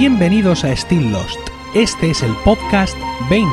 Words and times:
Bienvenidos 0.00 0.62
a 0.62 0.70
Still 0.76 1.10
Lost. 1.10 1.40
Este 1.74 2.10
es 2.10 2.22
el 2.22 2.30
podcast 2.44 2.96
20. 3.28 3.48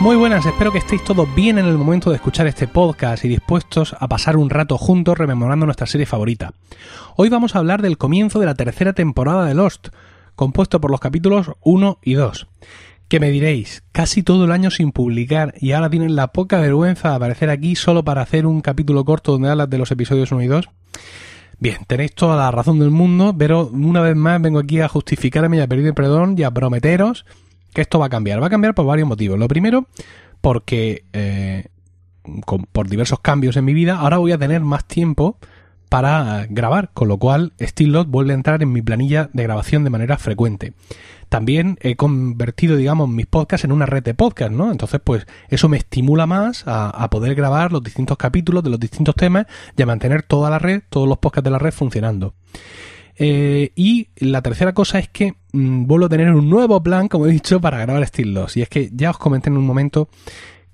Muy 0.00 0.16
buenas, 0.16 0.44
espero 0.44 0.70
que 0.70 0.76
estéis 0.76 1.02
todos 1.02 1.34
bien 1.34 1.56
en 1.56 1.64
el 1.64 1.78
momento 1.78 2.10
de 2.10 2.16
escuchar 2.16 2.46
este 2.46 2.68
podcast 2.68 3.24
y 3.24 3.28
dispuestos 3.28 3.96
a 3.98 4.06
pasar 4.06 4.36
un 4.36 4.50
rato 4.50 4.76
juntos 4.76 5.16
rememorando 5.16 5.64
nuestra 5.64 5.86
serie 5.86 6.04
favorita. 6.04 6.52
Hoy 7.16 7.30
vamos 7.30 7.56
a 7.56 7.60
hablar 7.60 7.80
del 7.80 7.96
comienzo 7.96 8.38
de 8.38 8.44
la 8.44 8.54
tercera 8.54 8.92
temporada 8.92 9.46
de 9.46 9.54
Lost, 9.54 9.88
compuesto 10.34 10.78
por 10.78 10.90
los 10.90 11.00
capítulos 11.00 11.52
1 11.62 12.00
y 12.02 12.14
2. 12.14 12.48
Que 13.08 13.20
me 13.20 13.30
diréis, 13.30 13.82
casi 13.92 14.22
todo 14.22 14.44
el 14.44 14.52
año 14.52 14.70
sin 14.70 14.90
publicar 14.90 15.54
y 15.60 15.72
ahora 15.72 15.90
tienen 15.90 16.16
la 16.16 16.28
poca 16.28 16.58
vergüenza 16.58 17.10
de 17.10 17.16
aparecer 17.16 17.50
aquí 17.50 17.76
solo 17.76 18.04
para 18.04 18.22
hacer 18.22 18.46
un 18.46 18.60
capítulo 18.60 19.04
corto 19.04 19.32
donde 19.32 19.50
hablas 19.50 19.70
de 19.70 19.78
los 19.78 19.90
episodios 19.90 20.32
1 20.32 20.42
y 20.42 20.46
2. 20.46 20.68
Bien, 21.58 21.78
tenéis 21.86 22.14
toda 22.14 22.36
la 22.36 22.50
razón 22.50 22.78
del 22.78 22.90
mundo, 22.90 23.34
pero 23.38 23.68
una 23.68 24.00
vez 24.00 24.16
más 24.16 24.40
vengo 24.40 24.58
aquí 24.58 24.80
a 24.80 24.88
justificarme 24.88 25.58
y 25.58 25.60
a 25.60 25.66
pedir 25.66 25.94
perdón 25.94 26.34
y 26.36 26.42
a 26.42 26.50
prometeros 26.50 27.24
que 27.72 27.82
esto 27.82 27.98
va 27.98 28.06
a 28.06 28.10
cambiar. 28.10 28.42
Va 28.42 28.46
a 28.46 28.50
cambiar 28.50 28.74
por 28.74 28.86
varios 28.86 29.06
motivos. 29.06 29.38
Lo 29.38 29.48
primero, 29.48 29.86
porque 30.40 31.04
eh, 31.12 31.66
por 32.72 32.88
diversos 32.88 33.20
cambios 33.20 33.56
en 33.56 33.64
mi 33.64 33.74
vida, 33.74 33.96
ahora 33.96 34.18
voy 34.18 34.32
a 34.32 34.38
tener 34.38 34.62
más 34.62 34.86
tiempo 34.86 35.38
para 35.88 36.46
grabar, 36.48 36.90
con 36.94 37.08
lo 37.08 37.18
cual 37.18 37.52
StillLot 37.60 38.08
vuelve 38.08 38.32
a 38.32 38.36
entrar 38.36 38.62
en 38.62 38.72
mi 38.72 38.82
planilla 38.82 39.30
de 39.32 39.42
grabación 39.42 39.84
de 39.84 39.90
manera 39.90 40.18
frecuente. 40.18 40.72
También 41.34 41.78
he 41.80 41.96
convertido, 41.96 42.76
digamos, 42.76 43.08
mis 43.08 43.26
podcasts 43.26 43.64
en 43.64 43.72
una 43.72 43.86
red 43.86 44.04
de 44.04 44.14
podcast, 44.14 44.52
¿no? 44.52 44.70
Entonces, 44.70 45.00
pues 45.02 45.26
eso 45.48 45.68
me 45.68 45.76
estimula 45.76 46.26
más 46.26 46.62
a, 46.64 47.10
poder 47.10 47.34
grabar 47.34 47.72
los 47.72 47.82
distintos 47.82 48.16
capítulos 48.16 48.62
de 48.62 48.70
los 48.70 48.78
distintos 48.78 49.16
temas 49.16 49.46
y 49.76 49.82
a 49.82 49.86
mantener 49.86 50.22
toda 50.22 50.48
la 50.48 50.60
red, 50.60 50.82
todos 50.88 51.08
los 51.08 51.18
podcasts 51.18 51.42
de 51.42 51.50
la 51.50 51.58
red 51.58 51.72
funcionando. 51.72 52.34
Eh, 53.16 53.72
y 53.74 54.10
la 54.14 54.42
tercera 54.42 54.74
cosa 54.74 55.00
es 55.00 55.08
que 55.08 55.34
mmm, 55.52 55.86
vuelvo 55.86 56.06
a 56.06 56.08
tener 56.08 56.32
un 56.32 56.48
nuevo 56.48 56.80
plan, 56.84 57.08
como 57.08 57.26
he 57.26 57.32
dicho, 57.32 57.60
para 57.60 57.78
grabar 57.78 58.06
Steel 58.06 58.32
2. 58.32 58.56
Y 58.58 58.62
es 58.62 58.68
que 58.68 58.90
ya 58.92 59.10
os 59.10 59.18
comenté 59.18 59.50
en 59.50 59.56
un 59.56 59.66
momento 59.66 60.08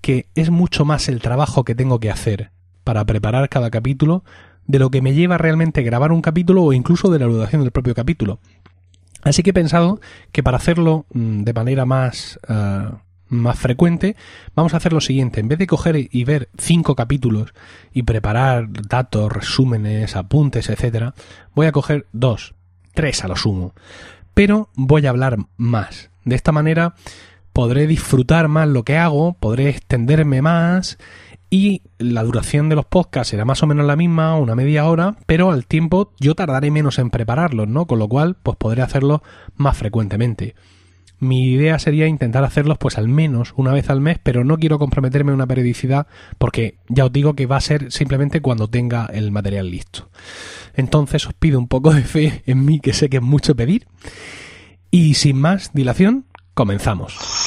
que 0.03 0.27
es 0.35 0.51
mucho 0.51 0.85
más 0.85 1.09
el 1.09 1.23
trabajo 1.23 1.65
que 1.65 1.75
tengo 1.75 2.01
que 2.01 2.11
hacer 2.11 2.51
para 2.85 3.07
preparar 3.07 3.49
cada 3.49 3.71
capítulo 3.71 4.25
de 4.67 4.79
lo 4.79 4.91
que 4.91 5.01
me 5.01 5.15
lleva 5.15 5.39
realmente 5.39 5.83
grabar 5.83 6.13
un 6.13 6.21
capítulo 6.21 6.65
o 6.65 6.75
incluso 6.75 7.11
de 7.11 7.19
la 7.19 7.25
duración 7.25 7.63
del 7.63 7.73
propio 7.73 7.95
capítulo. 7.95 8.41
Así 9.23 9.43
que 9.43 9.51
he 9.51 9.55
pensado 9.55 10.01
que 10.33 10.43
para 10.43 10.57
hacerlo 10.57 11.07
mmm, 11.13 11.43
de 11.43 11.53
manera 11.53 11.85
más 11.85 12.39
uh, 12.49 12.97
más 13.31 13.59
frecuente, 13.59 14.17
vamos 14.55 14.75
a 14.75 14.77
hacer 14.77 14.93
lo 14.93 15.01
siguiente. 15.01 15.41
En 15.41 15.49
vez 15.49 15.59
de 15.59 15.67
coger 15.67 16.09
y 16.11 16.25
ver 16.25 16.51
cinco 16.59 16.95
capítulos 16.97 17.55
y 17.93 18.03
preparar 18.03 18.69
datos, 18.71 19.33
resúmenes, 19.33 20.17
apuntes, 20.17 20.69
etcétera, 20.69 21.15
voy 21.55 21.67
a 21.67 21.73
coger 21.73 22.07
dos, 22.13 22.55
tres 22.93 23.25
a 23.25 23.29
lo 23.29 23.37
sumo. 23.37 23.75
Pero 24.35 24.69
voy 24.75 25.07
a 25.07 25.11
hablar 25.11 25.39
más. 25.57 26.11
De 26.25 26.35
esta 26.35 26.53
manera 26.53 26.95
podré 27.53 27.87
disfrutar 27.87 28.49
más 28.49 28.69
lo 28.69 28.85
que 28.85 28.99
hago, 28.99 29.35
podré 29.35 29.69
extenderme 29.69 30.43
más 30.43 30.99
y 31.51 31.83
la 31.99 32.23
duración 32.23 32.69
de 32.69 32.77
los 32.77 32.87
podcasts 32.87 33.31
será 33.31 33.45
más 33.45 33.63
o 33.63 33.67
menos 33.67 33.85
la 33.85 33.97
misma, 33.97 34.37
una 34.37 34.55
media 34.55 34.87
hora, 34.87 35.17
pero 35.27 35.51
al 35.51 35.67
tiempo 35.67 36.13
yo 36.21 36.35
tardaré 36.35 36.71
menos 36.71 36.99
en 36.99 37.11
prepararlos, 37.11 37.69
¿no? 37.69 37.87
Con 37.87 37.99
lo 37.99 38.09
cual, 38.09 38.37
pues 38.43 38.57
podré 38.57 38.83
hacerlo 38.83 39.23
más 39.57 39.77
frecuentemente 39.77 40.55
mi 41.21 41.53
idea 41.53 41.79
sería 41.79 42.07
intentar 42.07 42.43
hacerlos 42.45 42.79
pues 42.79 42.99
al 42.99 43.07
menos 43.07 43.53
una 43.57 43.73
vez 43.73 43.91
al 43.91 44.01
mes, 44.01 44.19
pero 44.23 44.43
no 44.43 44.57
quiero 44.59 44.79
comprometerme 44.79 45.31
a 45.31 45.35
una 45.35 45.47
periodicidad 45.47 46.07
porque 46.39 46.79
ya 46.89 47.05
os 47.05 47.13
digo 47.13 47.35
que 47.35 47.47
va 47.47 47.57
a 47.57 47.61
ser 47.61 47.93
simplemente 47.93 48.41
cuando 48.41 48.69
tenga 48.69 49.07
el 49.13 49.31
material 49.31 49.71
listo. 49.71 50.11
Entonces 50.75 51.27
os 51.27 51.35
pido 51.35 51.59
un 51.59 51.69
poco 51.69 51.93
de 51.93 52.03
fe 52.03 52.43
en 52.47 52.65
mí, 52.65 52.81
que 52.81 52.95
sé 52.95 53.11
que 53.11 53.19
es 53.19 53.23
mucho 53.23 53.55
pedir. 53.55 53.87
Y 54.91 55.15
sin 55.15 55.39
más 55.39 55.73
dilación, 55.73 56.25
comenzamos. 56.55 57.40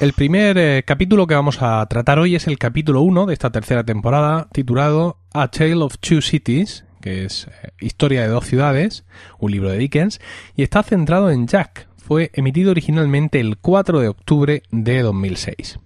El 0.00 0.12
primer 0.12 0.56
eh, 0.58 0.84
capítulo 0.86 1.26
que 1.26 1.34
vamos 1.34 1.60
a 1.60 1.84
tratar 1.86 2.20
hoy 2.20 2.36
es 2.36 2.46
el 2.46 2.56
capítulo 2.56 3.00
1 3.00 3.26
de 3.26 3.32
esta 3.32 3.50
tercera 3.50 3.82
temporada, 3.82 4.46
titulado 4.52 5.18
A 5.32 5.48
Tale 5.48 5.82
of 5.82 5.98
Two 5.98 6.22
Cities, 6.22 6.84
que 7.00 7.24
es 7.24 7.48
eh, 7.48 7.70
Historia 7.80 8.22
de 8.22 8.28
dos 8.28 8.46
ciudades, 8.46 9.04
un 9.40 9.50
libro 9.50 9.70
de 9.70 9.78
Dickens, 9.78 10.20
y 10.54 10.62
está 10.62 10.84
centrado 10.84 11.32
en 11.32 11.48
Jack. 11.48 11.88
Fue 11.96 12.30
emitido 12.34 12.70
originalmente 12.70 13.40
el 13.40 13.56
4 13.58 13.98
de 13.98 14.06
octubre 14.06 14.62
de 14.70 15.02
2006. 15.02 15.80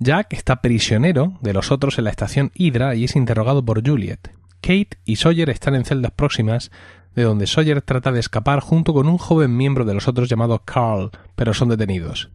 Jack 0.00 0.32
está 0.32 0.60
prisionero 0.60 1.38
de 1.40 1.52
los 1.52 1.70
otros 1.70 1.98
en 1.98 2.04
la 2.04 2.10
estación 2.10 2.50
Hydra 2.54 2.96
y 2.96 3.04
es 3.04 3.14
interrogado 3.14 3.64
por 3.64 3.86
Juliet. 3.86 4.32
Kate 4.60 4.98
y 5.04 5.16
Sawyer 5.16 5.50
están 5.50 5.76
en 5.76 5.84
celdas 5.84 6.10
próximas, 6.10 6.72
de 7.14 7.22
donde 7.22 7.46
Sawyer 7.46 7.80
trata 7.80 8.10
de 8.10 8.18
escapar 8.18 8.58
junto 8.58 8.92
con 8.92 9.06
un 9.06 9.18
joven 9.18 9.56
miembro 9.56 9.84
de 9.84 9.94
los 9.94 10.08
otros 10.08 10.28
llamado 10.28 10.64
Carl, 10.64 11.12
pero 11.36 11.54
son 11.54 11.68
detenidos. 11.68 12.28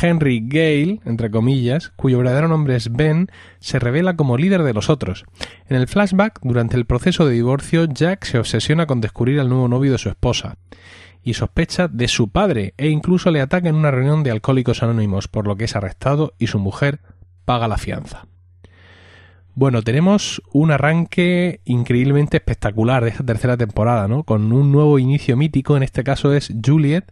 Henry 0.00 0.42
Gale, 0.46 1.00
entre 1.04 1.30
comillas, 1.30 1.90
cuyo 1.96 2.18
verdadero 2.18 2.48
nombre 2.48 2.76
es 2.76 2.92
Ben, 2.92 3.28
se 3.58 3.78
revela 3.78 4.16
como 4.16 4.36
líder 4.36 4.62
de 4.62 4.74
los 4.74 4.90
otros. 4.90 5.24
En 5.68 5.76
el 5.76 5.88
flashback, 5.88 6.40
durante 6.42 6.76
el 6.76 6.84
proceso 6.84 7.26
de 7.26 7.34
divorcio, 7.34 7.86
Jack 7.86 8.24
se 8.24 8.38
obsesiona 8.38 8.86
con 8.86 9.00
descubrir 9.00 9.40
al 9.40 9.48
nuevo 9.48 9.68
novio 9.68 9.92
de 9.92 9.98
su 9.98 10.08
esposa 10.08 10.58
y 11.22 11.34
sospecha 11.34 11.88
de 11.88 12.08
su 12.08 12.28
padre 12.30 12.74
e 12.76 12.88
incluso 12.88 13.30
le 13.30 13.40
ataca 13.40 13.68
en 13.68 13.74
una 13.74 13.90
reunión 13.90 14.22
de 14.22 14.30
alcohólicos 14.30 14.82
anónimos, 14.82 15.28
por 15.28 15.46
lo 15.46 15.56
que 15.56 15.64
es 15.64 15.76
arrestado 15.76 16.34
y 16.38 16.46
su 16.46 16.58
mujer 16.58 17.00
paga 17.44 17.68
la 17.68 17.78
fianza. 17.78 18.26
Bueno, 19.54 19.82
tenemos 19.82 20.40
un 20.52 20.70
arranque 20.70 21.60
increíblemente 21.64 22.36
espectacular 22.36 23.02
de 23.02 23.10
esta 23.10 23.24
tercera 23.24 23.56
temporada, 23.56 24.06
¿no? 24.06 24.22
Con 24.22 24.52
un 24.52 24.70
nuevo 24.70 25.00
inicio 25.00 25.36
mítico, 25.36 25.76
en 25.76 25.82
este 25.82 26.04
caso 26.04 26.32
es 26.32 26.52
Juliet, 26.64 27.10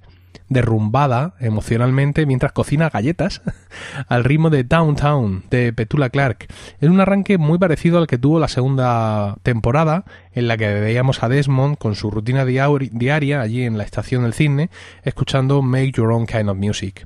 derrumbada 0.49 1.35
emocionalmente 1.41 2.27
mientras 2.27 2.53
cocina 2.53 2.91
galletas 2.91 3.43
al 4.09 4.25
ritmo 4.25 4.51
de 4.51 4.65
Downtown 4.65 5.45
de 5.51 5.73
Petula 5.73 6.11
Clark. 6.11 6.47
Es 6.81 6.89
un 6.89 7.01
arranque 7.01 7.39
muy 7.39 7.59
parecido 7.59 7.99
al 7.99 8.07
que 8.07 8.19
tuvo 8.19 8.39
la 8.39 8.49
segunda 8.49 9.37
temporada 9.43 10.05
en 10.33 10.49
la 10.49 10.57
que 10.57 10.73
veíamos 10.81 11.23
a 11.23 11.29
Desmond 11.29 11.79
con 11.79 11.95
su 11.95 12.11
rutina 12.11 12.45
diaria 12.45 13.41
allí 13.41 13.65
en 13.65 13.79
la 13.79 13.85
estación 13.85 14.23
del 14.23 14.33
cine 14.33 14.71
escuchando 15.03 15.63
Make 15.63 15.93
Your 15.93 16.13
Own 16.13 16.27
Kind 16.27 16.49
of 16.49 16.57
Music. 16.57 17.05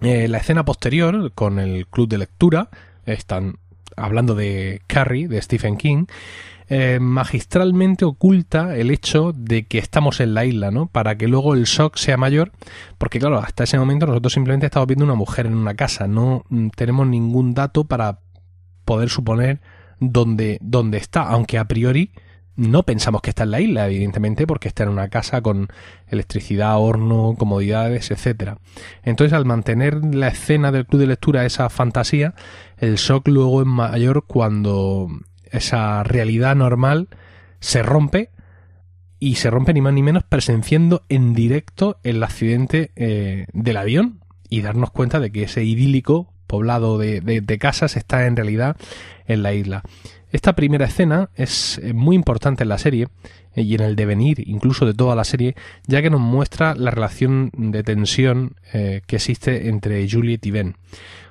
Eh, 0.00 0.28
la 0.28 0.38
escena 0.38 0.64
posterior 0.64 1.32
con 1.34 1.58
el 1.58 1.86
club 1.86 2.08
de 2.08 2.18
lectura 2.18 2.70
están 3.04 3.58
hablando 3.96 4.34
de 4.34 4.80
Carrie 4.86 5.28
de 5.28 5.42
Stephen 5.42 5.76
King 5.76 6.06
eh, 6.68 6.98
magistralmente 7.00 8.04
oculta 8.04 8.76
el 8.76 8.90
hecho 8.90 9.32
de 9.32 9.66
que 9.66 9.78
estamos 9.78 10.20
en 10.20 10.34
la 10.34 10.44
isla, 10.44 10.70
¿no? 10.70 10.86
Para 10.86 11.16
que 11.16 11.26
luego 11.26 11.54
el 11.54 11.64
shock 11.64 11.96
sea 11.96 12.16
mayor, 12.16 12.52
porque 12.98 13.18
claro, 13.18 13.38
hasta 13.38 13.64
ese 13.64 13.78
momento 13.78 14.06
nosotros 14.06 14.32
simplemente 14.32 14.66
estamos 14.66 14.86
viendo 14.86 15.04
una 15.04 15.14
mujer 15.14 15.46
en 15.46 15.54
una 15.54 15.74
casa, 15.74 16.06
no 16.06 16.44
mm, 16.50 16.68
tenemos 16.76 17.06
ningún 17.06 17.54
dato 17.54 17.84
para 17.84 18.20
poder 18.84 19.08
suponer 19.08 19.60
dónde, 19.98 20.58
dónde 20.60 20.98
está, 20.98 21.22
aunque 21.22 21.58
a 21.58 21.66
priori 21.66 22.12
no 22.58 22.82
pensamos 22.82 23.22
que 23.22 23.30
está 23.30 23.44
en 23.44 23.52
la 23.52 23.60
isla, 23.60 23.86
evidentemente, 23.86 24.44
porque 24.46 24.66
está 24.66 24.82
en 24.82 24.88
una 24.88 25.08
casa 25.08 25.40
con 25.42 25.68
electricidad, 26.08 26.76
horno, 26.78 27.36
comodidades, 27.38 28.10
etcétera. 28.10 28.58
Entonces, 29.04 29.32
al 29.32 29.44
mantener 29.44 30.04
la 30.12 30.26
escena 30.26 30.72
del 30.72 30.84
club 30.84 31.00
de 31.00 31.06
lectura 31.06 31.46
esa 31.46 31.70
fantasía, 31.70 32.34
el 32.76 32.96
shock 32.96 33.28
luego 33.28 33.60
es 33.60 33.66
mayor 33.68 34.24
cuando 34.26 35.08
esa 35.52 36.02
realidad 36.04 36.56
normal 36.56 37.08
se 37.60 37.82
rompe 37.82 38.30
y 39.20 39.36
se 39.36 39.50
rompe 39.50 39.74
ni 39.74 39.80
más 39.80 39.92
ni 39.92 40.02
menos 40.02 40.24
presenciando 40.24 41.02
en 41.08 41.34
directo 41.34 41.98
el 42.04 42.22
accidente 42.22 42.92
eh, 42.96 43.46
del 43.52 43.76
avión 43.76 44.20
y 44.48 44.62
darnos 44.62 44.90
cuenta 44.90 45.20
de 45.20 45.30
que 45.30 45.42
ese 45.42 45.64
idílico 45.64 46.32
poblado 46.46 46.96
de, 46.98 47.20
de, 47.20 47.58
casas 47.58 47.96
está 47.96 48.26
en 48.26 48.36
realidad 48.36 48.76
en 49.26 49.42
la 49.42 49.52
isla. 49.52 49.82
Esta 50.30 50.54
primera 50.54 50.86
escena 50.86 51.30
es 51.34 51.78
eh, 51.78 51.92
muy 51.92 52.16
importante 52.16 52.62
en 52.62 52.70
la 52.70 52.78
serie 52.78 53.08
eh, 53.54 53.62
y 53.62 53.74
en 53.74 53.82
el 53.82 53.96
devenir 53.96 54.48
incluso 54.48 54.86
de 54.86 54.94
toda 54.94 55.14
la 55.14 55.24
serie, 55.24 55.56
ya 55.86 56.00
que 56.00 56.10
nos 56.10 56.20
muestra 56.20 56.74
la 56.74 56.90
relación 56.90 57.50
de 57.54 57.82
tensión 57.82 58.56
que 58.72 59.16
existe 59.16 59.68
entre 59.68 60.08
Juliet 60.08 60.44
y 60.46 60.50
Ben. 60.50 60.76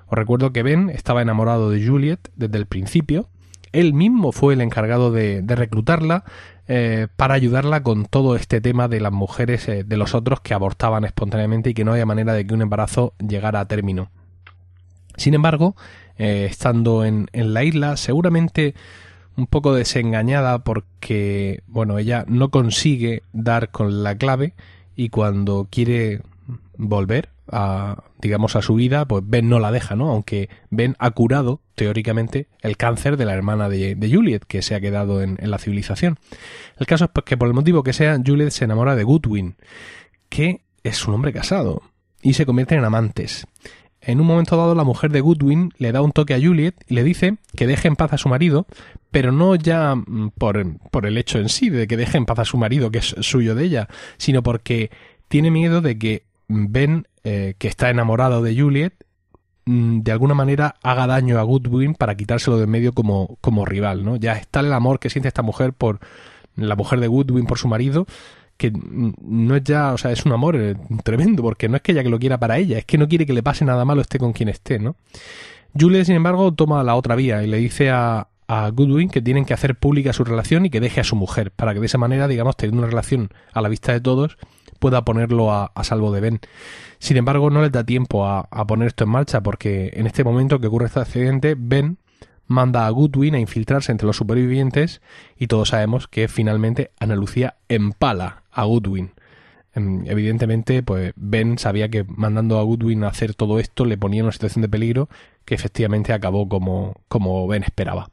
Os 0.07 0.17
recuerdo 0.17 0.51
que 0.51 0.63
Ben 0.63 0.89
estaba 0.89 1.21
enamorado 1.21 1.69
de 1.69 1.85
Juliet 1.85 2.19
desde 2.35 2.57
el 2.57 2.65
principio, 2.65 3.29
él 3.71 3.93
mismo 3.93 4.31
fue 4.31 4.53
el 4.53 4.61
encargado 4.61 5.11
de, 5.11 5.41
de 5.41 5.55
reclutarla 5.55 6.23
eh, 6.69 7.07
para 7.15 7.33
ayudarla 7.33 7.81
con 7.81 8.05
todo 8.05 8.35
este 8.35 8.59
tema 8.59 8.89
de 8.89 8.99
las 8.99 9.13
mujeres 9.13 9.69
eh, 9.69 9.85
de 9.85 9.95
los 9.95 10.13
otros 10.13 10.41
que 10.41 10.53
abortaban 10.53 11.05
espontáneamente 11.05 11.69
y 11.69 11.73
que 11.73 11.85
no 11.85 11.93
había 11.93 12.05
manera 12.05 12.33
de 12.33 12.45
que 12.45 12.53
un 12.53 12.61
embarazo 12.61 13.13
llegara 13.25 13.61
a 13.61 13.67
término. 13.69 14.11
Sin 15.15 15.33
embargo, 15.33 15.77
eh, 16.17 16.45
estando 16.49 17.05
en, 17.05 17.29
en, 17.31 17.53
la 17.53 17.63
isla, 17.63 17.95
seguramente 17.95 18.75
un 19.37 19.47
poco 19.47 19.73
desengañada 19.73 20.65
porque, 20.65 21.63
bueno, 21.67 21.99
ella 21.99 22.25
no 22.27 22.49
consigue 22.49 23.23
dar 23.31 23.69
con 23.71 24.03
la 24.03 24.17
clave 24.17 24.53
y 24.97 25.07
cuando 25.07 25.69
quiere 25.71 26.21
volver 26.75 27.29
a, 27.51 28.03
digamos, 28.19 28.55
a 28.55 28.61
su 28.61 28.75
vida, 28.75 29.05
pues 29.05 29.23
Ben 29.25 29.49
no 29.49 29.59
la 29.59 29.71
deja, 29.71 29.95
¿no? 29.95 30.09
Aunque 30.09 30.49
Ben 30.69 30.95
ha 30.99 31.11
curado, 31.11 31.61
teóricamente, 31.75 32.47
el 32.61 32.77
cáncer 32.77 33.17
de 33.17 33.25
la 33.25 33.33
hermana 33.33 33.69
de, 33.69 34.09
Juliet, 34.11 34.43
que 34.47 34.61
se 34.61 34.75
ha 34.75 34.81
quedado 34.81 35.21
en, 35.21 35.37
la 35.41 35.57
civilización. 35.57 36.17
El 36.77 36.87
caso 36.87 37.05
es 37.05 37.11
pues, 37.13 37.25
que 37.25 37.37
por 37.37 37.47
el 37.47 37.53
motivo 37.53 37.83
que 37.83 37.93
sea, 37.93 38.17
Juliet 38.23 38.51
se 38.51 38.65
enamora 38.65 38.95
de 38.95 39.03
Goodwin, 39.03 39.55
que 40.29 40.61
es 40.83 41.07
un 41.07 41.13
hombre 41.13 41.33
casado, 41.33 41.81
y 42.21 42.33
se 42.33 42.45
convierten 42.45 42.79
en 42.79 42.85
amantes. 42.85 43.47
En 44.01 44.21
un 44.21 44.27
momento 44.27 44.55
dado, 44.55 44.75
la 44.75 44.83
mujer 44.83 45.11
de 45.11 45.21
Goodwin 45.21 45.73
le 45.77 45.91
da 45.91 46.01
un 46.01 46.11
toque 46.11 46.33
a 46.33 46.39
Juliet 46.39 46.75
y 46.87 46.93
le 46.93 47.03
dice 47.03 47.37
que 47.55 47.67
deje 47.67 47.87
en 47.87 47.95
paz 47.95 48.13
a 48.13 48.17
su 48.17 48.29
marido, 48.29 48.67
pero 49.11 49.31
no 49.31 49.55
ya 49.55 49.95
mm, 49.95 50.31
por, 50.37 50.77
por 50.91 51.05
el 51.05 51.17
hecho 51.17 51.39
en 51.39 51.49
sí 51.49 51.69
de 51.69 51.87
que 51.87 51.97
deje 51.97 52.17
en 52.17 52.25
paz 52.25 52.39
a 52.39 52.45
su 52.45 52.57
marido, 52.57 52.91
que 52.91 52.99
es 52.99 53.15
suyo 53.19 53.55
de 53.55 53.65
ella, 53.65 53.87
sino 54.17 54.43
porque 54.43 54.91
tiene 55.27 55.51
miedo 55.51 55.81
de 55.81 55.97
que 55.97 56.23
Ben, 56.47 57.07
eh, 57.29 57.55
que 57.57 57.67
está 57.67 57.89
enamorado 57.89 58.41
de 58.41 58.57
Juliet, 58.57 58.93
mm, 59.65 59.99
de 59.99 60.11
alguna 60.13 60.33
manera 60.33 60.75
haga 60.81 61.07
daño 61.07 61.37
a 61.39 61.43
Goodwin 61.43 61.93
para 61.93 62.15
quitárselo 62.15 62.55
de 62.55 62.63
en 62.63 62.69
medio 62.69 62.93
como, 62.93 63.37
como 63.41 63.65
rival, 63.65 64.05
¿no? 64.05 64.15
Ya 64.15 64.37
está 64.37 64.61
el 64.61 64.71
amor 64.71 65.01
que 65.01 65.09
siente 65.09 65.27
esta 65.27 65.41
mujer 65.41 65.73
por 65.73 65.99
la 66.55 66.77
mujer 66.77 67.01
de 67.01 67.07
Goodwin 67.07 67.45
por 67.45 67.57
su 67.57 67.67
marido, 67.67 68.05
que 68.55 68.71
mm, 68.71 69.15
no 69.19 69.57
es 69.57 69.63
ya, 69.65 69.91
o 69.91 69.97
sea, 69.97 70.13
es 70.13 70.25
un 70.25 70.31
amor 70.31 70.55
eh, 70.55 70.75
tremendo, 71.03 71.43
porque 71.43 71.67
no 71.67 71.75
es 71.75 71.81
que 71.81 71.91
ella 71.91 72.01
que 72.01 72.09
lo 72.09 72.17
quiera 72.17 72.39
para 72.39 72.57
ella, 72.59 72.77
es 72.77 72.85
que 72.85 72.97
no 72.97 73.09
quiere 73.09 73.25
que 73.25 73.33
le 73.33 73.43
pase 73.43 73.65
nada 73.65 73.83
malo 73.83 73.99
esté 73.99 74.19
con 74.19 74.31
quien 74.31 74.47
esté, 74.47 74.79
¿no? 74.79 74.95
Juliet, 75.77 76.05
sin 76.05 76.15
embargo, 76.15 76.53
toma 76.53 76.81
la 76.85 76.95
otra 76.95 77.15
vía 77.17 77.43
y 77.43 77.47
le 77.47 77.57
dice 77.57 77.89
a, 77.89 78.29
a 78.47 78.69
Goodwin 78.69 79.09
que 79.09 79.21
tienen 79.21 79.43
que 79.43 79.53
hacer 79.53 79.75
pública 79.75 80.13
su 80.13 80.23
relación 80.23 80.65
y 80.65 80.69
que 80.69 80.79
deje 80.79 81.01
a 81.01 81.03
su 81.03 81.17
mujer, 81.17 81.51
para 81.51 81.73
que 81.73 81.81
de 81.81 81.87
esa 81.87 81.97
manera, 81.97 82.29
digamos, 82.29 82.55
teniendo 82.55 82.83
una 82.83 82.89
relación 82.89 83.31
a 83.51 83.61
la 83.61 83.67
vista 83.67 83.91
de 83.91 83.99
todos, 83.99 84.37
pueda 84.79 85.03
ponerlo 85.03 85.51
a, 85.51 85.71
salvo 85.83 86.11
de 86.11 86.21
Ben. 86.21 86.39
Sin 86.99 87.17
embargo, 87.17 87.49
no 87.49 87.61
les 87.61 87.71
da 87.71 87.83
tiempo 87.83 88.27
a, 88.27 88.47
poner 88.67 88.87
esto 88.87 89.03
en 89.03 89.11
marcha 89.11 89.41
porque 89.41 89.91
en 89.93 90.07
este 90.07 90.23
momento 90.23 90.59
que 90.59 90.67
ocurre 90.67 90.87
este 90.87 90.99
accidente, 90.99 91.55
Ben 91.57 91.97
manda 92.47 92.87
a 92.87 92.89
Goodwin 92.89 93.35
a 93.35 93.39
infiltrarse 93.39 93.91
entre 93.91 94.07
los 94.07 94.17
supervivientes 94.17 95.01
y 95.37 95.47
todos 95.47 95.69
sabemos 95.69 96.07
que 96.07 96.27
finalmente 96.27 96.91
Ana 96.99 97.15
Lucía 97.15 97.55
empala 97.67 98.43
a 98.51 98.63
Goodwin. 98.63 99.11
Em, 99.73 100.05
evidentemente, 100.07 100.81
pues 100.81 101.13
Ben 101.15 101.59
sabía 101.59 101.89
que 101.89 102.03
mandando 102.07 102.57
a 102.57 102.63
Goodwin 102.63 103.03
a 103.03 103.09
hacer 103.09 103.35
todo 103.35 103.59
esto 103.59 103.85
le 103.85 103.97
ponía 103.97 104.21
en 104.21 104.25
una 104.25 104.31
situación 104.31 104.61
de 104.61 104.69
peligro 104.69 105.09
que 105.45 105.55
efectivamente 105.55 106.13
acabó 106.13 106.49
como, 106.49 106.95
como 107.07 107.47
Ben 107.47 107.63
esperaba. 107.63 108.09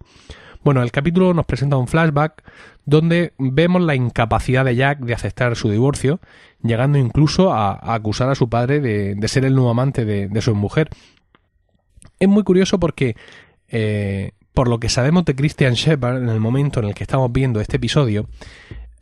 Bueno, 0.64 0.82
el 0.82 0.92
capítulo 0.92 1.34
nos 1.34 1.44
presenta 1.44 1.76
un 1.76 1.88
flashback 1.88 2.42
donde 2.86 3.34
vemos 3.38 3.82
la 3.82 3.94
incapacidad 3.94 4.64
de 4.64 4.76
Jack 4.76 5.00
de 5.00 5.12
aceptar 5.12 5.56
su 5.56 5.68
divorcio, 5.70 6.20
llegando 6.64 6.98
incluso 6.98 7.52
a, 7.52 7.94
acusar 7.94 8.30
a 8.30 8.34
su 8.34 8.48
padre 8.48 8.80
de, 8.80 9.28
ser 9.28 9.44
el 9.44 9.54
nuevo 9.54 9.70
amante 9.70 10.04
de, 10.04 10.40
su 10.40 10.54
mujer. 10.54 10.88
Es 12.18 12.28
muy 12.28 12.42
curioso 12.42 12.80
porque, 12.80 13.16
eh, 13.68 14.32
por 14.52 14.68
lo 14.68 14.80
que 14.80 14.88
sabemos 14.88 15.24
de 15.26 15.36
Christian 15.36 15.74
Shepard 15.74 16.22
en 16.22 16.28
el 16.28 16.40
momento 16.40 16.80
en 16.80 16.86
el 16.86 16.94
que 16.94 17.04
estamos 17.04 17.30
viendo 17.30 17.60
este 17.60 17.76
episodio, 17.76 18.26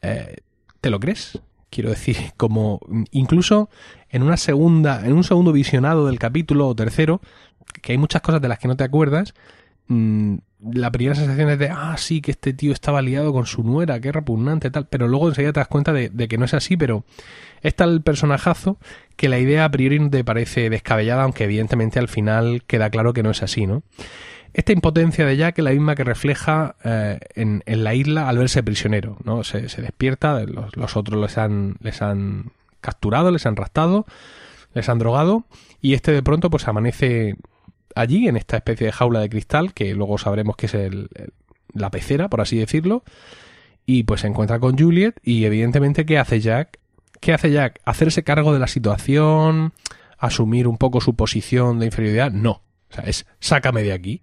eh, 0.03 0.37
¿te 0.81 0.91
lo 0.91 0.99
crees? 0.99 1.41
Quiero 1.71 1.91
decir, 1.91 2.17
como 2.37 2.81
incluso 3.13 3.71
en 4.11 4.23
una 4.23 4.37
segunda, 4.37 5.07
en 5.07 5.13
un 5.13 5.25
segundo 5.25 5.53
visionado 5.53 6.07
del 6.07 6.19
capítulo 6.19 6.69
o 6.69 6.75
tercero, 6.75 7.21
que 7.81 7.93
hay 7.93 7.99
muchas 7.99 8.23
cosas 8.23 8.43
de 8.43 8.49
las 8.49 8.59
que 8.59 8.69
no 8.69 8.77
te 8.77 8.85
acuerdas, 8.85 9.35
mm, 9.87 10.37
la 10.71 10.93
primera 10.93 11.15
sensación 11.15 11.51
es 11.51 11.59
de, 11.59 11.69
ah, 11.71 11.97
sí, 11.97 12.21
que 12.21 12.31
este 12.31 12.53
tío 12.53 12.73
estaba 12.73 13.03
liado 13.03 13.33
con 13.33 13.47
su 13.47 13.63
nuera, 13.63 14.01
qué 14.01 14.13
repugnante, 14.13 14.71
tal, 14.71 14.87
pero 14.87 15.09
luego 15.09 15.29
enseguida 15.29 15.53
te 15.53 15.61
das 15.61 15.69
cuenta 15.69 15.93
de, 15.93 16.11
que 16.29 16.39
no 16.39 16.45
es 16.45 16.55
así, 16.55 16.77
pero 16.77 17.05
es 17.63 17.75
tal 17.75 18.03
personajazo 18.03 18.79
que 19.17 19.29
la 19.29 19.39
idea 19.39 19.65
a 19.65 19.71
priori 19.71 19.99
no 19.99 20.11
te 20.11 20.25
parece 20.25 20.71
descabellada, 20.71 21.25
aunque 21.25 21.45
evidentemente 21.45 21.99
al 21.99 22.09
final 22.09 22.63
queda 22.67 22.91
claro 22.91 23.13
que 23.13 23.23
no 23.23 23.31
es 23.31 23.43
así, 23.43 23.67
¿no? 23.67 23.83
Esta 24.55 24.73
impotencia 24.73 25.25
de 25.25 25.37
Jack 25.37 25.59
es 25.59 25.65
la 25.65 25.71
misma 25.71 25.95
que 25.95 26.05
refleja 26.05 26.77
eh, 26.85 27.19
en, 27.35 27.63
la 27.67 27.95
isla 27.95 28.29
al 28.29 28.37
verse 28.37 28.63
prisionero, 28.63 29.17
¿no? 29.25 29.45
Se, 29.45 29.63
despierta, 29.63 30.41
los, 30.45 30.77
los, 30.77 30.97
otros 30.97 31.21
les 31.21 31.39
han, 31.39 31.77
les 31.81 32.03
han 32.03 32.53
capturado, 32.83 33.31
les 33.31 33.47
han 33.47 33.57
raptado, 33.57 34.05
les 34.75 34.89
han 34.89 34.99
drogado, 34.99 35.45
y 35.81 35.95
este 35.95 36.13
de 36.13 36.23
pronto 36.23 36.51
pues 36.51 36.69
amanece 36.69 37.37
allí, 37.95 38.29
en 38.29 38.37
esta 38.37 38.57
especie 38.57 38.87
de 38.87 38.93
jaula 38.93 39.21
de 39.21 39.29
cristal, 39.29 39.73
que 39.75 39.95
luego 39.95 40.19
sabremos 40.19 40.57
que 40.57 40.67
es 40.67 40.75
el, 40.75 41.09
la 41.75 41.91
pecera, 41.91 42.29
por 42.29 42.41
así 42.41 42.59
decirlo, 42.59 43.05
y 43.87 44.05
pues 44.05 44.21
se 44.23 44.27
encuentra 44.27 44.61
con 44.61 44.79
Juliet 44.79 45.19
y 45.23 45.45
evidentemente 45.45 46.07
¿qué 46.07 46.19
hace 46.19 46.41
Jack? 46.41 46.79
¿Qué 47.21 47.33
hace 47.33 47.51
Jack? 47.51 47.81
¿Hacerse 47.85 48.25
cargo 48.25 48.53
de 48.53 48.59
la 48.59 48.67
situación? 48.67 49.73
¿Asumir 50.19 50.69
un 50.69 50.79
poco 50.79 51.01
su 51.01 51.15
posición 51.15 51.79
de 51.79 51.87
inferioridad? 51.87 52.31
No. 52.33 52.63
O 52.91 52.95
sea, 52.95 53.05
es 53.05 53.27
sácame 53.41 53.83
de 53.83 53.93
aquí. 53.93 54.23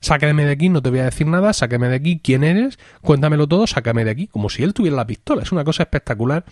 Sácame 0.00 0.44
de 0.44 0.52
aquí, 0.52 0.68
no 0.68 0.82
te 0.82 0.90
voy 0.90 0.98
a 0.98 1.04
decir 1.04 1.26
nada, 1.26 1.54
sácame 1.54 1.88
de 1.88 1.96
aquí, 1.96 2.20
quién 2.22 2.44
eres, 2.44 2.78
cuéntamelo 3.00 3.46
todo, 3.46 3.66
sácame 3.66 4.04
de 4.04 4.10
aquí, 4.10 4.26
como 4.26 4.50
si 4.50 4.62
él 4.62 4.74
tuviera 4.74 4.96
la 4.96 5.06
pistola. 5.06 5.42
Es 5.42 5.50
una 5.50 5.64
cosa 5.64 5.84
espectacular. 5.84 6.44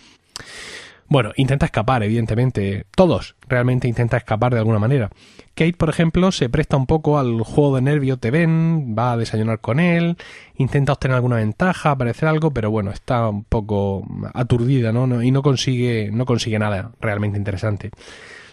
Bueno, 1.13 1.31
intenta 1.35 1.67
escapar, 1.67 2.01
evidentemente. 2.01 2.87
Todos 2.95 3.35
realmente 3.47 3.87
intenta 3.87 4.17
escapar 4.17 4.51
de 4.51 4.57
alguna 4.57 4.79
manera. 4.79 5.11
Kate, 5.53 5.73
por 5.73 5.89
ejemplo, 5.89 6.31
se 6.31 6.49
presta 6.49 6.75
un 6.75 6.87
poco 6.87 7.19
al 7.19 7.41
juego 7.41 7.75
de 7.75 7.83
nervio, 7.83 8.17
te 8.17 8.31
ven, 8.31 8.95
va 8.97 9.11
a 9.11 9.17
desayunar 9.17 9.59
con 9.59 9.79
él, 9.79 10.17
intenta 10.57 10.91
obtener 10.91 11.13
alguna 11.13 11.35
ventaja, 11.35 11.91
aparecer 11.91 12.27
algo, 12.27 12.49
pero 12.49 12.71
bueno, 12.71 12.89
está 12.89 13.29
un 13.29 13.43
poco 13.43 14.07
aturdida, 14.33 14.91
¿no? 14.91 15.21
Y 15.21 15.29
no 15.29 15.43
consigue, 15.43 16.09
no 16.11 16.25
consigue 16.25 16.57
nada 16.57 16.93
realmente 16.99 17.37
interesante. 17.37 17.91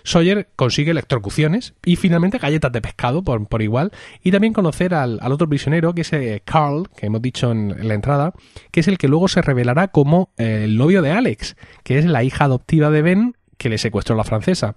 Sawyer 0.05 0.49
consigue 0.57 0.91
electrocuciones 0.91 1.75
y 1.85 1.97
finalmente 1.97 2.39
galletas 2.39 2.73
de 2.73 2.81
pescado 2.81 3.23
por, 3.23 3.47
por 3.47 3.63
igual 3.63 3.93
y 4.23 4.31
también 4.31 4.53
conocer 4.53 4.95
al, 4.95 5.21
otro 5.31 5.49
prisionero 5.49 5.95
que 5.95 6.03
es 6.03 6.13
eh, 6.13 6.43
Carl, 6.45 6.89
que 6.97 7.07
hemos 7.07 7.23
dicho 7.23 7.51
en, 7.53 7.87
la 7.87 7.95
entrada, 7.95 8.33
que 8.71 8.81
es 8.81 8.89
el 8.89 8.99
que 8.99 9.09
luego 9.09 9.29
se 9.29 9.43
revelará 9.43 9.89
como 9.89 10.31
eh, 10.39 10.63
el 10.65 10.77
novio 10.77 11.03
de 11.03 11.11
Alex, 11.13 11.57
que 11.83 11.99
es 11.99 12.05
la 12.05 12.25
hija 12.25 12.45
adoptiva 12.45 12.91
de 12.91 13.03
Ben 13.03 13.35
que 13.61 13.69
le 13.69 13.77
secuestró 13.77 14.17
la 14.17 14.25
francesa. 14.25 14.73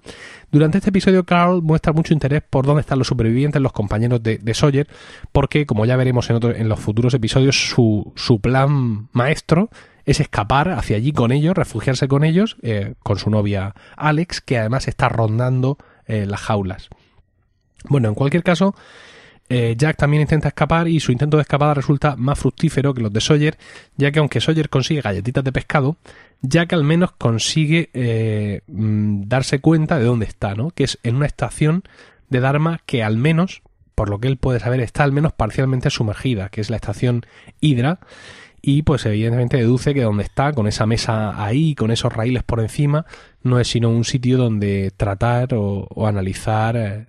Durante 0.52 0.78
este 0.78 0.90
episodio, 0.90 1.24
Carl 1.24 1.62
muestra 1.62 1.94
mucho 1.94 2.14
interés 2.14 2.44
por 2.48 2.66
dónde 2.66 2.82
están 2.82 3.00
los 3.00 3.08
supervivientes, 3.08 3.62
los 3.62 3.72
compañeros 3.72 4.22
de, 4.22 4.54
Sawyer, 4.54 4.90
porque, 5.32 5.66
como 5.66 5.86
ya 5.86 5.96
veremos 5.96 6.30
en, 6.30 6.44
en 6.44 6.68
los 6.68 6.82
futuros 6.82 7.14
episodios, 7.14 7.70
su, 7.70 8.12
su 8.18 8.42
plan 8.42 9.08
maestro 9.14 9.70
es 10.06 10.20
escapar 10.20 10.70
hacia 10.70 10.98
allí 10.98 11.12
con 11.12 11.32
ellos, 11.32 11.56
refugiarse 11.56 12.08
con 12.08 12.24
ellos, 12.24 12.58
eh, 12.62 12.96
con 13.04 13.18
su 13.18 13.30
novia 13.30 13.74
Alex, 13.96 14.42
que 14.42 14.58
además 14.58 14.88
está 14.88 15.10
rondando 15.10 15.78
eh, 16.08 16.26
las 16.26 16.42
jaulas. 16.42 16.90
Bueno, 17.86 18.10
en 18.10 18.16
cualquier 18.16 18.44
caso, 18.44 18.76
eh, 19.50 19.76
Jack 19.78 19.98
también 19.98 20.22
intenta 20.22 20.50
escapar 20.50 20.88
y 20.88 21.00
su 21.00 21.12
intento 21.12 21.38
de 21.38 21.42
escapada 21.42 21.74
resulta 21.74 22.16
más 22.16 22.40
fructífero 22.40 22.94
que 22.94 23.02
los 23.02 23.14
de 23.14 23.22
Sawyer, 23.22 23.58
ya 23.98 24.12
que 24.12 24.20
aunque 24.20 24.42
Sawyer 24.42 24.70
consigue 24.70 25.02
galletitas 25.02 25.44
de 25.44 25.52
pescado, 25.52 25.98
Jack 26.42 26.74
al 26.74 26.84
menos 26.84 27.12
consigue 27.14 28.62
mm, 28.68 29.24
darse 29.28 29.60
cuenta 29.60 29.98
de 29.98 30.06
dónde 30.06 30.26
está, 30.26 30.56
¿no? 30.56 30.72
Que 30.72 30.84
es 30.84 31.00
en 31.04 31.16
una 31.16 31.26
estación 31.26 31.84
de 32.30 32.42
Dharma 32.42 32.82
que 32.86 33.04
al 33.04 33.16
menos, 33.16 33.62
por 33.96 34.10
lo 34.10 34.20
que 34.20 34.28
él 34.28 34.38
puede 34.38 34.60
saber, 34.60 34.82
está 34.82 35.04
al 35.04 35.14
menos 35.14 35.32
parcialmente 35.32 35.90
sumergida, 35.90 36.50
que 36.50 36.60
es 36.60 36.70
la 36.70 36.76
estación 36.76 37.26
Hydra, 37.62 38.00
y 38.66 38.84
pues 38.84 39.06
evidentemente 39.06 39.58
deduce 39.58 39.94
que 39.94 40.04
donde 40.04 40.24
está, 40.24 40.54
con 40.54 40.68
esa 40.68 40.86
mesa 40.86 41.44
ahí, 41.44 41.76
con 41.76 41.92
esos 41.92 42.14
raíles 42.14 42.44
por 42.44 42.62
encima, 42.62 43.06
no 43.42 43.60
es 43.60 43.68
sino 43.68 43.90
un 43.90 44.06
sitio 44.06 44.38
donde 44.38 44.92
tratar 44.96 45.50
o, 45.54 46.08
analizar 46.08 46.78
eh, 46.78 47.08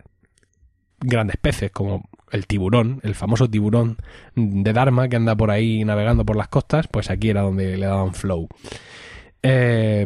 grandes 0.98 1.36
peces 1.36 1.70
como 1.70 2.08
el 2.32 2.48
tiburón, 2.48 2.98
el 3.04 3.14
famoso 3.14 3.48
tiburón 3.48 3.98
de 4.34 4.72
Dharma 4.72 5.08
que 5.08 5.14
anda 5.14 5.36
por 5.36 5.52
ahí 5.52 5.84
navegando 5.84 6.24
por 6.26 6.34
las 6.34 6.48
costas, 6.48 6.88
pues 6.88 7.08
aquí 7.08 7.30
era 7.30 7.42
donde 7.42 7.76
le 7.76 7.86
daban 7.86 8.14
flow. 8.14 8.48
Eh, 9.40 10.04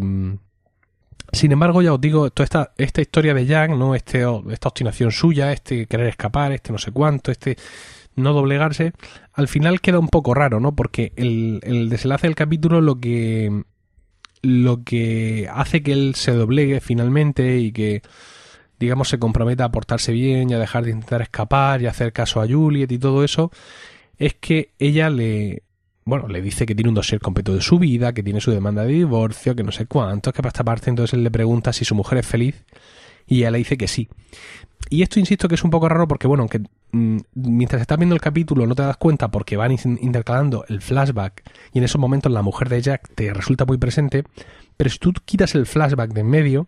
sin 1.32 1.52
embargo, 1.52 1.80
ya 1.80 1.94
os 1.94 2.00
digo, 2.00 2.30
toda 2.30 2.44
esta, 2.44 2.72
esta 2.76 3.00
historia 3.00 3.32
de 3.32 3.46
Jack, 3.46 3.70
¿no? 3.70 3.94
Este, 3.94 4.22
esta 4.50 4.68
obstinación 4.68 5.12
suya, 5.12 5.50
este 5.52 5.86
querer 5.86 6.08
escapar, 6.08 6.52
este 6.52 6.72
no 6.72 6.78
sé 6.78 6.90
cuánto, 6.90 7.30
este 7.30 7.56
no 8.18 8.32
doblegarse, 8.32 8.92
al 9.32 9.48
final 9.48 9.80
queda 9.80 9.98
un 9.98 10.08
poco 10.08 10.34
raro, 10.34 10.60
¿no? 10.60 10.74
Porque 10.74 11.12
el, 11.16 11.60
el 11.62 11.88
desenlace 11.88 12.26
del 12.26 12.36
capítulo 12.36 12.80
lo 12.80 13.00
que 13.00 13.64
lo 14.42 14.84
que 14.84 15.48
hace 15.52 15.82
que 15.82 15.92
él 15.92 16.14
se 16.14 16.32
doblegue 16.32 16.80
finalmente 16.80 17.58
y 17.58 17.72
que 17.72 18.02
digamos 18.78 19.08
se 19.08 19.18
comprometa 19.18 19.64
a 19.64 19.72
portarse 19.72 20.12
bien 20.12 20.50
y 20.50 20.54
a 20.54 20.58
dejar 20.58 20.84
de 20.84 20.92
intentar 20.92 21.22
escapar 21.22 21.82
y 21.82 21.86
hacer 21.86 22.12
caso 22.12 22.40
a 22.40 22.46
Juliet 22.46 22.90
y 22.92 22.98
todo 22.98 23.24
eso 23.24 23.50
es 24.16 24.34
que 24.34 24.72
ella 24.78 25.10
le 25.10 25.62
bueno, 26.04 26.26
le 26.26 26.40
dice 26.40 26.64
que 26.64 26.74
tiene 26.74 26.88
un 26.88 26.94
dossier 26.94 27.20
completo 27.20 27.54
de 27.54 27.60
su 27.60 27.78
vida, 27.78 28.14
que 28.14 28.22
tiene 28.22 28.40
su 28.40 28.50
demanda 28.50 28.82
de 28.84 28.94
divorcio, 28.94 29.54
que 29.54 29.62
no 29.62 29.72
sé 29.72 29.84
cuánto, 29.84 30.32
que 30.32 30.38
para 30.38 30.48
esta 30.48 30.64
parte 30.64 30.88
entonces 30.88 31.12
él 31.12 31.22
le 31.22 31.30
pregunta 31.30 31.72
si 31.72 31.84
su 31.84 31.94
mujer 31.94 32.18
es 32.18 32.26
feliz 32.26 32.64
Y 33.28 33.38
ella 33.38 33.52
le 33.52 33.58
dice 33.58 33.76
que 33.76 33.86
sí. 33.86 34.08
Y 34.90 35.02
esto 35.02 35.20
insisto 35.20 35.48
que 35.48 35.54
es 35.54 35.64
un 35.64 35.70
poco 35.70 35.88
raro 35.88 36.08
porque, 36.08 36.26
bueno, 36.26 36.42
aunque 36.42 36.60
mm, 36.92 37.18
mientras 37.34 37.80
estás 37.80 37.98
viendo 37.98 38.14
el 38.14 38.20
capítulo 38.20 38.66
no 38.66 38.74
te 38.74 38.82
das 38.82 38.96
cuenta 38.96 39.30
porque 39.30 39.56
van 39.56 39.76
intercalando 40.00 40.64
el 40.68 40.80
flashback 40.80 41.42
y 41.72 41.78
en 41.78 41.84
esos 41.84 42.00
momentos 42.00 42.32
la 42.32 42.42
mujer 42.42 42.68
de 42.68 42.80
Jack 42.80 43.10
te 43.14 43.32
resulta 43.34 43.64
muy 43.64 43.76
presente, 43.76 44.24
pero 44.76 44.88
si 44.90 44.98
tú 44.98 45.12
quitas 45.24 45.54
el 45.54 45.66
flashback 45.66 46.12
de 46.12 46.20
en 46.20 46.28
medio, 46.28 46.66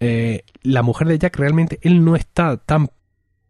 eh, 0.00 0.44
la 0.62 0.82
mujer 0.82 1.08
de 1.08 1.18
Jack 1.18 1.36
realmente 1.36 1.78
él 1.82 2.04
no 2.04 2.16
está 2.16 2.56
tan 2.56 2.88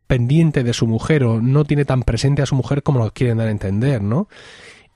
pendiente 0.07 0.65
de 0.65 0.73
su 0.73 0.87
mujer 0.87 1.25
o 1.25 1.41
no 1.41 1.65
tiene 1.65 1.85
tan 1.85 2.03
presente 2.03 2.43
a 2.43 2.47
su 2.47 2.55
mujer 2.55 2.83
como 2.83 2.99
lo 2.99 3.13
quieren 3.13 3.39
dar 3.39 3.49
a 3.49 3.53
entender, 3.53 4.03
¿no? 4.03 4.29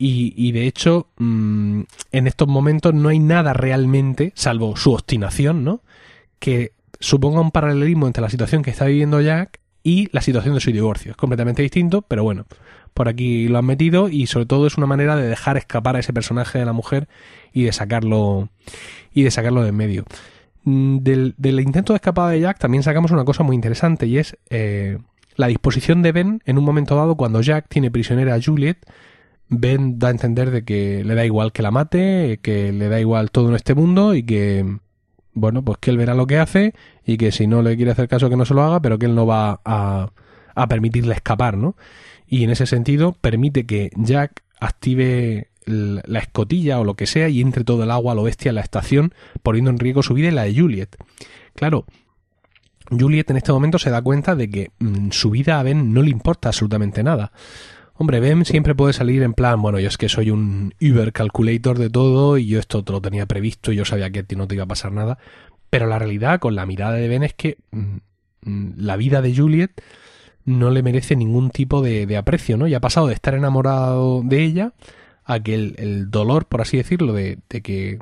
Y, 0.04 0.50
de 0.50 0.66
hecho, 0.66 1.10
mm, 1.18 1.82
en 2.10 2.26
estos 2.26 2.48
momentos 2.48 2.92
no 2.92 3.08
hay 3.08 3.20
nada 3.20 3.52
realmente, 3.52 4.32
salvo 4.34 4.74
su 4.74 4.92
obstinación, 4.92 5.62
¿no? 5.62 5.82
Que 6.40 6.72
suponga 7.02 7.40
un 7.40 7.50
paralelismo 7.50 8.06
entre 8.06 8.22
la 8.22 8.30
situación 8.30 8.62
que 8.62 8.70
está 8.70 8.86
viviendo 8.86 9.20
Jack 9.20 9.60
y 9.82 10.08
la 10.12 10.20
situación 10.20 10.54
de 10.54 10.60
su 10.60 10.70
divorcio. 10.70 11.10
Es 11.10 11.16
completamente 11.16 11.62
distinto, 11.62 12.02
pero 12.02 12.22
bueno, 12.22 12.46
por 12.94 13.08
aquí 13.08 13.48
lo 13.48 13.58
han 13.58 13.64
metido 13.64 14.08
y 14.08 14.26
sobre 14.26 14.46
todo 14.46 14.66
es 14.66 14.76
una 14.76 14.86
manera 14.86 15.16
de 15.16 15.26
dejar 15.26 15.56
escapar 15.56 15.96
a 15.96 15.98
ese 15.98 16.12
personaje 16.12 16.58
de 16.58 16.64
la 16.64 16.72
mujer 16.72 17.08
y 17.52 17.64
de 17.64 17.72
sacarlo 17.72 18.48
y 19.12 19.24
de 19.24 19.30
sacarlo 19.30 19.62
de 19.62 19.70
en 19.70 19.76
medio. 19.76 20.04
Mm, 20.64 20.98
del, 20.98 21.60
intento 21.60 21.92
de 21.92 21.96
escapada 21.96 22.30
de 22.30 22.40
Jack 22.40 22.58
también 22.58 22.84
sacamos 22.84 23.10
una 23.10 23.24
cosa 23.24 23.42
muy 23.42 23.56
interesante 23.56 24.06
y 24.06 24.18
es 24.18 24.36
eh, 24.50 24.98
la 25.34 25.48
disposición 25.48 26.02
de 26.02 26.12
Ben 26.12 26.42
en 26.44 26.58
un 26.58 26.64
momento 26.64 26.94
dado 26.94 27.16
cuando 27.16 27.40
Jack 27.40 27.66
tiene 27.68 27.90
prisionera 27.90 28.34
a 28.34 28.40
Juliet. 28.40 28.78
Ben 29.48 29.98
da 29.98 30.08
a 30.08 30.12
entender 30.12 30.50
de 30.50 30.64
que 30.64 31.04
le 31.04 31.14
da 31.14 31.26
igual 31.26 31.52
que 31.52 31.62
la 31.62 31.70
mate, 31.70 32.38
que 32.42 32.72
le 32.72 32.88
da 32.88 33.00
igual 33.00 33.30
todo 33.30 33.50
en 33.50 33.56
este 33.56 33.74
mundo 33.74 34.14
y 34.14 34.22
que, 34.22 34.78
bueno, 35.34 35.62
pues 35.62 35.78
que 35.78 35.90
él 35.90 35.98
verá 35.98 36.14
lo 36.14 36.26
que 36.26 36.38
hace 36.38 36.74
y 37.06 37.16
que 37.16 37.32
si 37.32 37.46
no 37.46 37.62
le 37.62 37.76
quiere 37.76 37.92
hacer 37.92 38.08
caso 38.08 38.30
que 38.30 38.36
no 38.36 38.44
se 38.44 38.54
lo 38.54 38.62
haga, 38.62 38.80
pero 38.80 38.98
que 38.98 39.06
él 39.06 39.14
no 39.14 39.26
va 39.26 39.60
a, 39.64 40.10
a 40.54 40.66
permitirle 40.68 41.14
escapar, 41.14 41.56
¿no? 41.56 41.76
Y 42.26 42.44
en 42.44 42.50
ese 42.50 42.66
sentido 42.66 43.12
permite 43.20 43.66
que 43.66 43.90
Jack 43.96 44.42
active 44.60 45.48
la 45.66 46.18
escotilla 46.18 46.80
o 46.80 46.84
lo 46.84 46.94
que 46.94 47.06
sea 47.06 47.28
y 47.28 47.40
entre 47.40 47.64
todo 47.64 47.84
el 47.84 47.90
agua 47.90 48.12
a 48.12 48.14
lo 48.14 48.24
bestia 48.24 48.50
en 48.50 48.56
la 48.56 48.62
estación, 48.62 49.14
poniendo 49.42 49.70
en 49.70 49.78
riesgo 49.78 50.02
su 50.02 50.14
vida 50.14 50.28
y 50.28 50.32
la 50.32 50.44
de 50.44 50.58
Juliet. 50.58 50.96
Claro, 51.54 51.84
Juliet 52.90 53.30
en 53.30 53.36
este 53.36 53.52
momento 53.52 53.78
se 53.78 53.90
da 53.90 54.02
cuenta 54.02 54.34
de 54.34 54.50
que 54.50 54.70
mm, 54.78 55.10
su 55.10 55.30
vida 55.30 55.60
a 55.60 55.62
Ben 55.62 55.92
no 55.92 56.02
le 56.02 56.10
importa 56.10 56.48
absolutamente 56.48 57.02
nada. 57.02 57.32
Hombre, 57.94 58.20
Ben 58.20 58.44
siempre 58.44 58.74
puede 58.74 58.92
salir 58.92 59.22
en 59.22 59.34
plan, 59.34 59.60
bueno, 59.60 59.78
yo 59.78 59.88
es 59.88 59.98
que 59.98 60.08
soy 60.08 60.30
un 60.30 60.74
Uber 60.80 61.12
calculator 61.12 61.78
de 61.78 61.90
todo 61.90 62.38
y 62.38 62.46
yo 62.46 62.58
esto 62.58 62.82
te 62.82 62.92
lo 62.92 63.00
tenía 63.00 63.26
previsto 63.26 63.70
y 63.70 63.76
yo 63.76 63.84
sabía 63.84 64.10
que 64.10 64.20
a 64.20 64.22
ti 64.24 64.34
no 64.34 64.48
te 64.48 64.54
iba 64.54 64.64
a 64.64 64.68
pasar 64.68 64.92
nada. 64.92 65.18
Pero 65.72 65.86
la 65.86 65.98
realidad 65.98 66.38
con 66.38 66.54
la 66.54 66.66
mirada 66.66 66.92
de 66.92 67.08
Ben 67.08 67.22
es 67.22 67.32
que 67.32 67.56
mm, 67.70 67.96
mm, 68.42 68.72
la 68.76 68.98
vida 68.98 69.22
de 69.22 69.34
Juliet 69.34 69.70
no 70.44 70.70
le 70.70 70.82
merece 70.82 71.16
ningún 71.16 71.48
tipo 71.48 71.80
de, 71.80 72.14
aprecio, 72.14 72.58
¿no? 72.58 72.66
Y 72.66 72.74
ha 72.74 72.80
pasado 72.80 73.06
de 73.06 73.14
estar 73.14 73.32
enamorado 73.32 74.20
de 74.22 74.42
ella 74.42 74.74
a 75.24 75.40
que 75.40 75.54
el, 75.54 76.10
dolor, 76.10 76.44
por 76.44 76.60
así 76.60 76.76
decirlo, 76.76 77.14
de, 77.14 77.38
que 77.48 77.98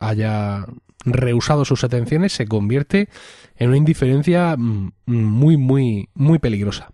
haya 0.00 0.66
rehusado 1.04 1.64
sus 1.64 1.84
atenciones 1.84 2.32
se 2.32 2.48
convierte 2.48 3.08
en 3.54 3.68
una 3.68 3.76
indiferencia 3.76 4.56
mm, 4.58 4.90
muy, 5.06 5.56
muy, 5.56 6.08
muy 6.12 6.40
peligrosa. 6.40 6.90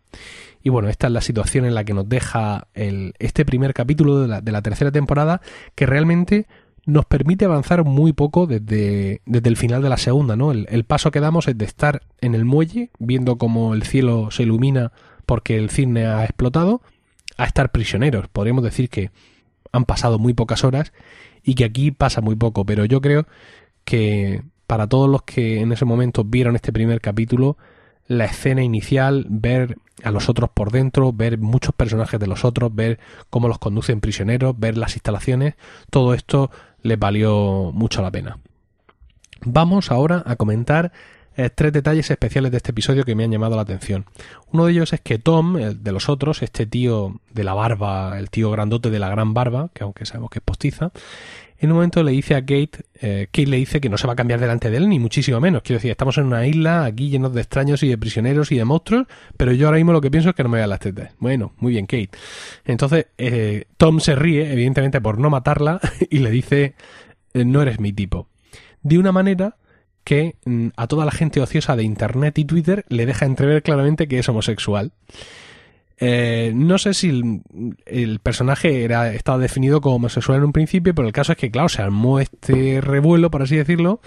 Y 0.62 0.69
bueno, 0.69 0.90
esta 0.90 1.07
es 1.07 1.12
la 1.14 1.23
situación 1.23 1.64
en 1.64 1.75
la 1.75 1.85
que 1.85 1.95
nos 1.95 2.07
deja 2.07 2.69
este 2.75 3.47
primer 3.47 3.73
capítulo 3.73 4.26
de 4.26 4.52
la, 4.52 4.62
tercera 4.62 4.92
temporada, 4.92 5.40
que 5.75 5.87
realmente 5.87 6.49
nos 6.85 7.05
permite 7.05 7.45
avanzar 7.45 7.85
muy 7.85 8.12
poco 8.12 8.47
desde, 8.47 9.21
desde 9.25 9.49
el 9.49 9.57
final 9.57 9.83
de 9.83 9.89
la 9.89 9.97
segunda, 9.97 10.37
¿no? 10.37 10.51
El, 10.51 10.67
el, 10.69 10.85
paso 10.85 11.11
que 11.11 11.21
damos 11.21 11.47
es 11.49 11.57
de 11.57 11.65
estar 11.65 12.03
en 12.21 12.35
el 12.35 12.45
muelle, 12.45 12.91
viendo 12.99 13.39
cómo 13.39 13.75
el 13.75 13.85
cielo 13.85 14.31
se 14.31 14.43
ilumina 14.43 14.93
porque 15.27 15.57
el 15.57 15.71
cisne 15.71 16.07
ha 16.07 16.25
explotado, 16.25 16.83
a 17.37 17.45
estar 17.45 17.71
prisioneros. 17.71 18.29
Podríamos 18.29 18.65
decir 18.65 18.89
que 18.89 19.11
han 19.73 19.85
pasado 19.85 20.19
muy 20.19 20.35
pocas 20.35 20.65
horas 20.65 20.93
y 21.43 21.55
que 21.55 21.65
aquí 21.65 21.91
pasa 21.91 22.21
muy 22.21 22.37
poco, 22.37 22.65
pero 22.65 22.85
yo 22.85 23.01
creo 23.01 23.27
que 23.85 24.43
para 24.67 24.87
todos 24.87 25.09
los 25.09 25.23
que 25.23 25.61
en 25.61 25.73
ese 25.73 25.85
momento 25.85 26.25
vieron 26.25 26.57
este 26.57 26.73
primer 26.73 27.01
capítulo, 27.01 27.57
la 28.07 28.25
escena 28.25 28.62
inicial, 28.62 29.27
ver 29.29 29.77
a 30.03 30.11
los 30.11 30.29
otros 30.29 30.51
por 30.51 30.71
dentro, 30.71 31.12
ver 31.12 31.39
muchos 31.39 31.75
personajes 31.75 32.19
de 32.19 32.27
los 32.27 32.45
otros, 32.45 32.75
ver 32.75 32.99
cómo 33.31 33.49
los 33.49 33.59
conducen 33.59 34.01
prisioneros, 34.01 34.59
ver 34.59 34.77
las 34.77 34.95
instalaciones, 34.95 35.55
todo 35.91 36.15
esto 36.15 36.51
les 36.83 36.99
valió 36.99 37.71
mucho 37.73 38.03
la 38.03 38.11
pena. 38.11 38.39
Vamos 39.45 39.91
ahora 39.91 40.23
a 40.27 40.37
comentar 40.37 40.93
eh, 41.35 41.49
tres 41.49 41.73
detalles 41.73 42.11
especiales 42.11 42.51
de 42.51 42.59
este 42.59 42.73
episodio 42.73 43.05
que 43.05 43.15
me 43.15 43.25
han 43.25 43.31
llamado 43.31 43.57
la 43.57 43.62
atención. 43.62 44.05
Uno 44.53 44.67
de 44.67 44.73
ellos 44.73 44.93
es 44.93 45.01
que 45.01 45.19
Tom, 45.19 45.55
de 45.55 45.93
los 45.93 46.09
otros, 46.09 46.43
este 46.43 46.67
tío 46.67 47.21
de 47.33 47.45
la 47.45 47.55
barba, 47.55 48.19
el 48.19 48.29
tío 48.29 48.51
grandote 48.51 48.91
de 48.91 48.99
la 48.99 49.09
gran 49.09 49.33
barba, 49.33 49.71
que 49.73 49.83
aunque 49.83 50.05
sabemos 50.05 50.31
que 50.31 50.41
es 50.41 50.45
postiza, 50.45 50.93
en 51.62 51.71
un 51.71 51.76
momento 51.76 52.02
le 52.02 52.11
dice 52.11 52.35
a 52.35 52.40
Kate, 52.40 52.73
eh, 53.00 53.28
Kate 53.31 53.47
le 53.47 53.57
dice 53.57 53.81
que 53.81 53.88
no 53.88 53.97
se 53.97 54.09
va 54.09 54.14
a 54.14 54.16
cambiar 54.16 54.40
delante 54.40 54.69
de 54.69 54.78
él, 54.78 54.88
ni 54.88 54.99
muchísimo 54.99 55.40
menos. 55.40 55.62
Quiero 55.62 55.78
decir, 55.78 55.92
estamos 55.92 56.19
en 56.19 56.25
una 56.25 56.45
isla 56.45 56.85
aquí 56.85 57.09
llenos 57.09 57.33
de 57.33 57.40
extraños 57.40 57.85
y 57.85 57.88
de 57.88 57.97
prisioneros 57.97 58.50
y 58.50 58.57
de 58.57 58.64
monstruos, 58.64 59.07
pero 59.37 59.52
yo 59.52 59.69
ahora 59.69 59.76
mismo 59.76 59.92
lo 59.92 60.00
que 60.00 60.11
pienso 60.11 60.31
es 60.31 60.35
que 60.35 60.42
no 60.42 60.49
me 60.49 60.59
vean 60.59 60.71
las 60.71 60.81
tetas. 60.81 61.12
Bueno, 61.21 61.52
muy 61.59 61.71
bien, 61.71 61.87
Kate. 61.87 62.11
Entonces, 62.64 63.07
eh, 63.16 63.66
Tom 63.76 64.00
se 64.00 64.16
ríe, 64.16 64.52
evidentemente, 64.52 65.00
por 65.00 65.19
no 65.19 65.31
matarla, 65.31 65.81
y 66.11 66.19
le 66.19 66.33
dice, 66.33 66.75
no 67.33 67.62
eres 67.62 67.78
mi 67.78 67.92
tipo. 67.92 68.26
De 68.83 68.99
una 68.99 69.12
manera 69.12 69.54
que 70.02 70.35
mm, 70.45 70.71
a 70.76 70.88
toda 70.88 71.04
la 71.04 71.12
gente 71.12 71.40
ociosa 71.40 71.76
de 71.76 71.85
Internet 71.85 72.38
y 72.38 72.45
Twitter 72.45 72.85
le 72.88 73.07
deja 73.07 73.25
entrever 73.25 73.62
claramente 73.62 74.09
que 74.09 74.19
es 74.19 74.28
homosexual. 74.28 74.90
Eh, 75.99 76.53
no 76.55 76.79
sé 76.79 76.95
si 76.95 77.43
el, 77.87 78.19
personaje 78.21 78.85
era, 78.85 79.13
estaba 79.13 79.39
definido 79.39 79.81
como 79.81 79.97
homosexual 79.97 80.39
en 80.39 80.45
un 80.45 80.53
principio, 80.53 80.95
pero 80.95 81.07
el 81.07 81.13
caso 81.13 81.33
es 81.33 81.39
que, 81.39 81.51
claro, 81.51 81.69
se 81.69 81.83
armó 81.83 82.21
este 82.21 82.81
revuelo, 82.81 83.31
por 83.31 83.43
así 83.43 83.57
decirlo, 83.57 84.01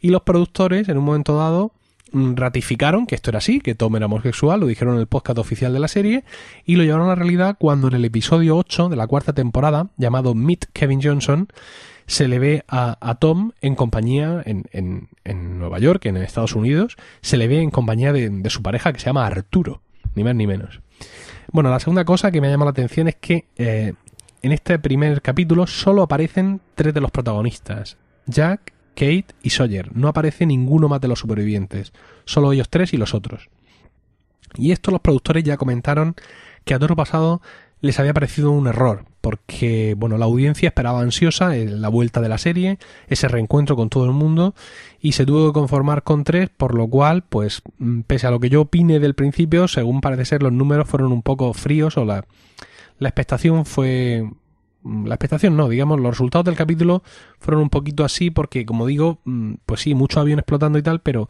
y 0.00 0.08
los 0.08 0.22
productores, 0.22 0.88
en 0.88 0.98
un 0.98 1.04
momento 1.04 1.36
dado, 1.36 1.72
mm, 2.12 2.34
ratificaron 2.34 3.06
que 3.06 3.14
esto 3.14 3.30
era 3.30 3.38
así, 3.38 3.60
que 3.60 3.74
Tom 3.74 3.96
era 3.96 4.06
homosexual, 4.06 4.60
lo 4.60 4.66
dijeron 4.66 4.94
en 4.94 5.00
el 5.00 5.06
podcast 5.06 5.38
oficial 5.38 5.72
de 5.72 5.80
la 5.80 5.88
serie, 5.88 6.24
y 6.64 6.76
lo 6.76 6.84
llevaron 6.84 7.06
a 7.06 7.10
la 7.10 7.16
realidad 7.16 7.56
cuando 7.58 7.88
en 7.88 7.94
el 7.94 8.04
episodio 8.04 8.56
8 8.56 8.88
de 8.88 8.96
la 8.96 9.06
cuarta 9.06 9.32
temporada, 9.32 9.88
llamado 9.96 10.34
Meet 10.34 10.66
Kevin 10.72 11.02
Johnson, 11.02 11.48
se 12.06 12.28
le 12.28 12.38
ve 12.38 12.64
a, 12.68 13.14
Tom 13.20 13.52
en 13.60 13.74
compañía 13.74 14.42
en, 14.44 14.66
en, 15.24 15.58
Nueva 15.58 15.78
York, 15.78 16.04
en 16.06 16.16
Estados 16.18 16.54
Unidos, 16.54 16.96
se 17.20 17.36
le 17.36 17.48
ve 17.48 17.60
en 17.60 17.70
compañía 17.70 18.12
de, 18.12 18.50
su 18.50 18.62
pareja 18.62 18.92
que 18.92 19.00
se 19.00 19.06
llama 19.06 19.26
Arturo, 19.26 19.82
ni 20.14 20.24
más 20.24 20.34
ni 20.34 20.46
menos. 20.46 20.80
Bueno, 21.52 21.68
la 21.68 21.80
segunda 21.80 22.06
cosa 22.06 22.30
que 22.30 22.40
me 22.40 22.46
ha 22.46 22.50
llamado 22.50 22.68
la 22.68 22.70
atención 22.70 23.08
es 23.08 23.16
que 23.16 23.44
eh, 23.56 23.92
en 24.40 24.52
este 24.52 24.78
primer 24.78 25.20
capítulo 25.20 25.66
solo 25.66 26.02
aparecen 26.02 26.62
tres 26.74 26.94
de 26.94 27.00
los 27.02 27.10
protagonistas, 27.10 27.98
Jack, 28.24 28.72
Kate 28.94 29.26
y 29.42 29.50
Sawyer. 29.50 29.94
No 29.94 30.08
aparece 30.08 30.46
ninguno 30.46 30.88
más 30.88 31.02
de 31.02 31.08
los 31.08 31.18
supervivientes, 31.18 31.92
solo 32.24 32.52
ellos 32.52 32.70
tres 32.70 32.94
y 32.94 32.96
los 32.96 33.12
otros. 33.12 33.50
Y 34.56 34.72
esto 34.72 34.90
los 34.90 35.02
productores 35.02 35.44
ya 35.44 35.58
comentaron 35.58 36.14
que 36.64 36.72
a 36.72 36.78
toro 36.78 36.96
pasado 36.96 37.42
les 37.82 38.00
había 38.00 38.14
parecido 38.14 38.50
un 38.50 38.66
error, 38.66 39.04
porque 39.22 39.94
bueno, 39.96 40.18
la 40.18 40.26
audiencia 40.26 40.66
esperaba 40.66 41.00
ansiosa 41.00 41.54
la 41.54 41.88
vuelta 41.88 42.20
de 42.20 42.28
la 42.28 42.38
serie, 42.38 42.78
ese 43.06 43.28
reencuentro 43.28 43.76
con 43.76 43.88
todo 43.88 44.04
el 44.04 44.10
mundo, 44.10 44.54
y 45.00 45.12
se 45.12 45.24
tuvo 45.24 45.46
que 45.46 45.52
conformar 45.54 46.02
con 46.02 46.24
tres, 46.24 46.50
por 46.54 46.74
lo 46.74 46.88
cual, 46.88 47.22
pues, 47.22 47.62
mm, 47.78 48.00
pese 48.00 48.26
a 48.26 48.30
lo 48.30 48.40
que 48.40 48.50
yo 48.50 48.62
opine 48.62 48.98
del 48.98 49.14
principio, 49.14 49.68
según 49.68 50.00
parece 50.00 50.24
ser, 50.26 50.42
los 50.42 50.52
números 50.52 50.88
fueron 50.88 51.12
un 51.12 51.22
poco 51.22 51.52
fríos, 51.54 51.96
o 51.96 52.04
la, 52.04 52.26
la 52.98 53.08
expectación 53.08 53.64
fue. 53.64 54.28
Mm, 54.82 55.06
la 55.06 55.14
expectación 55.14 55.56
no, 55.56 55.68
digamos, 55.68 56.00
los 56.00 56.10
resultados 56.10 56.44
del 56.44 56.56
capítulo 56.56 57.04
fueron 57.38 57.62
un 57.62 57.70
poquito 57.70 58.04
así, 58.04 58.30
porque 58.30 58.66
como 58.66 58.86
digo, 58.86 59.20
mm, 59.24 59.54
pues 59.66 59.82
sí, 59.82 59.94
mucho 59.94 60.18
avión 60.20 60.40
explotando 60.40 60.78
y 60.78 60.82
tal, 60.82 61.00
pero 61.00 61.28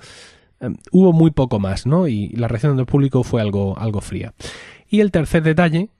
em, 0.61 0.77
hubo 0.93 1.13
muy 1.13 1.31
poco 1.31 1.61
más, 1.61 1.87
¿no? 1.87 2.09
Y 2.09 2.29
la 2.31 2.49
reacción 2.49 2.77
del 2.77 2.87
público 2.87 3.23
fue 3.23 3.43
algo, 3.43 3.79
algo 3.79 4.01
fría. 4.01 4.33
Y 4.89 5.01
el 5.01 5.11
tercer 5.11 5.43
detalle, 5.43 5.91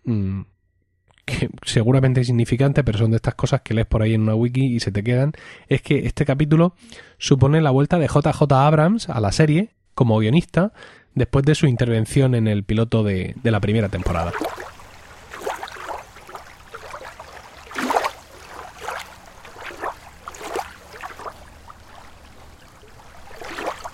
que 1.25 1.51
seguramente 1.65 2.21
es 2.21 2.27
significante, 2.27 2.85
pero 2.85 2.99
son 2.99 3.11
de 3.11 3.17
estas 3.17 3.35
cosas 3.35 3.63
que 3.63 3.75
lees 3.75 3.87
por 3.87 4.03
ahí 4.03 4.15
en 4.15 4.23
una 4.23 4.35
wiki 4.35 4.65
y 4.65 4.81
se 4.81 4.93
te 4.93 5.03
quedan, 5.03 5.33
es 5.69 5.83
que 5.83 6.07
este 6.07 6.25
capítulo 6.25 6.75
supone 7.19 7.61
la 7.61 7.71
vuelta 7.71 7.99
de 7.99 8.07
JJ 8.07 8.53
Abrams 8.53 9.09
a 9.09 9.21
la 9.21 9.33
serie 9.33 9.71
como 9.95 10.19
guionista 10.19 10.73
después 11.15 11.45
de 11.45 11.55
su 11.55 11.67
intervención 11.67 12.35
en 12.35 12.49
el 12.49 12.65
piloto 12.65 13.03
de, 13.03 13.35
de 13.43 13.51
la 13.51 13.61
primera 13.61 13.89
temporada. 13.89 14.33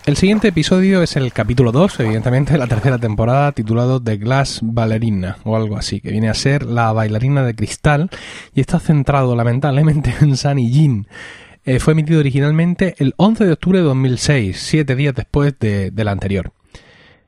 El 0.09 0.17
siguiente 0.17 0.49
episodio 0.49 1.03
es 1.03 1.17
el 1.17 1.35
capítulo 1.35 1.71
2, 1.71 2.01
evidentemente, 2.01 2.55
de 2.55 2.59
la 2.59 2.67
tercera 2.67 2.97
temporada, 2.97 3.53
titulado 3.53 4.03
The 4.03 4.17
Glass 4.17 4.61
Ballerina, 4.63 5.37
o 5.45 5.55
algo 5.55 5.77
así, 5.77 6.01
que 6.01 6.11
viene 6.11 6.31
a 6.31 6.35
ser 6.35 6.63
la 6.63 6.91
bailarina 6.95 7.43
de 7.43 7.55
cristal, 7.55 8.09
y 8.55 8.63
está 8.63 8.81
centrado 8.81 9.37
lamentablemente 9.37 10.15
en 10.23 10.39
Sunny 10.39 10.73
Jin. 10.73 11.09
eh, 11.67 11.79
fue 11.79 11.93
emitido 11.93 12.21
originalmente 12.21 12.95
el 12.97 13.13
11 13.19 13.45
de 13.45 13.53
octubre 13.53 13.81
de 13.81 13.85
2006, 13.85 14.59
siete 14.59 14.97
días 14.97 15.15
después 15.15 15.59
de, 15.59 15.91
del 15.91 16.09
anterior. 16.09 16.53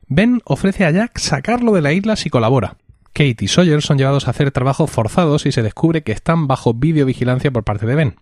Ben 0.07 0.41
ofrece 0.43 0.83
a 0.83 0.89
Jack 0.89 1.19
sacarlo 1.19 1.73
de 1.73 1.81
la 1.81 1.93
isla 1.93 2.15
si 2.15 2.31
colabora. 2.31 2.77
Kate 3.13 3.37
y 3.41 3.47
Sawyer 3.47 3.83
son 3.83 3.99
llevados 3.99 4.25
a 4.25 4.31
hacer 4.31 4.49
trabajos 4.49 4.89
forzados 4.89 5.45
y 5.45 5.51
se 5.51 5.61
descubre 5.61 6.01
que 6.01 6.13
están 6.13 6.47
bajo 6.47 6.73
videovigilancia 6.73 7.51
por 7.51 7.63
parte 7.63 7.85
de 7.85 7.93
Ben. 7.93 8.15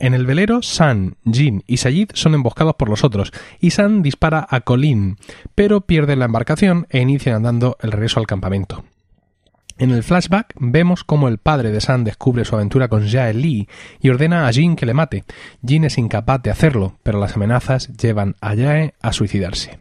En 0.00 0.14
el 0.14 0.24
velero, 0.24 0.62
San, 0.62 1.16
Jin 1.30 1.62
y 1.66 1.76
Sayid 1.76 2.12
son 2.14 2.34
emboscados 2.34 2.74
por 2.76 2.88
los 2.88 3.04
otros, 3.04 3.32
y 3.60 3.70
San 3.70 4.00
dispara 4.00 4.46
a 4.48 4.62
Colin, 4.62 5.18
pero 5.54 5.82
pierde 5.82 6.16
la 6.16 6.24
embarcación 6.24 6.86
e 6.88 7.00
inician 7.00 7.36
andando 7.36 7.76
el 7.82 7.92
regreso 7.92 8.18
al 8.18 8.26
campamento. 8.26 8.82
En 9.76 9.90
el 9.90 10.02
flashback 10.02 10.54
vemos 10.58 11.04
cómo 11.04 11.28
el 11.28 11.36
padre 11.36 11.70
de 11.70 11.82
San 11.82 12.04
descubre 12.04 12.46
su 12.46 12.54
aventura 12.54 12.88
con 12.88 13.06
Jae 13.06 13.34
Lee 13.34 13.68
y 14.00 14.08
ordena 14.08 14.48
a 14.48 14.52
Jin 14.52 14.74
que 14.74 14.86
le 14.86 14.94
mate. 14.94 15.24
Jin 15.64 15.84
es 15.84 15.98
incapaz 15.98 16.42
de 16.42 16.50
hacerlo, 16.50 16.96
pero 17.02 17.20
las 17.20 17.36
amenazas 17.36 17.94
llevan 17.98 18.36
a 18.40 18.56
Jae 18.56 18.94
a 19.02 19.12
suicidarse. 19.12 19.80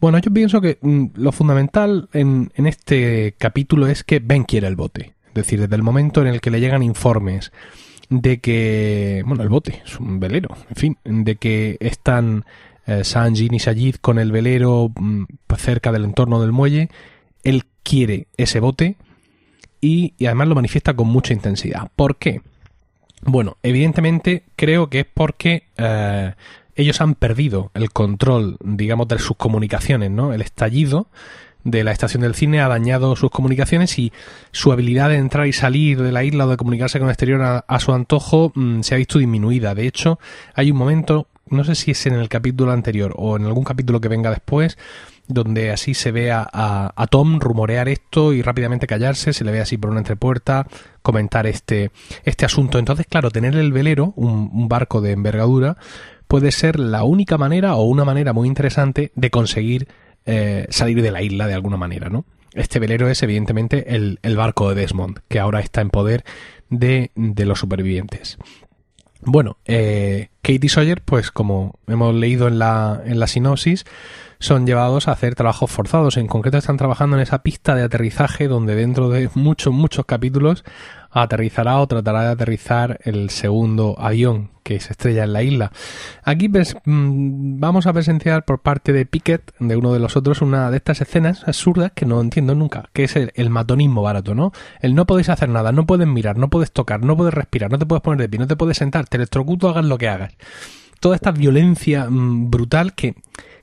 Bueno, 0.00 0.18
yo 0.18 0.30
pienso 0.30 0.62
que 0.62 0.78
mm, 0.80 1.08
lo 1.14 1.30
fundamental 1.30 2.08
en, 2.14 2.52
en 2.54 2.66
este 2.66 3.34
capítulo 3.36 3.86
es 3.86 4.02
que 4.02 4.18
Ben 4.18 4.44
quiere 4.44 4.66
el 4.66 4.76
bote. 4.76 5.12
Es 5.28 5.34
decir, 5.34 5.60
desde 5.60 5.76
el 5.76 5.82
momento 5.82 6.22
en 6.22 6.28
el 6.28 6.40
que 6.40 6.50
le 6.50 6.60
llegan 6.60 6.82
informes 6.82 7.52
de 8.20 8.38
que, 8.40 9.22
bueno, 9.26 9.42
el 9.42 9.48
bote 9.48 9.82
es 9.84 9.98
un 9.98 10.20
velero, 10.20 10.56
en 10.70 10.76
fin, 10.76 10.98
de 11.04 11.36
que 11.36 11.76
están 11.80 12.44
eh, 12.86 13.04
Sanjin 13.04 13.54
y 13.54 13.58
Sajid 13.60 13.96
con 13.96 14.18
el 14.18 14.30
velero 14.30 14.92
mm, 14.94 15.24
cerca 15.56 15.92
del 15.92 16.04
entorno 16.04 16.40
del 16.40 16.52
muelle, 16.52 16.90
él 17.42 17.64
quiere 17.82 18.28
ese 18.36 18.60
bote 18.60 18.96
y, 19.80 20.14
además 20.24 20.48
lo 20.48 20.54
manifiesta 20.54 20.94
con 20.94 21.08
mucha 21.08 21.32
intensidad. 21.32 21.90
¿Por 21.94 22.16
qué? 22.16 22.40
Bueno, 23.22 23.56
evidentemente 23.62 24.44
creo 24.56 24.88
que 24.88 25.00
es 25.00 25.06
porque 25.12 25.64
eh, 25.76 26.34
ellos 26.76 27.00
han 27.00 27.14
perdido 27.14 27.70
el 27.74 27.90
control, 27.90 28.56
digamos, 28.62 29.08
de 29.08 29.18
sus 29.18 29.36
comunicaciones, 29.36 30.10
¿no? 30.10 30.32
El 30.32 30.42
estallido 30.42 31.08
de 31.64 31.82
la 31.82 31.92
estación 31.92 32.22
del 32.22 32.34
cine 32.34 32.60
ha 32.60 32.68
dañado 32.68 33.16
sus 33.16 33.30
comunicaciones 33.30 33.98
y 33.98 34.12
su 34.52 34.70
habilidad 34.70 35.08
de 35.08 35.16
entrar 35.16 35.46
y 35.46 35.52
salir 35.52 36.02
de 36.02 36.12
la 36.12 36.22
isla 36.22 36.46
o 36.46 36.50
de 36.50 36.56
comunicarse 36.56 36.98
con 36.98 37.08
el 37.08 37.12
exterior 37.12 37.64
a, 37.66 37.80
su 37.80 37.92
antojo 37.92 38.52
mm, 38.54 38.82
se 38.82 38.94
ha 38.94 38.98
visto 38.98 39.18
disminuida. 39.18 39.74
De 39.74 39.86
hecho, 39.86 40.18
hay 40.54 40.70
un 40.70 40.76
momento, 40.76 41.28
no 41.48 41.64
sé 41.64 41.74
si 41.74 41.90
es 41.90 42.06
en 42.06 42.14
el 42.14 42.28
capítulo 42.28 42.72
anterior 42.72 43.14
o 43.16 43.36
en 43.36 43.46
algún 43.46 43.64
capítulo 43.64 44.00
que 44.00 44.08
venga 44.08 44.30
después, 44.30 44.76
donde 45.26 45.70
así 45.70 45.94
se 45.94 46.12
ve 46.12 46.30
a, 46.30 46.46
a, 46.52 47.06
Tom 47.06 47.40
rumorear 47.40 47.88
esto 47.88 48.34
y 48.34 48.42
rápidamente 48.42 48.86
callarse, 48.86 49.32
se 49.32 49.42
le 49.42 49.52
ve 49.52 49.60
así 49.60 49.78
por 49.78 49.90
una 49.90 50.00
entrepuerta 50.00 50.66
comentar 51.00 51.46
este, 51.46 51.90
este 52.24 52.44
asunto. 52.44 52.78
Entonces, 52.78 53.06
claro, 53.08 53.30
tener 53.30 53.56
el 53.56 53.72
velero, 53.72 54.12
un, 54.16 54.50
un 54.52 54.68
barco 54.68 55.00
de 55.00 55.12
envergadura, 55.12 55.78
puede 56.28 56.52
ser 56.52 56.78
la 56.78 57.04
única 57.04 57.38
manera 57.38 57.74
o 57.74 57.84
una 57.84 58.04
manera 58.04 58.34
muy 58.34 58.48
interesante 58.48 59.12
de 59.14 59.30
conseguir 59.30 59.88
eh, 60.26 60.66
salir 60.70 61.02
de 61.02 61.10
la 61.10 61.22
isla 61.22 61.46
de 61.46 61.54
alguna 61.54 61.76
manera, 61.76 62.08
¿no? 62.08 62.24
Este 62.54 62.78
velero 62.78 63.08
es 63.08 63.22
evidentemente 63.22 63.96
el, 63.96 64.36
barco 64.36 64.68
de 64.68 64.80
Desmond, 64.80 65.20
que 65.28 65.40
ahora 65.40 65.60
está 65.60 65.80
en 65.80 65.90
poder 65.90 66.24
de, 66.70 67.10
de 67.16 67.44
los 67.46 67.58
supervivientes. 67.58 68.38
Bueno, 69.22 69.56
eh, 69.64 70.28
Kate 70.42 70.66
y 70.66 70.68
Sawyer, 70.68 71.02
pues 71.02 71.30
como 71.30 71.78
hemos 71.86 72.14
leído 72.14 72.46
en 72.46 72.58
la, 72.58 73.02
en 73.04 73.18
la 73.18 73.26
sinopsis, 73.26 73.86
son 74.38 74.66
llevados 74.66 75.08
a 75.08 75.12
hacer 75.12 75.34
trabajos 75.34 75.70
forzados. 75.70 76.16
En 76.18 76.26
concreto 76.26 76.58
están 76.58 76.76
trabajando 76.76 77.16
en 77.16 77.22
esa 77.22 77.42
pista 77.42 77.74
de 77.74 77.82
aterrizaje 77.82 78.46
donde 78.46 78.74
dentro 78.74 79.08
de 79.08 79.30
muchos, 79.34 79.72
muchos 79.72 80.04
capítulos 80.04 80.64
aterrizará 81.22 81.78
o 81.78 81.86
tratará 81.86 82.22
de 82.22 82.28
aterrizar 82.28 82.98
el 83.04 83.30
segundo 83.30 83.94
avión 83.98 84.50
que 84.64 84.80
se 84.80 84.92
estrella 84.92 85.24
en 85.24 85.32
la 85.32 85.42
isla. 85.42 85.72
Aquí 86.24 86.48
mm, 86.48 87.60
vamos 87.60 87.86
a 87.86 87.92
presenciar 87.92 88.44
por 88.44 88.60
parte 88.60 88.92
de 88.92 89.06
Pickett, 89.06 89.52
de 89.60 89.76
uno 89.76 89.92
de 89.92 90.00
los 90.00 90.16
otros, 90.16 90.42
una 90.42 90.70
de 90.70 90.78
estas 90.78 91.00
escenas 91.00 91.46
absurdas 91.46 91.92
que 91.94 92.06
no 92.06 92.20
entiendo 92.20 92.54
nunca, 92.54 92.88
que 92.92 93.04
es 93.04 93.14
el, 93.16 93.50
matonismo 93.50 94.02
barato, 94.02 94.34
¿no? 94.34 94.52
El 94.80 94.94
no 94.94 95.06
podéis 95.06 95.28
hacer 95.28 95.48
nada, 95.48 95.70
no 95.70 95.86
puedes 95.86 96.08
mirar, 96.08 96.36
no 96.36 96.48
puedes 96.48 96.72
tocar, 96.72 97.04
no 97.04 97.16
puedes 97.16 97.34
respirar, 97.34 97.70
no 97.70 97.78
te 97.78 97.86
puedes 97.86 98.02
poner 98.02 98.20
de 98.20 98.28
pie, 98.28 98.40
no 98.40 98.46
te 98.48 98.56
puedes 98.56 98.78
sentar, 98.78 99.06
te 99.06 99.18
electrocuto, 99.18 99.68
hagas 99.68 99.84
lo 99.84 99.98
que 99.98 100.08
hagas. 100.08 100.34
Toda 100.98 101.14
esta 101.14 101.30
violencia 101.30 102.08
mm, 102.08 102.50
brutal 102.50 102.94
que, 102.94 103.14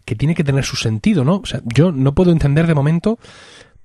que 0.05 0.15
tiene 0.15 0.35
que 0.35 0.43
tener 0.43 0.63
su 0.63 0.77
sentido, 0.77 1.25
¿no? 1.25 1.37
O 1.37 1.45
sea, 1.45 1.61
yo 1.65 1.91
no 1.91 2.13
puedo 2.13 2.31
entender 2.31 2.67
de 2.67 2.75
momento 2.75 3.17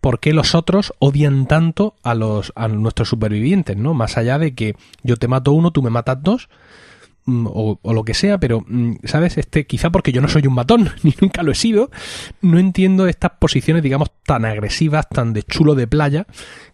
por 0.01 0.21
qué 0.21 0.33
los 0.33 0.55
otros 0.55 0.93
odian 0.99 1.47
tanto 1.47 1.95
a 2.03 2.15
los 2.15 2.53
a 2.55 2.69
nuestros 2.69 3.09
supervivientes, 3.09 3.77
¿no? 3.77 3.95
Más 3.95 4.17
allá 4.17 4.39
de 4.39 4.55
que 4.55 4.77
yo 5.03 5.17
te 5.17 5.29
mato 5.29 5.53
uno, 5.53 5.71
tú 5.71 5.83
me 5.83 5.91
matas 5.91 6.23
dos, 6.23 6.49
mm, 7.25 7.47
o, 7.47 7.79
o, 7.83 7.93
lo 7.93 8.05
que 8.05 8.15
sea, 8.15 8.39
pero, 8.39 8.65
mm, 8.67 8.97
¿sabes? 9.05 9.39
Este, 9.39 9.67
quizá 9.67 9.91
porque 9.91 10.13
yo 10.13 10.21
no 10.21 10.29
soy 10.29 10.47
un 10.47 10.55
matón, 10.55 10.91
ni 11.03 11.15
nunca 11.21 11.43
lo 11.43 11.53
he 11.53 11.57
sido, 11.57 11.91
no 12.41 12.59
entiendo 12.59 13.07
estas 13.09 13.33
posiciones, 13.39 13.83
digamos, 13.83 14.11
tan 14.25 14.45
agresivas, 14.45 15.09
tan 15.09 15.33
de 15.33 15.43
chulo 15.43 15.75
de 15.75 15.87
playa, 15.87 16.27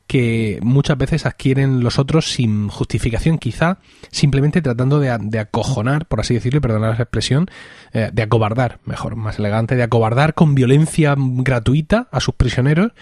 que 0.07 0.59
muchas 0.63 0.99
veces 0.99 1.27
adquieren 1.27 1.83
los 1.83 1.99
otros 1.99 2.33
sin 2.33 2.69
justificación, 2.69 3.39
quizá 3.39 3.79
simplemente 4.11 4.61
tratando 4.63 5.01
de, 5.01 5.39
acojonar, 5.39 6.07
por 6.07 6.21
así 6.21 6.35
decirlo, 6.35 6.59
y 6.59 6.61
perdonar 6.61 6.97
la 6.97 7.03
expresión, 7.05 7.49
eh, 7.93 8.11
de 8.13 8.23
acobardar, 8.23 8.81
mejor, 8.85 9.17
más 9.17 9.39
elegante, 9.39 9.77
de 9.77 9.83
acobardar 9.83 10.35
con 10.35 10.55
violencia 10.55 11.15
gratuita 11.17 12.09
a 12.11 12.21
sus 12.21 12.35
prisioneros 12.35 12.93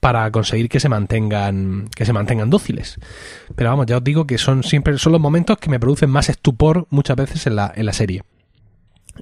para 0.00 0.30
conseguir 0.30 0.68
que 0.68 0.80
se 0.80 0.88
mantengan, 0.88 1.88
que 1.94 2.06
se 2.06 2.12
mantengan 2.12 2.50
dóciles. 2.50 2.98
Pero 3.54 3.70
vamos, 3.70 3.86
ya 3.86 3.98
os 3.98 4.04
digo 4.04 4.26
que 4.26 4.38
son 4.38 4.62
siempre, 4.62 4.96
son 4.98 5.12
los 5.12 5.20
momentos 5.20 5.58
que 5.58 5.70
me 5.70 5.80
producen 5.80 6.10
más 6.10 6.28
estupor 6.28 6.86
muchas 6.90 7.16
veces 7.16 7.46
en 7.46 7.56
la, 7.56 7.72
en 7.74 7.86
la 7.86 7.92
serie. 7.92 8.22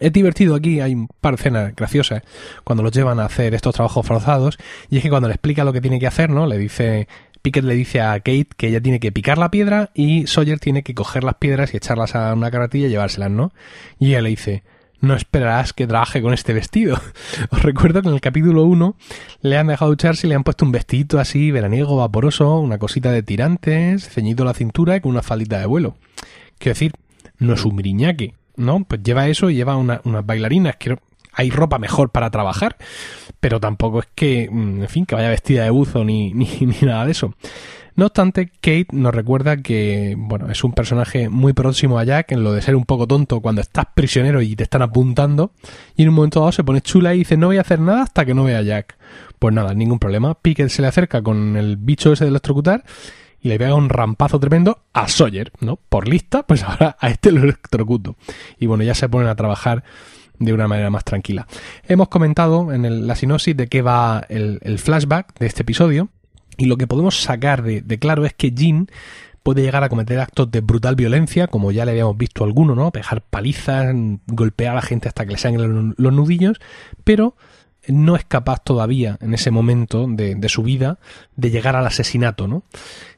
Es 0.01 0.13
divertido 0.13 0.55
aquí, 0.55 0.81
hay 0.81 0.95
un 0.95 1.09
par 1.21 1.35
de 1.35 1.41
escenas 1.41 1.75
graciosas 1.75 2.23
cuando 2.63 2.83
los 2.83 2.93
llevan 2.93 3.19
a 3.19 3.25
hacer 3.25 3.55
estos 3.55 3.75
trabajos 3.75 4.07
forzados 4.07 4.59
y 4.91 4.99
es 4.99 5.03
que 5.03 5.11
cuando 5.11 5.29
le 5.29 5.35
explica 5.35 5.65
lo 5.65 5.73
que 5.73 5.81
tiene 5.81 5.99
que 5.99 6.07
hacer, 6.07 6.31
¿no? 6.31 6.47
Le 6.47 6.59
dice, 6.59 7.09
Pickett 7.43 7.65
le 7.65 7.75
dice 7.75 8.01
a 8.01 8.15
Kate 8.15 8.49
que 8.57 8.69
ella 8.69 8.81
tiene 8.81 9.01
que 9.01 9.13
picar 9.13 9.39
la 9.39 9.51
piedra 9.51 9.91
y 9.95 10.27
Sawyer 10.27 10.59
tiene 10.59 10.83
que 10.83 10.95
coger 10.95 11.25
las 11.25 11.37
piedras 11.37 11.73
y 11.73 11.77
echarlas 11.77 12.15
a 12.15 12.35
una 12.35 12.51
carretilla 12.51 12.87
y 12.87 12.91
llevárselas, 12.91 13.31
¿no? 13.31 13.53
Y 13.99 14.09
ella 14.09 14.23
le 14.23 14.31
dice, 14.31 14.63
no 15.01 15.15
esperarás 15.15 15.73
que 15.73 15.87
trabaje 15.87 16.21
con 16.23 16.35
este 16.35 16.53
vestido. 16.53 17.01
Os 17.51 17.63
recuerdo 17.63 18.03
que 18.03 18.09
en 18.09 18.15
el 18.15 18.21
capítulo 18.21 18.65
1 18.65 18.97
le 19.43 19.57
han 19.57 19.69
dejado 19.69 19.91
ducharse 19.91 20.27
y 20.27 20.31
le 20.31 20.37
han 20.37 20.45
puesto 20.45 20.65
un 20.65 20.73
vestidito 20.73 21.19
así 21.19 21.51
veraniego, 21.51 21.97
vaporoso, 21.97 22.59
una 22.59 22.79
cosita 22.79 23.13
de 23.13 23.23
tirantes, 23.23 24.09
ceñido 24.09 24.45
la 24.45 24.55
cintura 24.55 24.97
y 24.97 25.01
con 25.01 25.13
una 25.13 25.23
faldita 25.23 25.59
de 25.59 25.67
vuelo. 25.67 25.97
Quiero 26.59 26.75
decir, 26.75 26.93
no 27.39 27.55
es 27.55 27.65
un 27.65 27.77
miriñaque, 27.77 28.35
¿no? 28.57 28.85
Pues 28.85 29.03
lleva 29.03 29.29
eso 29.29 29.51
y 29.51 29.55
lleva 29.55 29.77
unas 29.77 30.27
bailarinas. 30.27 30.77
Quiero, 30.77 30.99
hay 31.39 31.51
ropa 31.51 31.79
mejor 31.79 32.11
para 32.11 32.31
trabajar, 32.31 32.77
pero 33.39 33.61
tampoco 33.61 34.01
es 34.01 34.09
que, 34.15 34.49
mm, 34.51 34.83
en 34.83 34.89
fin, 34.89 35.07
que 35.07 35.15
vaya 35.15 35.29
vestida 35.29 35.63
de 35.63 35.71
buzo 35.71 36.05
ni, 36.05 36.35
ni, 36.35 36.47
nada 36.83 37.07
de 37.07 37.13
eso. 37.13 37.33
No 37.95 38.07
obstante, 38.07 38.51
Kate 38.61 38.89
nos 38.93 39.15
recuerda 39.15 39.57
que, 39.57 40.15
bueno, 40.19 40.51
es 40.51 40.63
un 40.63 40.73
personaje 40.73 41.29
muy 41.29 41.53
próximo 41.53 41.99
a 41.99 42.05
Jack 42.05 42.33
en 42.33 42.45
lo 42.45 42.53
de 42.53 42.63
ser 42.63 42.77
un 42.77 42.85
poco 42.85 43.07
tonto 43.07 43.41
cuando 43.41 43.61
estás 43.61 43.87
prisionero 43.95 44.43
y 44.43 44.55
te 44.55 44.65
están 44.65 44.83
apuntando, 44.83 45.53
y 45.97 46.03
en 46.03 46.09
un 46.09 46.15
momento 46.17 46.41
dado 46.41 46.53
se 46.53 46.65
pone 46.65 46.81
chula 46.81 47.15
y 47.15 47.19
dice 47.19 47.37
no 47.37 47.49
voy 47.49 47.59
a 47.59 47.63
hacer 47.63 47.81
nada 47.81 48.03
hasta 48.03 48.25
que 48.25 48.35
no 48.35 48.45
vea 48.45 48.59
a 48.59 48.63
Jack. 48.63 48.97
Pues 49.39 49.55
nada, 49.55 49.75
ningún 49.75 50.01
problema. 50.01 50.35
Pickett 50.35 50.69
se 50.69 50.83
le 50.83 50.89
acerca 50.89 51.23
con 51.23 51.57
el 51.57 51.77
bicho 51.77 52.13
ese 52.13 52.25
de 52.25 52.31
electrocutar 52.31 52.85
y 53.41 53.49
le 53.49 53.59
pega 53.59 53.75
un 53.75 53.89
rampazo 53.89 54.41
tremendo 54.41 54.81
a 54.93 55.07
Sawyer, 55.07 55.53
¿no? 55.61 55.77
Por 55.77 56.09
lista, 56.09 56.45
pues 56.45 56.63
ahora 56.65 56.97
a 56.99 57.09
este 57.09 57.31
lo 57.31 57.43
electrocuto. 57.43 58.17
Y 58.59 58.67
bueno, 58.67 58.83
ya 58.83 58.95
se 58.95 59.09
ponen 59.09 59.29
a 59.29 59.37
trabajar 59.37 59.85
de 60.39 60.53
una 60.53 60.69
manera 60.69 60.91
más 60.91 61.05
tranquila. 61.05 61.47
Hemos 61.87 62.09
comentado 62.09 62.73
en 62.73 63.07
la 63.07 63.17
sinopsis 63.17 63.57
de 63.57 63.67
qué 63.67 63.83
va 63.83 64.25
el, 64.29 64.79
flashback 64.79 65.39
de 65.39 65.47
este 65.47 65.63
episodio 65.63 66.09
y 66.57 66.67
lo 66.67 66.77
que 66.77 66.87
podemos 66.87 67.21
sacar 67.21 67.63
de, 67.63 67.99
claro 67.99 68.25
es 68.25 68.35
que 68.35 68.53
Jin 68.57 68.89
puede 69.43 69.63
llegar 69.63 69.85
a 69.85 69.89
cometer 69.89 70.19
actos 70.21 70.51
de 70.51 70.61
brutal 70.61 70.97
violencia, 70.97 71.47
como 71.47 71.73
ya 71.73 71.85
le 71.85 71.93
habíamos 71.93 72.17
visto 72.17 72.45
alguno, 72.45 72.75
¿no? 72.75 72.91
Pejar 72.91 73.23
palizas, 73.23 73.95
golpear 74.27 74.73
a 74.73 74.77
la 74.77 74.83
gente 74.83 75.09
hasta 75.09 75.25
que 75.25 75.33
le 75.33 75.39
sangren 75.39 75.95
los 75.97 76.13
nudillos, 76.13 76.61
pero 77.05 77.35
no 77.87 78.17
es 78.17 78.25
capaz 78.25 78.63
todavía 78.63 79.17
en 79.21 79.33
ese 79.35 79.51
momento 79.51 80.07
de, 80.09 80.49
su 80.49 80.63
vida 80.63 80.99
de 81.37 81.51
llegar 81.51 81.77
al 81.77 81.87
asesinato, 81.87 82.47
¿no? 82.47 82.65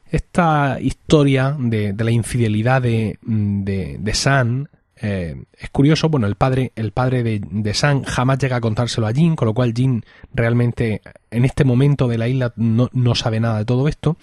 Esta 0.09 0.79
historia 0.81 1.55
de, 1.57 1.93
la 1.97 2.11
infidelidad 2.11 2.81
de, 2.81 3.17
de, 3.21 3.97
de 3.99 4.13
San 4.13 4.69
eh, 5.03 5.35
es 5.57 5.69
curioso, 5.71 6.09
bueno, 6.09 6.27
el 6.27 6.35
padre, 6.35 6.73
el 6.75 6.91
padre 6.91 7.23
de, 7.23 7.73
Sam 7.73 8.03
jamás 8.03 8.37
llega 8.37 8.57
a 8.57 8.61
contárselo 8.61 9.07
a 9.07 9.13
Jin, 9.13 9.35
con 9.35 9.47
lo 9.47 9.53
cual 9.53 9.73
Jin 9.73 10.05
realmente 10.31 11.01
en 11.31 11.43
este 11.43 11.63
momento 11.63 12.07
de 12.07 12.19
la 12.19 12.27
isla 12.27 12.53
no, 12.55 13.15
sabe 13.15 13.39
nada 13.39 13.57
de 13.57 13.65
todo 13.65 13.87
esto. 13.87 14.17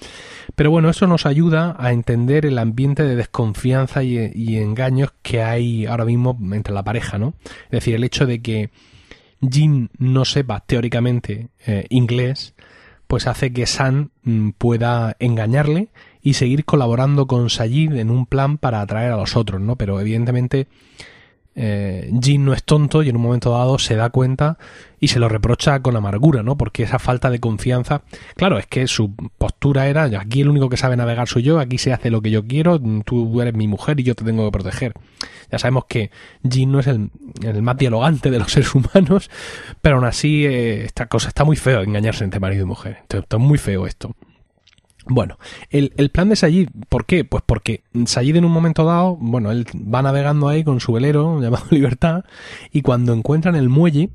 Pero 0.54 0.70
bueno, 0.70 0.88
eso 0.88 1.08
nos 1.08 1.26
ayuda 1.26 1.74
a 1.78 1.92
entender 1.92 2.46
el 2.46 2.58
ambiente 2.58 3.02
de 3.02 3.16
desconfianza 3.16 4.04
y, 4.04 4.56
engaños 4.58 5.12
que 5.22 5.42
hay 5.42 5.86
ahora 5.86 6.04
mismo 6.04 6.38
entre 6.52 6.74
la 6.74 6.84
pareja, 6.84 7.18
¿no? 7.18 7.34
Es 7.64 7.70
decir, 7.70 7.96
el 7.96 8.04
hecho 8.04 8.26
de 8.26 8.40
que 8.40 8.70
Jin 9.40 9.90
no 9.98 10.24
sepa 10.24 10.60
teóricamente 10.60 11.48
eh, 11.66 11.86
inglés, 11.90 12.54
pues 13.08 13.26
hace 13.26 13.52
que 13.52 13.66
Sam 13.66 14.10
mm, 14.22 14.50
pueda 14.50 15.16
engañarle 15.18 15.88
y 16.22 16.34
seguir 16.34 16.64
colaborando 16.64 17.26
con 17.26 17.50
Sayid 17.50 17.94
en 17.94 18.10
un 18.10 18.26
plan 18.26 18.58
para 18.58 18.80
atraer 18.80 19.12
a 19.12 19.16
los 19.16 19.36
otros, 19.36 19.60
¿no? 19.60 19.76
Pero 19.76 20.00
evidentemente 20.00 20.68
eh, 21.60 22.12
Jin 22.22 22.44
no 22.44 22.52
es 22.52 22.62
tonto 22.62 23.02
y 23.02 23.08
en 23.08 23.16
un 23.16 23.22
momento 23.22 23.50
dado 23.50 23.80
se 23.80 23.96
da 23.96 24.10
cuenta 24.10 24.58
y 25.00 25.08
se 25.08 25.18
lo 25.18 25.28
reprocha 25.28 25.80
con 25.80 25.96
amargura, 25.96 26.44
¿no? 26.44 26.56
Porque 26.56 26.84
esa 26.84 27.00
falta 27.00 27.30
de 27.30 27.40
confianza, 27.40 28.02
claro, 28.36 28.60
es 28.60 28.66
que 28.68 28.86
su 28.86 29.12
postura 29.38 29.88
era, 29.88 30.04
aquí 30.04 30.42
el 30.42 30.50
único 30.50 30.68
que 30.68 30.76
sabe 30.76 30.96
navegar 30.96 31.26
soy 31.26 31.42
yo, 31.42 31.58
aquí 31.58 31.76
se 31.76 31.92
hace 31.92 32.10
lo 32.10 32.22
que 32.22 32.30
yo 32.30 32.44
quiero, 32.46 32.80
tú 33.04 33.40
eres 33.40 33.54
mi 33.54 33.66
mujer 33.66 33.98
y 33.98 34.04
yo 34.04 34.14
te 34.14 34.24
tengo 34.24 34.44
que 34.44 34.52
proteger. 34.52 34.92
Ya 35.50 35.58
sabemos 35.58 35.86
que 35.88 36.12
Jin 36.48 36.70
no 36.70 36.78
es 36.78 36.86
el, 36.86 37.10
más 37.60 37.76
dialogante 37.76 38.30
de 38.30 38.38
los 38.38 38.52
seres 38.52 38.72
humanos, 38.76 39.28
pero 39.82 39.96
aún 39.96 40.04
así 40.04 40.46
eh, 40.46 40.84
esta 40.84 41.06
cosa 41.06 41.26
está 41.26 41.42
muy 41.42 41.56
feo 41.56 41.82
engañarse 41.82 42.22
entre 42.22 42.38
marido 42.38 42.62
y 42.62 42.66
mujer. 42.66 42.98
Está 43.08 43.38
muy 43.38 43.58
feo 43.58 43.84
esto. 43.84 44.14
Bueno, 45.08 45.38
el, 45.70 45.92
el, 45.96 46.10
plan 46.10 46.28
de 46.28 46.36
Sayid, 46.36 46.68
¿por 46.88 47.06
qué? 47.06 47.24
Pues 47.24 47.42
porque 47.44 47.82
Sayid 48.04 48.36
en 48.36 48.44
un 48.44 48.52
momento 48.52 48.84
dado, 48.84 49.16
bueno, 49.16 49.50
él 49.50 49.66
va 49.74 50.02
navegando 50.02 50.48
ahí 50.48 50.64
con 50.64 50.80
su 50.80 50.92
velero 50.92 51.40
llamado 51.42 51.64
Libertad 51.70 52.24
y 52.72 52.82
cuando 52.82 53.14
encuentran 53.14 53.56
el 53.56 53.68
muelle, 53.68 54.10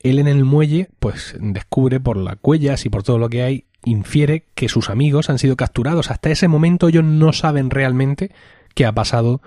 él 0.00 0.18
en 0.18 0.28
el 0.28 0.44
muelle, 0.44 0.88
pues 0.98 1.36
descubre 1.40 2.00
por 2.00 2.16
las 2.16 2.36
huellas 2.42 2.84
y 2.86 2.90
por 2.90 3.02
todo 3.02 3.18
lo 3.18 3.28
que 3.28 3.42
hay, 3.42 3.64
infiere 3.84 4.44
que 4.54 4.68
sus 4.68 4.90
amigos 4.90 5.30
han 5.30 5.38
sido 5.38 5.56
capturados. 5.56 6.10
Hasta 6.10 6.30
ese 6.30 6.48
momento 6.48 6.88
ellos 6.88 7.04
no 7.04 7.32
saben 7.32 7.70
realmente 7.70 8.30
qué 8.74 8.86
ha 8.86 8.92
pasado 8.92 9.40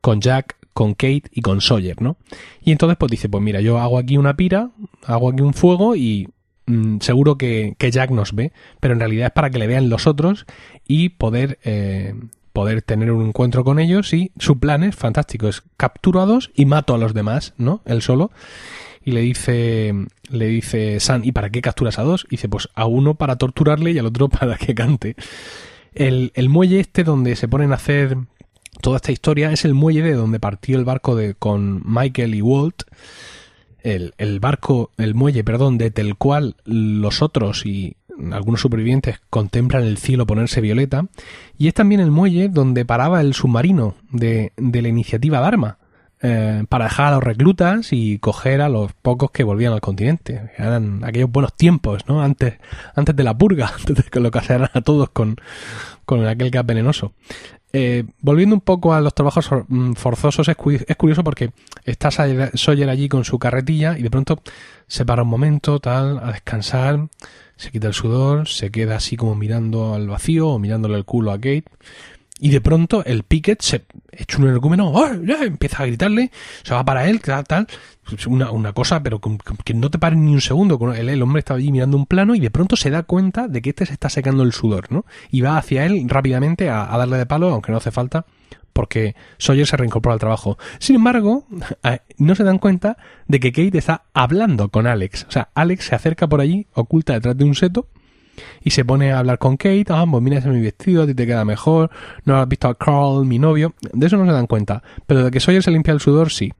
con 0.00 0.20
Jack, 0.20 0.56
con 0.72 0.94
Kate 0.94 1.24
y 1.32 1.42
con 1.42 1.60
Sawyer, 1.60 2.00
¿no? 2.00 2.16
Y 2.62 2.72
entonces 2.72 2.96
pues 2.98 3.10
dice, 3.10 3.28
pues 3.28 3.42
mira, 3.42 3.60
yo 3.60 3.78
hago 3.78 3.98
aquí 3.98 4.16
una 4.16 4.36
pira, 4.36 4.70
hago 5.04 5.30
aquí 5.30 5.42
un 5.42 5.54
fuego 5.54 5.96
y 5.96 6.28
Mm, 6.70 7.00
seguro 7.00 7.36
que, 7.36 7.74
Jack 7.80 8.10
nos 8.10 8.32
ve, 8.32 8.52
pero 8.78 8.94
en 8.94 9.00
realidad 9.00 9.26
es 9.26 9.32
para 9.32 9.50
que 9.50 9.58
le 9.58 9.66
vean 9.66 9.88
los 9.88 10.06
otros 10.06 10.46
y 10.86 11.08
poder, 11.08 11.58
eh, 11.64 12.14
poder 12.52 12.82
tener 12.82 13.10
un 13.10 13.26
encuentro 13.26 13.64
con 13.64 13.80
ellos 13.80 14.14
y 14.14 14.30
su 14.38 14.60
plan 14.60 14.84
es 14.84 14.94
fantástico, 14.94 15.48
es 15.48 15.64
capturo 15.76 16.20
a 16.20 16.26
dos 16.26 16.52
y 16.54 16.66
mato 16.66 16.94
a 16.94 16.98
los 16.98 17.12
demás, 17.12 17.54
¿no? 17.58 17.82
Él 17.86 18.02
solo. 18.02 18.30
Y 19.04 19.10
le 19.10 19.20
dice, 19.22 19.94
le 20.28 20.46
dice 20.46 21.00
San, 21.00 21.24
¿y 21.24 21.32
para 21.32 21.50
qué 21.50 21.60
capturas 21.60 21.98
a 21.98 22.02
dos? 22.02 22.24
Y 22.28 22.32
dice, 22.32 22.48
pues 22.48 22.68
a 22.74 22.86
uno 22.86 23.14
para 23.14 23.34
torturarle 23.34 23.90
y 23.90 23.98
al 23.98 24.06
otro 24.06 24.28
para 24.28 24.56
que 24.56 24.74
cante. 24.76 25.16
El, 25.92 26.30
el 26.36 26.48
muelle 26.48 26.78
este 26.78 27.02
donde 27.02 27.34
se 27.34 27.48
ponen 27.48 27.72
a 27.72 27.76
hacer 27.76 28.16
toda 28.80 28.96
esta 28.96 29.10
historia 29.10 29.50
es 29.50 29.64
el 29.64 29.74
muelle 29.74 30.02
de 30.02 30.14
donde 30.14 30.38
partió 30.38 30.78
el 30.78 30.84
barco 30.84 31.16
de, 31.16 31.34
con 31.34 31.82
Michael 31.84 32.36
y 32.36 32.42
Walt 32.42 32.84
el, 33.82 34.40
barco, 34.40 34.90
el 34.96 35.14
muelle, 35.14 35.44
perdón, 35.44 35.78
desde 35.78 36.02
el 36.02 36.16
cual 36.16 36.56
los 36.64 37.22
otros 37.22 37.66
y 37.66 37.96
algunos 38.32 38.60
supervivientes 38.60 39.20
contemplan 39.30 39.84
el 39.84 39.96
cielo 39.96 40.26
ponerse 40.26 40.60
violeta, 40.60 41.06
y 41.56 41.68
es 41.68 41.74
también 41.74 42.00
el 42.00 42.10
muelle 42.10 42.48
donde 42.48 42.84
paraba 42.84 43.20
el 43.20 43.34
submarino 43.34 43.94
de, 44.10 44.52
de 44.56 44.82
la 44.82 44.88
iniciativa 44.88 45.40
Dharma, 45.40 45.78
eh, 46.22 46.64
para 46.68 46.84
dejar 46.84 47.06
a 47.06 47.10
los 47.12 47.24
reclutas 47.24 47.94
y 47.94 48.18
coger 48.18 48.60
a 48.60 48.68
los 48.68 48.92
pocos 48.92 49.30
que 49.30 49.42
volvían 49.42 49.72
al 49.72 49.80
continente. 49.80 50.50
Eran 50.58 51.02
aquellos 51.02 51.30
buenos 51.30 51.54
tiempos, 51.54 52.06
¿no? 52.08 52.20
Antes, 52.20 52.58
antes 52.94 53.16
de 53.16 53.24
la 53.24 53.36
purga, 53.36 53.72
antes 53.78 53.96
de 53.96 54.02
que 54.02 54.20
lo 54.20 54.30
casaran 54.30 54.68
a 54.74 54.82
todos 54.82 55.08
con, 55.08 55.36
con 56.04 56.26
aquel 56.26 56.50
gas 56.50 56.66
venenoso. 56.66 57.14
Eh, 57.72 58.04
volviendo 58.20 58.54
un 58.56 58.60
poco 58.60 58.94
a 58.94 59.00
los 59.00 59.14
trabajos 59.14 59.48
mm, 59.68 59.92
forzosos, 59.92 60.48
es, 60.48 60.56
curioso 60.56 61.22
porque 61.22 61.52
está 61.84 62.10
Sawyer 62.10 62.88
allí 62.88 63.08
con 63.08 63.24
su 63.24 63.38
carretilla 63.38 63.96
y 63.96 64.02
de 64.02 64.10
pronto 64.10 64.42
se 64.88 65.04
para 65.04 65.22
un 65.22 65.28
momento, 65.28 65.78
tal, 65.78 66.18
a 66.18 66.32
descansar, 66.32 67.08
se 67.56 67.70
quita 67.70 67.86
el 67.86 67.94
sudor, 67.94 68.48
se 68.48 68.70
queda 68.70 68.96
así 68.96 69.16
como 69.16 69.36
mirando 69.36 69.94
al 69.94 70.08
vacío 70.08 70.48
o 70.48 70.58
mirándole 70.58 70.96
el 70.96 71.04
culo 71.04 71.30
a 71.30 71.36
Kate. 71.36 71.64
Y 72.40 72.50
de 72.50 72.62
pronto 72.62 73.04
el 73.04 73.22
Pickett 73.22 73.60
se 73.60 73.84
echa 74.10 74.38
un 74.38 74.44
energúmeno, 74.44 74.92
empieza 75.42 75.82
a 75.82 75.86
gritarle, 75.86 76.30
se 76.62 76.72
va 76.72 76.82
para 76.84 77.06
él, 77.08 77.20
tal, 77.20 77.44
tal. 77.44 77.66
Una, 78.26 78.50
una 78.50 78.72
cosa, 78.72 79.02
pero 79.02 79.20
que 79.64 79.74
no 79.74 79.90
te 79.90 79.98
pare 79.98 80.16
ni 80.16 80.32
un 80.32 80.40
segundo. 80.40 80.78
El, 80.92 81.08
el 81.08 81.22
hombre 81.22 81.40
estaba 81.40 81.58
allí 81.58 81.72
mirando 81.72 81.96
un 81.96 82.06
plano 82.06 82.34
y 82.34 82.40
de 82.40 82.50
pronto 82.50 82.76
se 82.76 82.90
da 82.90 83.02
cuenta 83.02 83.48
de 83.48 83.62
que 83.62 83.70
este 83.70 83.86
se 83.86 83.92
está 83.92 84.08
secando 84.08 84.42
el 84.42 84.52
sudor, 84.52 84.90
¿no? 84.90 85.04
Y 85.30 85.40
va 85.40 85.58
hacia 85.58 85.86
él 85.86 86.04
rápidamente 86.08 86.70
a, 86.70 86.86
darle 86.96 87.18
de 87.18 87.26
palo, 87.26 87.50
aunque 87.50 87.72
no 87.72 87.78
hace 87.78 87.90
falta, 87.90 88.26
porque 88.72 89.14
Sawyer 89.38 89.66
se 89.66 89.76
reincorpora 89.76 90.14
al 90.14 90.20
trabajo. 90.20 90.58
Sin 90.78 90.96
embargo, 90.96 91.46
no 92.18 92.34
se 92.34 92.44
dan 92.44 92.58
cuenta 92.58 92.96
de 93.28 93.40
que 93.40 93.52
Kate 93.52 93.78
está 93.78 94.04
hablando 94.14 94.68
con 94.68 94.86
Alex. 94.86 95.26
O 95.28 95.30
sea, 95.30 95.50
Alex 95.54 95.86
se 95.86 95.94
acerca 95.94 96.28
por 96.28 96.40
allí, 96.40 96.66
oculta 96.74 97.14
detrás 97.14 97.36
de 97.36 97.44
un 97.44 97.54
seto, 97.54 97.88
y 98.62 98.70
se 98.70 98.84
pone 98.84 99.12
a 99.12 99.18
hablar 99.18 99.38
con 99.38 99.56
Kate, 99.56 99.86
ah, 99.90 100.04
pues 100.10 100.22
mira 100.22 100.38
ese 100.38 100.48
mi 100.48 100.60
vestido, 100.60 101.02
a 101.02 101.06
ti 101.06 101.14
te 101.14 101.26
queda 101.26 101.44
mejor, 101.44 101.90
no 102.24 102.36
has 102.36 102.48
visto 102.48 102.68
a 102.68 102.74
Carl, 102.74 103.24
mi 103.24 103.38
novio, 103.38 103.74
de 103.80 104.06
eso 104.06 104.16
no 104.16 104.26
se 104.26 104.32
dan 104.32 104.46
cuenta, 104.46 104.82
pero 105.06 105.24
de 105.24 105.30
que 105.30 105.40
Sawyer 105.40 105.62
se 105.62 105.70
limpia 105.70 105.92
el 105.92 106.00
sudor, 106.00 106.30
sí. 106.30 106.52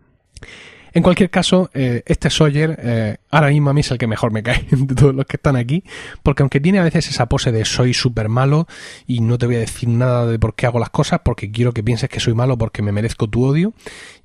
En 0.93 1.03
cualquier 1.03 1.31
caso, 1.31 1.71
eh, 1.75 2.03
este 2.07 2.31
Sawyer 2.31 2.79
eh, 2.83 3.17
ahora 3.31 3.49
mismo 3.49 3.71
a 3.71 3.75
mí 3.75 3.81
es 3.81 3.91
el 3.91 3.99
que 3.99 4.07
mejor 4.07 4.33
me 4.33 4.43
cae 4.45 4.67
de 4.71 4.95
todos 4.95 5.15
los 5.15 5.27
que 5.27 5.37
están 5.37 5.57
aquí, 5.57 5.85
porque 6.23 6.43
aunque 6.43 6.61
tiene 6.61 6.79
a 6.79 6.85
veces 6.85 7.09
esa 7.09 7.27
pose 7.27 7.53
de 7.53 7.65
soy 7.65 7.95
súper 7.95 8.29
malo 8.29 8.67
y 9.07 9.21
no 9.21 9.39
te 9.39 9.47
voy 9.47 9.57
a 9.57 9.61
decir 9.61 9.89
nada 9.89 10.27
de 10.27 10.39
por 10.39 10.55
qué 10.55 10.67
hago 10.67 10.79
las 10.79 10.91
cosas, 10.91 11.21
porque 11.25 11.51
quiero 11.51 11.73
que 11.73 11.83
pienses 11.83 12.09
que 12.09 12.21
soy 12.21 12.35
malo 12.35 12.59
porque 12.59 12.83
me 12.83 12.93
merezco 12.93 13.29
tu 13.29 13.45
odio, 13.45 13.75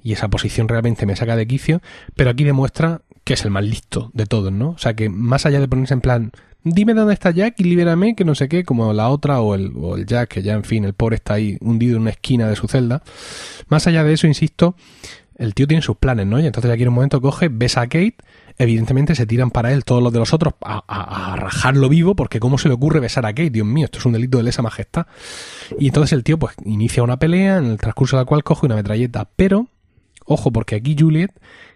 y 0.04 0.13
esa 0.13 0.28
posición 0.28 0.67
realmente 0.67 1.06
me 1.06 1.15
saca 1.15 1.36
de 1.36 1.47
quicio, 1.47 1.82
pero 2.15 2.30
aquí 2.30 2.43
demuestra 2.43 3.01
que 3.23 3.34
es 3.34 3.43
el 3.43 3.51
más 3.51 3.65
listo 3.65 4.12
de 4.13 4.25
todos, 4.25 4.51
¿no? 4.51 4.69
O 4.69 4.78
sea 4.78 4.93
que 4.93 5.10
más 5.10 5.45
allá 5.45 5.60
de 5.60 5.67
ponerse 5.67 5.95
en 5.95 6.01
plan, 6.01 6.32
dime 6.63 6.93
dónde 6.93 7.13
está 7.13 7.32
Jack 7.32 7.60
y 7.60 7.63
libérame, 7.63 8.15
que 8.15 8.23
no 8.23 8.36
sé 8.36 8.47
qué, 8.47 8.63
como 8.63 8.93
la 8.93 9.10
otra 9.10 9.41
o 9.41 9.56
el, 9.56 9.71
o 9.75 9.97
el 9.97 10.06
Jack, 10.06 10.30
que 10.30 10.43
ya 10.43 10.54
en 10.54 10.63
fin, 10.63 10.86
el 10.86 10.93
pobre 10.93 11.15
está 11.15 11.36
ahí 11.36 11.58
hundido 11.62 11.95
en 11.95 12.04
una 12.04 12.12
esquina 12.12 12.47
de 12.47 12.56
su 12.56 12.67
celda. 12.67 13.01
Más 13.67 13.88
allá 13.88 14.04
de 14.04 14.13
eso, 14.13 14.28
insisto, 14.28 14.75
el 15.38 15.54
tío 15.54 15.67
tiene 15.67 15.82
sus 15.82 15.98
planes, 15.98 16.26
¿no? 16.26 16.39
Y 16.39 16.45
entonces 16.45 16.71
aquí 16.71 16.84
en 16.84 16.89
un 16.89 16.95
momento 16.95 17.21
coge, 17.21 17.50
besa 17.50 17.82
a 17.82 17.88
Kate, 17.88 18.15
evidentemente 18.58 19.15
se 19.15 19.26
tiran 19.26 19.52
para 19.52 19.74
él 19.74 19.84
todos 19.84 20.02
los 20.02 20.13
de 20.13 20.19
los 20.19 20.34
otros 20.34 20.54
a, 20.62 20.84
a, 20.88 21.36
rajarlo 21.36 21.89
vivo, 21.89 22.15
porque 22.15 22.39
¿cómo 22.39 22.58
se 22.58 22.67
le 22.67 22.76
ocurre 22.76 23.00
besar 23.00 23.26
a 23.26 23.30
Kate? 23.30 23.50
Dios 23.50 23.67
mío, 23.67 23.86
esto 23.86 24.00
es 24.00 24.06
un 24.06 24.13
delito 24.13 24.38
de 24.38 24.43
lesa 24.43 24.62
majestad. 24.62 25.08
Y 25.80 25.88
entonces 25.88 26.13
el 26.13 26.24
tío 26.24 26.39
pues 26.39 26.56
inicia 26.63 27.04
una 27.04 27.17
pelea 27.17 27.58
en 27.58 27.65
el 27.65 27.78
transcurso 27.78 28.17
de 28.17 28.21
la 28.21 28.26
cual 28.26 28.43
coge 28.43 28.65
una 28.65 28.76
metralleta, 28.76 29.30
pero, 29.36 29.67
ojo, 30.26 30.52
porque 30.52 30.76
aquí 30.76 30.95
Juliet 30.98 31.32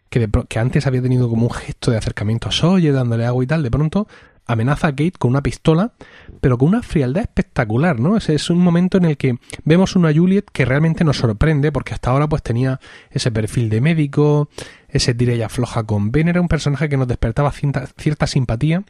que, 0.09 0.27
que, 0.47 0.59
antes 0.59 0.87
había 0.87 1.01
tenido 1.01 1.29
como 1.29 1.43
un 1.43 1.51
gesto 1.51 1.91
de 1.91 1.97
acercamiento 1.97 2.49
a 2.49 2.51
Sawyer, 2.51 2.93
dándole 2.93 3.25
agua 3.25 3.43
y 3.43 3.47
tal, 3.47 3.63
de 3.63 3.71
pronto 3.71 4.07
amenaza 4.49 4.87
a 4.87 4.91
Kate 4.91 5.13
con 5.19 5.29
una 5.29 5.43
pistola, 5.43 5.93
pero 6.41 6.57
con 6.57 6.69
una 6.69 6.81
frialdad 6.81 7.21
espectacular, 7.21 7.99
¿no? 7.99 8.17
Es 8.17 8.49
un 8.49 8.57
momento 8.57 8.97
en 8.97 9.05
el 9.05 9.17
que 9.17 9.37
vemos 9.63 9.95
una 9.95 10.13
Juliet 10.13 10.45
que 10.51 10.65
realmente 10.65 11.03
nos 11.03 11.17
sorprende, 11.17 11.71
porque 11.71 11.93
hasta 11.93 12.09
ahora 12.09 12.27
pues 12.27 12.41
tenía 12.41 12.79
ese 13.11 13.31
perfil 13.31 13.69
de 13.69 13.79
médico, 13.79 14.49
ese 14.87 15.13
tira 15.13 15.35
y 15.35 15.43
afloja 15.43 15.83
con 15.83 16.11
Ben, 16.11 16.27
era 16.27 16.41
un 16.41 16.47
personaje 16.47 16.89
que 16.89 16.97
nos 16.97 17.07
despertaba 17.07 17.51
cierta, 17.51 18.27
simpatía, 18.27 18.83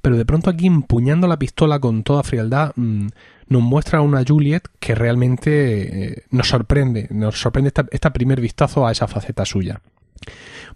pero 0.00 0.16
de 0.16 0.24
pronto 0.24 0.48
aquí 0.48 0.66
empuñando 0.66 1.26
la 1.28 1.38
pistola 1.38 1.78
con 1.78 2.02
toda 2.02 2.22
frialdad 2.22 2.72
mm, 2.76 3.08
nos 3.48 3.62
muestra 3.62 4.00
una 4.00 4.24
Juliet 4.26 4.62
que 4.80 4.94
realmente 4.94 6.12
eh, 6.12 6.22
nos 6.30 6.48
sorprende, 6.48 7.08
nos 7.10 7.38
sorprende 7.38 7.72
este 7.90 8.10
primer 8.10 8.40
vistazo 8.40 8.86
a 8.86 8.92
esa 8.92 9.06
faceta 9.06 9.44
suya. 9.44 9.80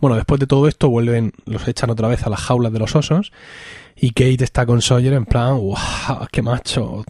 Bueno, 0.01 0.17
después 0.17 0.41
de 0.41 0.47
todo 0.47 0.69
esto 0.69 0.89
vuelven, 0.89 1.33
los 1.45 1.67
echan 1.69 1.91
otra 1.91 2.09
vez 2.09 2.25
a 2.25 2.31
las 2.31 2.41
jaulas 2.41 2.73
de 2.73 2.79
los 2.79 2.95
osos 2.97 3.33
y 4.01 4.11
Kate 4.11 4.45
está 4.45 4.65
con 4.65 4.81
Sawyer 4.81 5.13
en 5.15 5.25
plan, 5.25 5.57
wow, 5.57 5.77
qué 6.31 6.41
macho, 6.41 7.05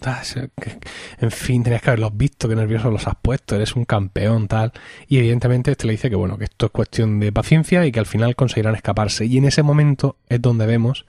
en 1.19 1.31
fin, 1.31 1.63
tenías 1.63 1.83
que 1.83 1.89
haberlos 1.91 2.17
visto, 2.17 2.49
qué 2.49 2.55
nerviosos 2.55 2.91
los 2.91 3.07
has 3.07 3.15
puesto, 3.21 3.55
eres 3.55 3.75
un 3.75 3.85
campeón, 3.85 4.47
tal. 4.47 4.71
Y 5.07 5.19
evidentemente 5.19 5.71
este 5.71 5.85
le 5.85 5.93
dice 5.93 6.09
que 6.09 6.15
bueno, 6.15 6.37
que 6.37 6.45
esto 6.45 6.65
es 6.65 6.71
cuestión 6.71 7.19
de 7.19 7.31
paciencia 7.31 7.85
y 7.85 7.91
que 7.91 7.99
al 7.99 8.07
final 8.07 8.35
conseguirán 8.35 8.73
escaparse. 8.73 9.25
Y 9.25 9.37
en 9.37 9.45
ese 9.45 9.61
momento 9.61 10.17
es 10.29 10.41
donde 10.41 10.65
vemos 10.65 11.05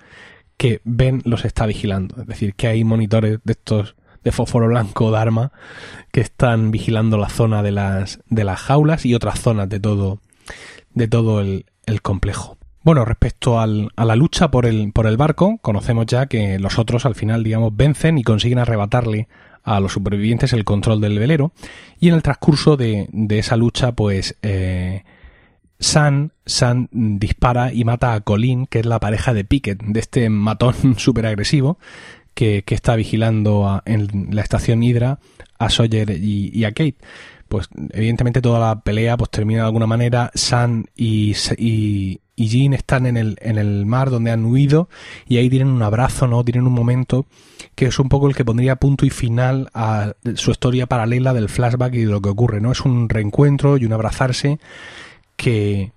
que 0.59 0.83
Ben 0.85 1.23
los 1.25 1.47
está 1.47 1.65
vigilando. 1.65 2.21
Es 2.21 2.27
decir, 2.27 2.55
que 2.55 2.67
hay 2.67 2.85
monitores 2.85 3.39
de 3.43 3.53
estos 3.53 3.95
de 4.23 4.33
fósforo 4.33 4.67
blanco 4.67 5.11
de 5.11 5.17
arma 5.17 5.53
que 6.13 6.21
están 6.21 6.71
vigilando 6.71 7.17
la 7.17 7.31
zona 7.31 7.63
de 7.63 7.73
las, 7.73 8.21
de 8.29 8.45
las 8.45 8.61
jaulas 8.61 9.07
y 9.07 9.15
otras 9.15 9.41
zonas 9.41 9.71
de 9.71 9.81
todo, 9.81 10.21
de 10.95 11.09
todo 11.09 11.41
el, 11.41 11.67
el 11.87 12.03
complejo. 12.03 12.57
Bueno, 12.83 13.05
respecto 13.05 13.61
al, 13.61 13.91
a 13.97 14.05
la 14.05 14.17
lucha 14.17 14.51
por 14.51 14.65
el, 14.65 14.93
por 14.93 15.07
el 15.07 15.19
barco, 15.19 15.59
conocemos 15.59 16.07
ya 16.07 16.27
que 16.27 16.59
los 16.59 16.79
otros 16.79 17.05
al 17.05 17.15
final, 17.15 17.45
digamos, 17.45 17.77
vencen 17.77 18.17
y 18.17 18.23
consiguen 18.23 18.59
arrebatarle 18.59 19.29
a 19.63 19.81
los 19.81 19.93
supervivientes 19.93 20.55
el 20.55 20.65
control 20.65 21.01
del 21.01 21.19
velero. 21.19 21.53
Y 21.99 22.09
en 22.09 22.15
el 22.15 22.23
transcurso 22.23 22.77
de, 22.77 23.07
de 23.13 23.39
esa 23.39 23.57
lucha, 23.57 23.93
pues, 23.93 24.37
eh, 24.43 25.05
San, 25.79 26.33
San 26.45 26.89
dispara 26.93 27.73
y 27.73 27.85
mata 27.85 28.15
a 28.15 28.21
Colin, 28.21 28.67
que 28.67 28.81
es 28.81 28.87
la 28.87 29.01
pareja 29.01 29.35
de 29.35 29.45
Pickett, 29.45 29.83
de 29.83 30.01
este 30.01 30.29
matón 30.31 30.75
súper 30.99 31.27
agresivo, 31.27 31.79
que, 32.41 32.75
está 32.75 32.97
vigilando 32.97 33.83
en 33.85 34.29
la 34.31 34.41
estación 34.41 34.83
Hydra 34.83 35.19
a 35.59 35.69
Sawyer 35.69 36.11
y, 36.11 36.51
y, 36.55 36.65
a 36.65 36.73
Kate. 36.73 36.97
Pues 37.49 37.69
evidentemente 37.93 38.41
toda 38.41 38.61
la 38.61 38.81
pelea 38.81 39.17
pues 39.17 39.31
termina 39.31 39.61
de 39.61 39.67
alguna 39.67 39.87
manera. 39.87 40.31
San 40.35 40.87
y, 40.97 41.35
y, 41.59 42.21
y 42.37 42.49
Jean 42.49 42.73
están 42.73 43.05
en 43.07 43.19
el, 43.19 43.37
en 43.43 43.59
el 43.59 43.85
mar 43.85 44.09
donde 44.09 44.31
han 44.31 44.47
huido 44.47 44.89
y 45.29 45.37
ahí 45.37 45.51
tienen 45.51 45.69
un 45.69 45.83
abrazo, 45.83 46.27
¿no? 46.29 46.43
Tienen 46.45 46.67
un 46.67 46.73
momento 46.73 47.27
que 47.75 47.87
es 47.87 47.99
un 47.99 48.09
poco 48.09 48.29
el 48.29 48.35
que 48.35 48.45
pondría 48.45 48.77
punto 48.77 49.05
y 49.05 49.11
final 49.11 49.69
a 49.75 50.15
su 50.37 50.51
historia 50.51 50.87
paralela 50.87 51.35
del 51.35 51.51
flashback 51.51 51.95
y 51.95 52.05
de 52.05 52.11
lo 52.11 52.23
que 52.23 52.31
ocurre, 52.31 52.61
¿no? 52.61 52.73
Es 52.73 52.81
un 52.81 53.09
reencuentro 53.09 53.77
y 53.77 53.85
un 53.85 53.93
abrazarse 53.93 54.59
que, 55.37 55.93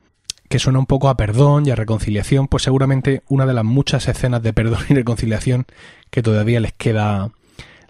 que 0.50 0.60
suena 0.60 0.80
un 0.80 0.88
poco 0.88 1.08
a 1.08 1.16
perdón 1.16 1.66
y 1.68 1.72
a 1.72 1.76
reconciliación, 1.76 2.48
pues 2.48 2.64
seguramente 2.64 3.24
una 3.30 3.46
de 3.46 3.54
las 3.54 3.64
muchas 3.64 4.08
escenas 4.10 4.44
de 4.44 4.52
perdón 4.52 4.82
y 4.90 4.94
reconciliación 4.96 5.68
que 6.14 6.22
todavía 6.22 6.60
les 6.60 6.74
queda 6.74 7.32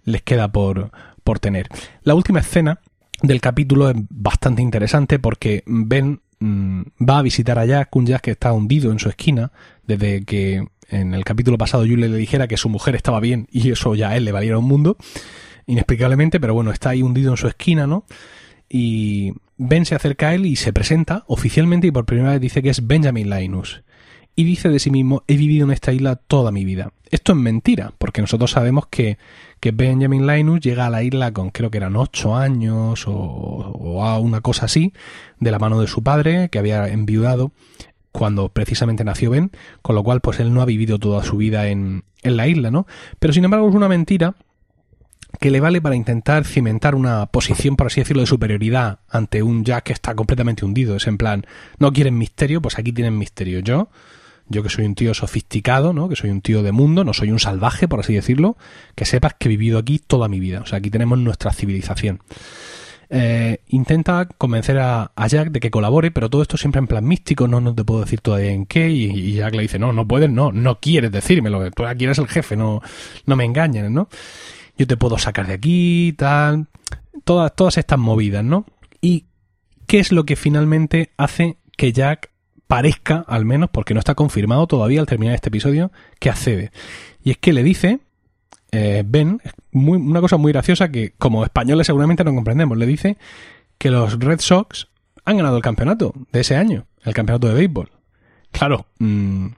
les 0.05 0.21
queda 0.21 0.47
por, 0.47 0.91
por 1.25 1.39
tener. 1.39 1.67
La 2.03 2.15
última 2.15 2.39
escena 2.39 2.79
del 3.21 3.41
capítulo 3.41 3.89
es 3.89 3.97
bastante 4.09 4.61
interesante 4.61 5.19
porque 5.19 5.63
Ben 5.65 6.21
mm, 6.39 6.81
va 7.07 7.17
a 7.17 7.21
visitar 7.21 7.59
a 7.59 7.65
Jack, 7.65 7.93
un 7.97 8.05
Jack 8.05 8.21
que 8.21 8.31
está 8.31 8.53
hundido 8.53 8.93
en 8.93 8.99
su 8.99 9.09
esquina, 9.09 9.51
desde 9.85 10.23
que 10.23 10.65
en 10.89 11.13
el 11.13 11.25
capítulo 11.25 11.57
pasado 11.57 11.83
Julie 11.83 12.07
le 12.07 12.15
dijera 12.15 12.47
que 12.47 12.55
su 12.55 12.69
mujer 12.69 12.95
estaba 12.95 13.19
bien 13.19 13.47
y 13.51 13.71
eso 13.71 13.93
ya 13.93 14.09
a 14.09 14.15
él 14.15 14.23
le 14.23 14.31
valiera 14.31 14.57
un 14.57 14.65
mundo, 14.65 14.95
inexplicablemente, 15.65 16.39
pero 16.39 16.53
bueno, 16.53 16.71
está 16.71 16.91
ahí 16.91 17.01
hundido 17.01 17.31
en 17.31 17.37
su 17.37 17.49
esquina, 17.49 17.87
¿no? 17.87 18.05
Y 18.69 19.33
Ben 19.57 19.85
se 19.85 19.95
acerca 19.95 20.29
a 20.29 20.35
él 20.35 20.45
y 20.45 20.55
se 20.55 20.71
presenta 20.71 21.25
oficialmente 21.27 21.87
y 21.87 21.91
por 21.91 22.05
primera 22.05 22.31
vez 22.31 22.39
dice 22.39 22.63
que 22.63 22.69
es 22.69 22.87
Benjamin 22.87 23.29
Linus 23.29 23.82
y 24.35 24.43
dice 24.43 24.69
de 24.69 24.79
sí 24.79 24.89
mismo, 24.89 25.23
he 25.27 25.37
vivido 25.37 25.65
en 25.65 25.71
esta 25.71 25.93
isla 25.93 26.15
toda 26.15 26.51
mi 26.51 26.65
vida. 26.65 26.91
Esto 27.11 27.33
es 27.33 27.37
mentira, 27.37 27.93
porque 27.99 28.21
nosotros 28.21 28.51
sabemos 28.51 28.87
que, 28.87 29.17
que 29.59 29.71
Benjamin 29.71 30.25
Linus 30.25 30.61
llega 30.61 30.87
a 30.87 30.89
la 30.89 31.03
isla 31.03 31.31
con 31.31 31.51
creo 31.51 31.69
que 31.69 31.77
eran 31.77 31.95
ocho 31.95 32.35
años 32.35 33.05
o, 33.07 34.03
a 34.03 34.17
una 34.19 34.41
cosa 34.41 34.65
así, 34.65 34.93
de 35.39 35.51
la 35.51 35.59
mano 35.59 35.79
de 35.79 35.87
su 35.87 36.01
padre, 36.01 36.49
que 36.49 36.57
había 36.57 36.87
enviudado 36.87 37.51
cuando 38.11 38.49
precisamente 38.49 39.03
nació 39.03 39.31
Ben, 39.31 39.51
con 39.81 39.95
lo 39.95 40.03
cual 40.03 40.21
pues 40.21 40.39
él 40.39 40.53
no 40.53 40.61
ha 40.61 40.65
vivido 40.65 40.97
toda 40.97 41.23
su 41.23 41.37
vida 41.37 41.67
en, 41.67 42.03
en 42.23 42.37
la 42.37 42.47
isla, 42.47 42.71
¿no? 42.71 42.87
Pero 43.19 43.33
sin 43.33 43.45
embargo 43.45 43.69
es 43.69 43.75
una 43.75 43.89
mentira 43.89 44.35
que 45.39 45.51
le 45.51 45.59
vale 45.59 45.81
para 45.81 45.95
intentar 45.95 46.45
cimentar 46.45 46.95
una 46.95 47.25
posición, 47.27 47.75
por 47.75 47.87
así 47.87 48.01
decirlo, 48.01 48.21
de 48.21 48.27
superioridad 48.27 48.99
ante 49.09 49.43
un 49.43 49.63
Jack 49.63 49.85
que 49.85 49.93
está 49.93 50.15
completamente 50.15 50.65
hundido. 50.65 50.95
Es 50.95 51.07
en 51.07 51.17
plan, 51.17 51.45
no 51.79 51.91
quieren 51.91 52.17
misterio, 52.17 52.61
pues 52.61 52.77
aquí 52.77 52.91
tienen 52.91 53.17
misterio. 53.17 53.59
Yo 53.59 53.89
yo 54.49 54.63
que 54.63 54.69
soy 54.69 54.85
un 54.85 54.95
tío 54.95 55.13
sofisticado, 55.13 55.93
¿no? 55.93 56.09
Que 56.09 56.15
soy 56.15 56.29
un 56.29 56.41
tío 56.41 56.63
de 56.63 56.71
mundo, 56.71 57.03
no 57.03 57.13
soy 57.13 57.31
un 57.31 57.39
salvaje, 57.39 57.87
por 57.87 57.99
así 57.99 58.13
decirlo, 58.13 58.57
que 58.95 59.05
sepas 59.05 59.33
que 59.33 59.47
he 59.47 59.49
vivido 59.49 59.79
aquí 59.79 59.99
toda 59.99 60.27
mi 60.27 60.39
vida. 60.39 60.61
O 60.61 60.65
sea, 60.65 60.79
aquí 60.79 60.89
tenemos 60.89 61.17
nuestra 61.19 61.51
civilización. 61.53 62.21
Eh, 63.09 63.59
intenta 63.67 64.25
convencer 64.25 64.79
a, 64.79 65.11
Jack 65.27 65.51
de 65.51 65.59
que 65.59 65.69
colabore, 65.69 66.09
pero 66.09 66.29
todo 66.29 66.41
esto 66.41 66.57
siempre 66.57 66.79
en 66.79 66.87
plan 66.87 67.05
místico, 67.05 67.47
no, 67.47 67.61
no 67.61 67.75
te 67.75 67.83
puedo 67.83 68.01
decir 68.01 68.21
todavía 68.21 68.51
en 68.51 68.65
qué, 68.65 68.89
y, 68.89 69.33
Jack 69.33 69.53
le 69.53 69.61
dice, 69.61 69.77
no, 69.77 69.93
no 69.93 70.07
puedes, 70.07 70.31
no, 70.31 70.51
no 70.51 70.79
quieres 70.79 71.11
decírmelo, 71.11 71.69
tú 71.71 71.85
aquí 71.85 72.05
eres 72.05 72.17
el 72.17 72.27
jefe, 72.27 72.55
no, 72.55 72.81
no 73.27 73.35
me 73.35 73.45
engañes, 73.45 73.91
¿no? 73.91 74.09
Yo 74.77 74.87
te 74.87 74.97
puedo 74.97 75.19
sacar 75.19 75.45
de 75.45 75.53
aquí, 75.53 76.15
tal, 76.17 76.65
todas, 77.23 77.55
todas 77.55 77.77
estas 77.77 77.99
movidas, 77.99 78.43
¿no? 78.43 78.65
Y 78.99 79.25
¿qué 79.85 79.99
es 79.99 80.11
lo 80.11 80.25
que 80.25 80.35
finalmente 80.35 81.11
hace 81.15 81.57
que 81.77 81.93
Jack 81.93 82.31
parezca, 82.73 83.23
al 83.27 83.45
menos, 83.45 83.69
porque 83.69 83.93
no 83.93 83.99
está 83.99 84.15
confirmado 84.15 84.65
todavía 84.65 84.99
al 84.99 85.05
terminar 85.05 85.35
este 85.35 85.49
episodio, 85.49 85.91
que 86.17 86.31
accede. 86.31 86.71
Y 87.23 87.29
es 87.29 87.37
que 87.37 87.53
le 87.53 87.61
dice, 87.61 87.99
eh, 88.71 89.03
Ben, 89.05 89.39
muy, 89.71 89.99
una 89.99 90.21
cosa 90.21 90.37
muy 90.37 90.51
graciosa 90.51 90.89
que 90.89 91.13
como 91.19 91.43
españoles 91.43 91.85
seguramente 91.85 92.23
no 92.23 92.33
comprendemos, 92.33 92.75
le 92.75 92.87
dice 92.87 93.17
que 93.77 93.91
los 93.91 94.17
Red 94.17 94.39
Sox 94.39 94.87
han 95.23 95.37
ganado 95.37 95.55
el 95.55 95.61
campeonato 95.61 96.15
de 96.31 96.39
ese 96.39 96.55
año, 96.55 96.87
el 97.03 97.13
campeonato 97.13 97.47
de 97.47 97.53
béisbol. 97.53 97.91
Claro, 98.51 98.87
mm, 98.97 99.49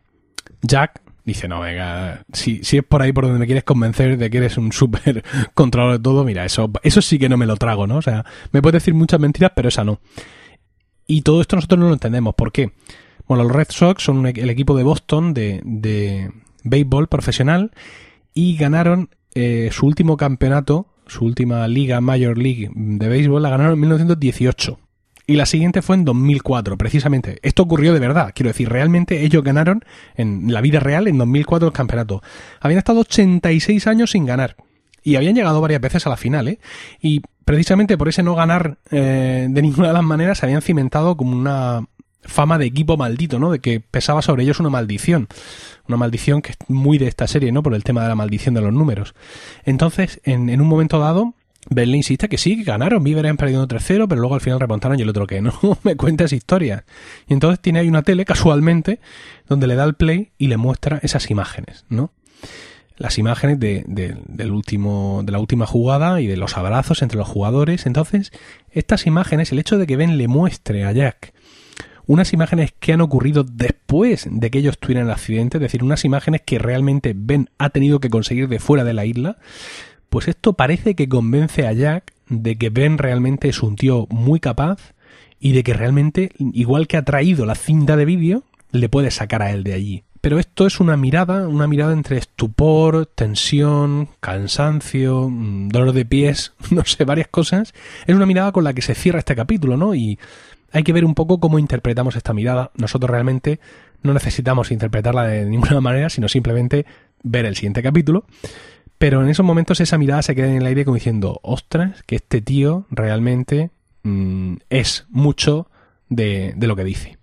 Jack 0.64 1.02
dice, 1.24 1.48
no, 1.48 1.62
venga, 1.62 2.26
si, 2.34 2.66
si 2.66 2.80
es 2.80 2.84
por 2.84 3.02
ahí 3.02 3.14
por 3.14 3.24
donde 3.24 3.40
me 3.40 3.46
quieres 3.46 3.64
convencer 3.64 4.18
de 4.18 4.30
que 4.30 4.40
eres 4.40 4.58
un 4.58 4.74
súper 4.74 5.24
controlador 5.54 6.00
de 6.00 6.04
todo, 6.04 6.26
mira, 6.26 6.44
eso, 6.44 6.70
eso 6.84 7.02
sí 7.02 7.18
que 7.18 7.30
no 7.30 7.38
me 7.38 7.46
lo 7.46 7.56
trago, 7.56 7.88
¿no? 7.88 7.96
O 7.96 8.02
sea, 8.02 8.26
me 8.52 8.62
puedes 8.62 8.84
decir 8.84 8.94
muchas 8.94 9.22
mentiras, 9.22 9.54
pero 9.56 9.70
esa 9.70 9.86
no. 9.86 10.02
Y 11.08 11.22
todo 11.22 11.40
esto 11.40 11.56
nosotros 11.56 11.80
no 11.80 11.88
lo 11.88 11.94
entendemos. 11.94 12.36
¿Por 12.36 12.52
qué? 12.52 12.72
Bueno, 13.28 13.44
los 13.44 13.52
Red 13.52 13.68
Sox 13.70 14.04
son 14.04 14.26
el 14.26 14.50
equipo 14.50 14.76
de 14.76 14.84
Boston 14.84 15.34
de, 15.34 15.62
de 15.64 16.32
béisbol 16.64 17.08
profesional 17.08 17.72
y 18.34 18.58
ganaron 18.58 19.10
eh, 19.34 19.70
su 19.72 19.86
último 19.86 20.18
campeonato, 20.18 20.88
su 21.08 21.26
última 21.26 21.68
liga 21.68 22.02
Major 22.02 22.38
League 22.38 22.70
de 22.74 23.10
béisbol, 23.10 23.42
la 23.42 23.50
ganaron 23.50 23.74
en 23.74 23.80
1918. 23.80 24.80
Y 25.28 25.36
la 25.36 25.46
siguiente 25.46 25.82
fue 25.82 25.96
en 25.96 26.06
2004, 26.06 26.78
precisamente. 26.78 27.40
Esto 27.42 27.64
ocurrió 27.64 27.94
de 27.94 28.00
verdad. 28.00 28.32
Quiero 28.36 28.50
decir, 28.50 28.70
realmente 28.70 29.24
ellos 29.24 29.44
ganaron 29.44 29.84
en 30.16 30.54
la 30.54 30.62
vida 30.62 30.80
real 30.80 31.08
en 31.08 31.18
2004 31.18 31.68
el 31.68 31.74
campeonato. 31.74 32.22
Habían 32.60 32.78
estado 32.78 33.00
86 33.00 33.88
años 33.88 34.12
sin 34.12 34.26
ganar. 34.26 34.56
Y 35.02 35.16
habían 35.16 35.36
llegado 35.36 35.62
varias 35.62 35.82
veces 35.82 36.06
a 36.06 36.10
la 36.10 36.18
final, 36.18 36.48
¿eh? 36.48 36.60
Y 37.02 37.22
precisamente 37.44 37.98
por 37.98 38.08
ese 38.08 38.24
no 38.24 38.36
ganar 38.36 38.78
eh, 38.92 39.48
de 39.50 39.62
ninguna 39.62 39.90
de 39.90 39.94
las 39.94 40.04
maneras 40.04 40.40
se 40.40 40.46
habían 40.46 40.62
cimentado 40.62 41.18
como 41.18 41.36
una 41.36 41.86
fama 42.26 42.58
de 42.58 42.66
equipo 42.66 42.98
maldito, 42.98 43.40
¿no? 43.40 43.52
De 43.52 43.60
que 43.60 43.80
pesaba 43.80 44.22
sobre 44.22 44.44
ellos 44.44 44.60
una 44.60 44.70
maldición. 44.70 45.28
Una 45.88 45.98
maldición 45.98 46.42
que 46.42 46.52
es 46.52 46.58
muy 46.68 46.98
de 46.98 47.08
esta 47.08 47.28
serie, 47.28 47.52
¿no? 47.52 47.64
Por 47.64 47.74
el 47.74 47.84
tema 47.84 48.04
de 48.04 48.10
la 48.10 48.16
maldición 48.16 48.56
de 48.56 48.62
los 48.62 48.74
números. 48.74 49.14
Entonces, 49.64 50.20
en, 50.24 50.50
en 50.50 50.62
un 50.62 50.68
momento 50.68 51.00
dado, 51.00 51.34
Ben 51.70 51.90
le 51.90 51.98
insiste 51.98 52.30
que 52.30 52.38
sí, 52.38 52.58
que 52.58 52.64
ganaron, 52.64 53.04
Beaver 53.04 53.36
perdido 53.38 53.68
3-0, 53.68 54.08
pero 54.08 54.22
luego 54.22 54.36
al 54.36 54.42
final 54.42 54.60
remontaron 54.60 55.00
y 55.00 55.02
el 55.02 55.10
otro 55.10 55.26
que 55.26 55.42
no, 55.42 55.54
me 55.84 55.96
cuentas 55.96 56.32
historias. 56.34 56.84
Y 57.28 57.34
entonces 57.34 57.60
tiene 57.60 57.80
ahí 57.80 57.88
una 57.88 58.04
tele, 58.04 58.26
casualmente, 58.26 59.00
donde 59.48 59.68
le 59.68 59.76
da 59.76 59.84
el 59.84 59.96
play 59.96 60.32
y 60.38 60.48
le 60.48 60.58
muestra 60.58 61.00
esas 61.02 61.30
imágenes, 61.30 61.86
¿no? 61.90 62.12
las 62.98 63.18
imágenes 63.18 63.60
de, 63.60 63.84
del 63.88 64.52
último, 64.52 65.22
de 65.26 65.32
la 65.32 65.40
última 65.40 65.66
jugada 65.66 66.22
y 66.22 66.28
de 66.28 66.38
los 66.38 66.58
abrazos 66.58 67.02
entre 67.02 67.18
los 67.18 67.28
jugadores. 67.28 67.86
Entonces, 67.86 68.32
estas 68.72 69.06
imágenes, 69.06 69.52
el 69.52 69.60
hecho 69.60 69.78
de 69.78 69.86
que 69.86 69.98
Ben 69.98 70.18
le 70.18 70.28
muestre 70.28 70.86
a 70.86 70.92
Jack 70.92 71.34
unas 72.08 72.34
imágenes 72.34 72.74
que 72.80 72.94
han 72.94 73.02
ocurrido 73.02 73.44
después 73.44 74.28
de 74.30 74.50
que 74.50 74.60
ellos 74.60 74.78
tuvieran 74.78 75.06
el 75.06 75.12
accidente, 75.12 75.58
es 75.58 75.62
decir, 75.62 75.84
unas 75.84 76.06
imágenes 76.06 76.42
que 76.46 76.60
realmente 76.60 77.14
Ben 77.16 77.50
ha 77.58 77.70
tenido 77.70 78.00
que 78.00 78.10
conseguir 78.10 78.48
de 78.48 78.60
fuera 78.60 78.84
de 78.84 78.94
la 78.94 79.06
isla, 79.06 79.38
pues 80.10 80.28
esto 80.28 80.54
parece 80.54 80.96
que 80.96 81.10
convence 81.10 81.68
a 81.68 81.74
Jack 81.74 82.14
de 82.30 82.58
que 82.58 82.70
Ben 82.70 82.98
realmente 82.98 83.50
es 83.50 83.62
un 83.62 83.76
tío 83.76 84.08
muy 84.10 84.40
capaz 84.40 84.94
y 85.40 85.52
de 85.52 85.64
que 85.64 85.74
realmente, 85.74 86.32
igual 86.40 86.88
que 86.88 86.98
ha 86.98 87.04
traído 87.04 87.46
la 87.46 87.56
cinta 87.56 87.98
de 87.98 88.06
vídeo, 88.06 88.44
le 88.72 88.90
puede 88.90 89.12
sacar 89.12 89.42
a 89.42 89.52
él 89.52 89.64
de 89.64 89.74
allí. 89.74 90.04
Pero 90.22 90.40
esto 90.40 90.66
es 90.66 90.80
una 90.80 90.98
mirada, 90.98 91.48
una 91.48 91.68
mirada 91.68 91.94
entre 91.94 92.18
estupor, 92.18 93.06
tensión, 93.06 94.10
cansancio, 94.22 95.30
mm, 95.30 95.70
dolor 95.70 95.92
de 95.92 96.04
pies, 96.04 96.54
no 96.72 96.84
sé, 96.84 97.04
varias 97.06 97.28
cosas. 97.28 97.76
Es 98.08 98.16
una 98.16 98.26
mirada 98.26 98.52
con 98.52 98.64
la 98.64 98.74
que 98.74 98.82
se 98.82 98.96
cierra 98.96 99.20
este 99.20 99.36
capítulo, 99.36 99.78
¿no? 99.78 99.94
Y 99.94 100.18
hay 100.76 100.84
que 100.84 100.92
ver 100.92 101.06
un 101.06 101.16
poco 101.16 101.40
cómo 101.40 101.58
interpretamos 101.58 102.18
esta 102.18 102.34
mirada. 102.34 102.72
Nosotros 102.76 103.10
realmente 103.10 103.62
no 104.04 104.14
necesitamos 104.14 104.72
interpretarla 104.72 105.24
de 105.24 105.46
ninguna 105.46 105.80
manera, 105.82 106.10
sino 106.10 106.28
simplemente 106.28 106.86
ver 107.24 107.46
el 107.46 107.56
siguiente 107.56 107.82
capítulo. 107.82 108.26
Pero 108.98 109.22
en 109.22 109.30
esos 109.30 109.46
momentos 109.46 109.80
esa 109.80 109.98
mirada 109.98 110.22
se 110.22 110.36
queda 110.36 110.48
en 110.48 110.58
el 110.58 110.66
aire 110.66 110.84
como 110.84 110.96
diciendo, 110.96 111.40
ostras, 111.44 112.04
que 112.04 112.18
este 112.18 112.42
tío 112.42 112.86
realmente 112.90 113.72
mm, 114.04 114.56
es 114.70 115.06
mucho 115.10 115.70
de, 116.10 116.54
de 116.58 116.68
lo 116.68 116.76
que 116.76 116.84
dice. 116.84 117.18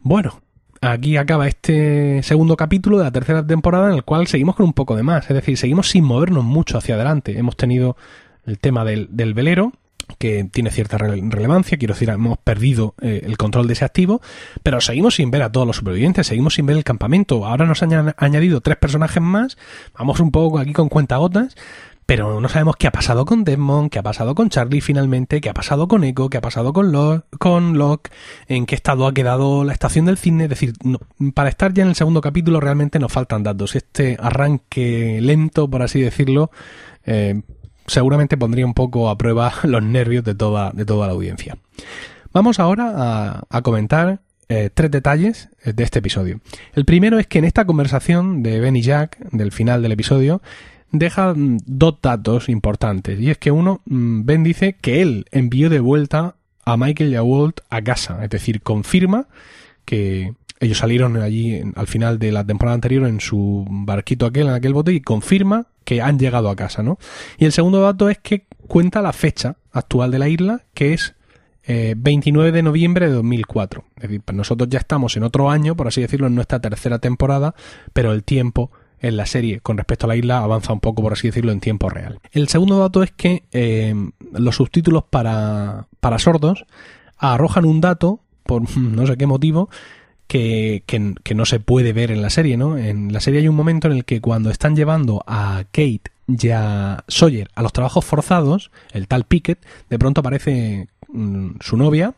Bueno, 0.00 0.42
aquí 0.80 1.16
acaba 1.16 1.46
este 1.46 2.20
segundo 2.24 2.56
capítulo 2.56 2.98
de 2.98 3.04
la 3.04 3.12
tercera 3.12 3.46
temporada 3.46 3.90
en 3.90 3.94
el 3.94 4.02
cual 4.02 4.26
seguimos 4.26 4.56
con 4.56 4.66
un 4.66 4.72
poco 4.72 4.96
de 4.96 5.04
más, 5.04 5.30
es 5.30 5.36
decir, 5.36 5.56
seguimos 5.56 5.88
sin 5.88 6.02
movernos 6.02 6.42
mucho 6.42 6.78
hacia 6.78 6.96
adelante. 6.96 7.38
Hemos 7.38 7.56
tenido 7.56 7.96
el 8.44 8.58
tema 8.58 8.84
del, 8.84 9.34
velero, 9.34 9.72
que 10.18 10.44
tiene 10.44 10.70
cierta 10.70 10.98
relevancia, 10.98 11.78
quiero 11.78 11.94
decir, 11.94 12.10
hemos 12.10 12.38
perdido 12.38 12.94
eh, 13.00 13.22
el 13.24 13.36
control 13.36 13.66
de 13.66 13.74
ese 13.74 13.84
activo, 13.84 14.20
pero 14.62 14.80
seguimos 14.80 15.16
sin 15.16 15.30
ver 15.30 15.42
a 15.42 15.52
todos 15.52 15.66
los 15.66 15.76
supervivientes, 15.76 16.26
seguimos 16.26 16.54
sin 16.54 16.66
ver 16.66 16.76
el 16.76 16.84
campamento. 16.84 17.46
Ahora 17.46 17.66
nos 17.66 17.82
han 17.82 18.14
añadido 18.16 18.60
tres 18.60 18.76
personajes 18.76 19.22
más, 19.22 19.56
vamos 19.96 20.20
un 20.20 20.30
poco 20.30 20.58
aquí 20.58 20.72
con 20.72 20.88
cuentagotas, 20.88 21.54
pero 22.06 22.40
no 22.40 22.48
sabemos 22.48 22.76
qué 22.76 22.86
ha 22.86 22.92
pasado 22.92 23.24
con 23.24 23.44
Desmond, 23.44 23.90
qué 23.90 23.98
ha 23.98 24.02
pasado 24.02 24.34
con 24.34 24.50
Charlie 24.50 24.82
finalmente, 24.82 25.40
qué 25.40 25.48
ha 25.48 25.54
pasado 25.54 25.88
con 25.88 26.04
Echo, 26.04 26.28
qué 26.28 26.36
ha 26.36 26.42
pasado 26.42 26.72
con, 26.72 26.92
Locke, 26.92 27.24
con 27.38 27.78
Locke, 27.78 28.10
en 28.46 28.66
qué 28.66 28.74
estado 28.74 29.06
ha 29.06 29.14
quedado 29.14 29.64
la 29.64 29.72
estación 29.72 30.04
del 30.04 30.18
cine. 30.18 30.44
Es 30.44 30.50
decir, 30.50 30.74
para 31.32 31.48
estar 31.48 31.72
ya 31.72 31.82
en 31.82 31.88
el 31.88 31.94
segundo 31.94 32.20
capítulo 32.20 32.60
realmente 32.60 32.98
nos 32.98 33.12
faltan 33.12 33.42
datos. 33.42 33.74
Este 33.74 34.18
arranque 34.20 35.18
lento, 35.22 35.68
por 35.70 35.82
así 35.82 36.00
decirlo, 36.00 36.50
eh, 37.06 37.40
seguramente 37.86 38.36
pondría 38.36 38.66
un 38.66 38.74
poco 38.74 39.08
a 39.08 39.18
prueba 39.18 39.52
los 39.64 39.82
nervios 39.82 40.24
de 40.24 40.34
toda, 40.34 40.70
de 40.72 40.84
toda 40.84 41.06
la 41.06 41.12
audiencia. 41.12 41.56
Vamos 42.32 42.58
ahora 42.58 43.44
a, 43.48 43.62
comentar 43.62 44.20
eh, 44.48 44.68
tres 44.74 44.90
detalles 44.90 45.48
de 45.64 45.84
este 45.84 46.00
episodio. 46.00 46.40
El 46.74 46.84
primero 46.84 47.18
es 47.18 47.28
que 47.28 47.38
en 47.38 47.44
esta 47.44 47.64
conversación 47.64 48.42
de 48.42 48.58
Ben 48.58 48.74
y 48.74 48.82
Jack, 48.82 49.18
del 49.30 49.52
final 49.52 49.82
del 49.82 49.92
episodio, 49.92 50.42
deja 50.90 51.34
mm, 51.34 51.58
dos 51.66 51.96
datos 52.02 52.48
importantes. 52.48 53.20
Y 53.20 53.30
es 53.30 53.38
que 53.38 53.50
uno, 53.50 53.82
mm, 53.84 54.24
Ben 54.24 54.42
dice 54.42 54.76
que 54.80 55.02
él 55.02 55.26
envió 55.30 55.70
de 55.70 55.80
vuelta 55.80 56.36
a 56.64 56.76
Michael 56.76 57.12
y 57.12 57.16
a 57.16 57.22
Walt 57.22 57.60
a 57.70 57.82
casa. 57.82 58.24
Es 58.24 58.30
decir, 58.30 58.62
confirma 58.62 59.26
que 59.84 60.34
ellos 60.60 60.78
salieron 60.78 61.16
allí 61.18 61.60
al 61.74 61.86
final 61.86 62.18
de 62.18 62.32
la 62.32 62.44
temporada 62.44 62.74
anterior 62.74 63.06
en 63.06 63.20
su 63.20 63.66
barquito 63.68 64.26
aquel, 64.26 64.48
en 64.48 64.54
aquel 64.54 64.72
bote, 64.72 64.92
y 64.92 65.00
confirma 65.00 65.66
que 65.84 66.02
han 66.02 66.18
llegado 66.18 66.50
a 66.50 66.56
casa, 66.56 66.82
¿no? 66.82 66.98
Y 67.38 67.44
el 67.44 67.52
segundo 67.52 67.80
dato 67.80 68.08
es 68.08 68.18
que 68.18 68.46
cuenta 68.66 69.02
la 69.02 69.12
fecha 69.12 69.56
actual 69.72 70.10
de 70.10 70.18
la 70.18 70.28
isla, 70.28 70.62
que 70.74 70.94
es 70.94 71.14
29 71.66 72.48
eh, 72.48 72.52
de 72.52 72.62
noviembre 72.62 73.06
de 73.06 73.14
2004. 73.14 73.84
Es 73.96 74.02
decir, 74.02 74.22
pues 74.24 74.36
nosotros 74.36 74.68
ya 74.68 74.78
estamos 74.78 75.16
en 75.16 75.22
otro 75.22 75.50
año, 75.50 75.76
por 75.76 75.88
así 75.88 76.00
decirlo, 76.00 76.26
en 76.26 76.34
nuestra 76.34 76.60
tercera 76.60 76.98
temporada, 76.98 77.54
pero 77.92 78.12
el 78.12 78.24
tiempo 78.24 78.70
en 79.00 79.16
la 79.16 79.26
serie 79.26 79.60
con 79.60 79.76
respecto 79.76 80.06
a 80.06 80.08
la 80.08 80.16
isla 80.16 80.38
avanza 80.38 80.72
un 80.72 80.80
poco, 80.80 81.02
por 81.02 81.12
así 81.12 81.28
decirlo, 81.28 81.52
en 81.52 81.60
tiempo 81.60 81.88
real. 81.88 82.20
El 82.32 82.48
segundo 82.48 82.78
dato 82.78 83.02
es 83.02 83.12
que 83.12 83.44
eh, 83.52 83.94
los 84.32 84.56
subtítulos 84.56 85.04
para, 85.04 85.88
para 86.00 86.18
sordos 86.18 86.64
arrojan 87.18 87.64
un 87.64 87.80
dato, 87.80 88.20
por 88.44 88.62
no 88.78 89.06
sé 89.06 89.16
qué 89.16 89.26
motivo, 89.26 89.68
que, 90.26 90.82
que, 90.86 91.34
no 91.34 91.44
se 91.44 91.60
puede 91.60 91.92
ver 91.92 92.10
en 92.10 92.22
la 92.22 92.30
serie, 92.30 92.56
¿no? 92.56 92.78
En 92.78 93.12
la 93.12 93.20
serie 93.20 93.40
hay 93.40 93.48
un 93.48 93.56
momento 93.56 93.88
en 93.88 93.94
el 93.94 94.04
que 94.04 94.20
cuando 94.20 94.50
están 94.50 94.76
llevando 94.76 95.22
a 95.26 95.64
Kate 95.70 96.02
y 96.26 96.48
a 96.48 97.04
Sawyer 97.08 97.50
a 97.54 97.62
los 97.62 97.72
trabajos 97.72 98.04
forzados, 98.04 98.70
el 98.92 99.08
tal 99.08 99.24
Pickett, 99.24 99.64
de 99.90 99.98
pronto 99.98 100.20
aparece 100.20 100.88
mm, 101.08 101.56
su 101.60 101.76
novia 101.76 102.14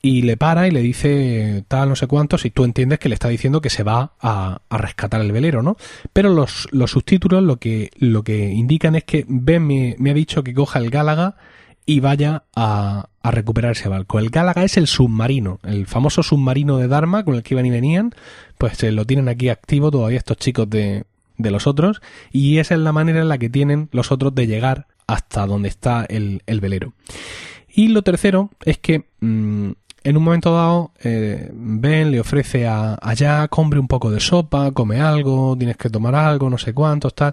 y 0.00 0.22
le 0.22 0.36
para 0.36 0.68
y 0.68 0.70
le 0.70 0.80
dice 0.80 1.64
tal 1.66 1.88
no 1.88 1.96
sé 1.96 2.06
cuántos 2.06 2.44
y 2.44 2.50
tú 2.50 2.64
entiendes 2.64 2.98
que 2.98 3.08
le 3.08 3.14
está 3.14 3.28
diciendo 3.28 3.60
que 3.60 3.70
se 3.70 3.82
va 3.82 4.12
a, 4.20 4.60
rescatar 4.70 5.20
el 5.20 5.32
velero, 5.32 5.62
¿no? 5.62 5.76
Pero 6.12 6.28
los, 6.28 6.68
los, 6.70 6.92
subtítulos 6.92 7.42
lo 7.42 7.56
que, 7.56 7.90
lo 7.96 8.22
que 8.22 8.50
indican 8.50 8.94
es 8.94 9.04
que 9.04 9.24
Ben 9.26 9.66
me, 9.66 9.96
me 9.98 10.10
ha 10.10 10.14
dicho 10.14 10.44
que 10.44 10.54
coja 10.54 10.78
el 10.78 10.90
Gálaga 10.90 11.36
y 11.88 12.00
vaya 12.00 12.44
a, 12.54 13.08
a 13.22 13.30
recuperar 13.30 13.72
ese 13.72 13.88
barco. 13.88 14.18
El 14.18 14.28
Gálaga 14.28 14.62
es 14.62 14.76
el 14.76 14.86
submarino, 14.86 15.58
el 15.64 15.86
famoso 15.86 16.22
submarino 16.22 16.76
de 16.76 16.86
Dharma 16.86 17.24
con 17.24 17.34
el 17.34 17.42
que 17.42 17.54
iban 17.54 17.64
y 17.64 17.70
venían, 17.70 18.14
pues 18.58 18.82
lo 18.82 19.06
tienen 19.06 19.26
aquí 19.30 19.48
activo 19.48 19.90
todavía 19.90 20.18
estos 20.18 20.36
chicos 20.36 20.68
de, 20.68 21.04
de 21.38 21.50
los 21.50 21.66
otros 21.66 22.02
y 22.30 22.58
esa 22.58 22.74
es 22.74 22.80
la 22.80 22.92
manera 22.92 23.20
en 23.22 23.28
la 23.28 23.38
que 23.38 23.48
tienen 23.48 23.88
los 23.90 24.12
otros 24.12 24.34
de 24.34 24.46
llegar 24.46 24.86
hasta 25.06 25.46
donde 25.46 25.70
está 25.70 26.04
el, 26.04 26.42
el 26.44 26.60
velero. 26.60 26.92
Y 27.74 27.88
lo 27.88 28.02
tercero 28.02 28.50
es 28.66 28.76
que 28.76 29.06
mm, 29.20 29.70
en 30.04 30.16
un 30.18 30.22
momento 30.22 30.52
dado 30.52 30.92
eh, 31.02 31.50
Ben 31.54 32.10
le 32.10 32.20
ofrece 32.20 32.66
a, 32.66 32.98
a, 33.00 33.14
Jack, 33.14 33.56
un 33.56 33.88
poco 33.88 34.10
de 34.10 34.20
sopa, 34.20 34.72
come 34.72 35.00
algo, 35.00 35.56
tienes 35.56 35.78
que 35.78 35.88
tomar 35.88 36.14
algo, 36.14 36.50
no 36.50 36.58
sé 36.58 36.74
cuántos, 36.74 37.14
tal. 37.14 37.32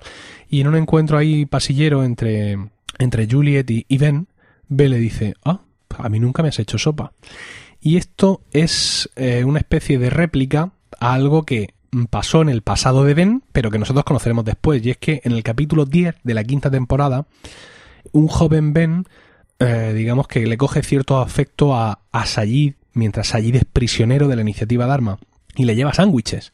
Y 0.50 0.62
en 0.62 0.68
un 0.68 0.78
encuentro 0.78 1.18
ahí 1.18 1.46
pasillero 1.46 2.06
entre, 2.06 2.58
entre 3.00 3.28
Juliet 3.30 3.70
y, 3.70 3.86
y 3.90 3.98
Ben, 3.98 4.28
B 4.68 4.90
le 4.90 4.98
dice, 4.98 5.36
ah, 5.44 5.62
a 5.98 6.10
mí 6.10 6.20
nunca 6.20 6.44
me 6.44 6.50
has 6.50 6.60
hecho 6.60 6.78
sopa. 6.78 7.14
Y 7.80 7.98
esto 7.98 8.42
es 8.52 9.10
eh, 9.16 9.44
una 9.44 9.60
especie 9.60 10.00
de 10.00 10.10
réplica 10.10 10.72
a 11.00 11.14
algo 11.14 11.44
que 11.44 11.74
pasó 12.10 12.42
en 12.42 12.50
el 12.50 12.62
pasado 12.62 13.04
de 13.04 13.14
Ben, 13.14 13.44
pero 13.52 13.72
que 13.72 13.80
nosotros 13.80 14.06
conoceremos 14.06 14.44
después. 14.44 14.86
Y 14.86 14.92
es 14.92 14.98
que 14.98 15.22
en 15.24 15.32
el 15.32 15.44
capítulo 15.44 15.86
10 15.86 16.16
de 16.24 16.34
la 16.34 16.44
quinta 16.44 16.70
temporada, 16.70 17.28
un 18.12 18.28
joven 18.28 18.74
Ben, 18.74 19.06
eh, 19.60 19.94
digamos 19.96 20.28
que 20.28 20.46
le 20.46 20.58
coge 20.58 20.84
cierto 20.84 21.20
afecto 21.20 21.76
a, 21.76 22.00
a 22.12 22.26
Sayid, 22.26 22.74
mientras 22.94 23.28
Sayid 23.28 23.56
es 23.56 23.66
prisionero 23.66 24.28
de 24.28 24.36
la 24.36 24.42
iniciativa 24.42 24.86
Dharma, 24.86 25.20
y 25.56 25.66
le 25.66 25.76
lleva 25.76 25.94
sándwiches. 25.94 26.52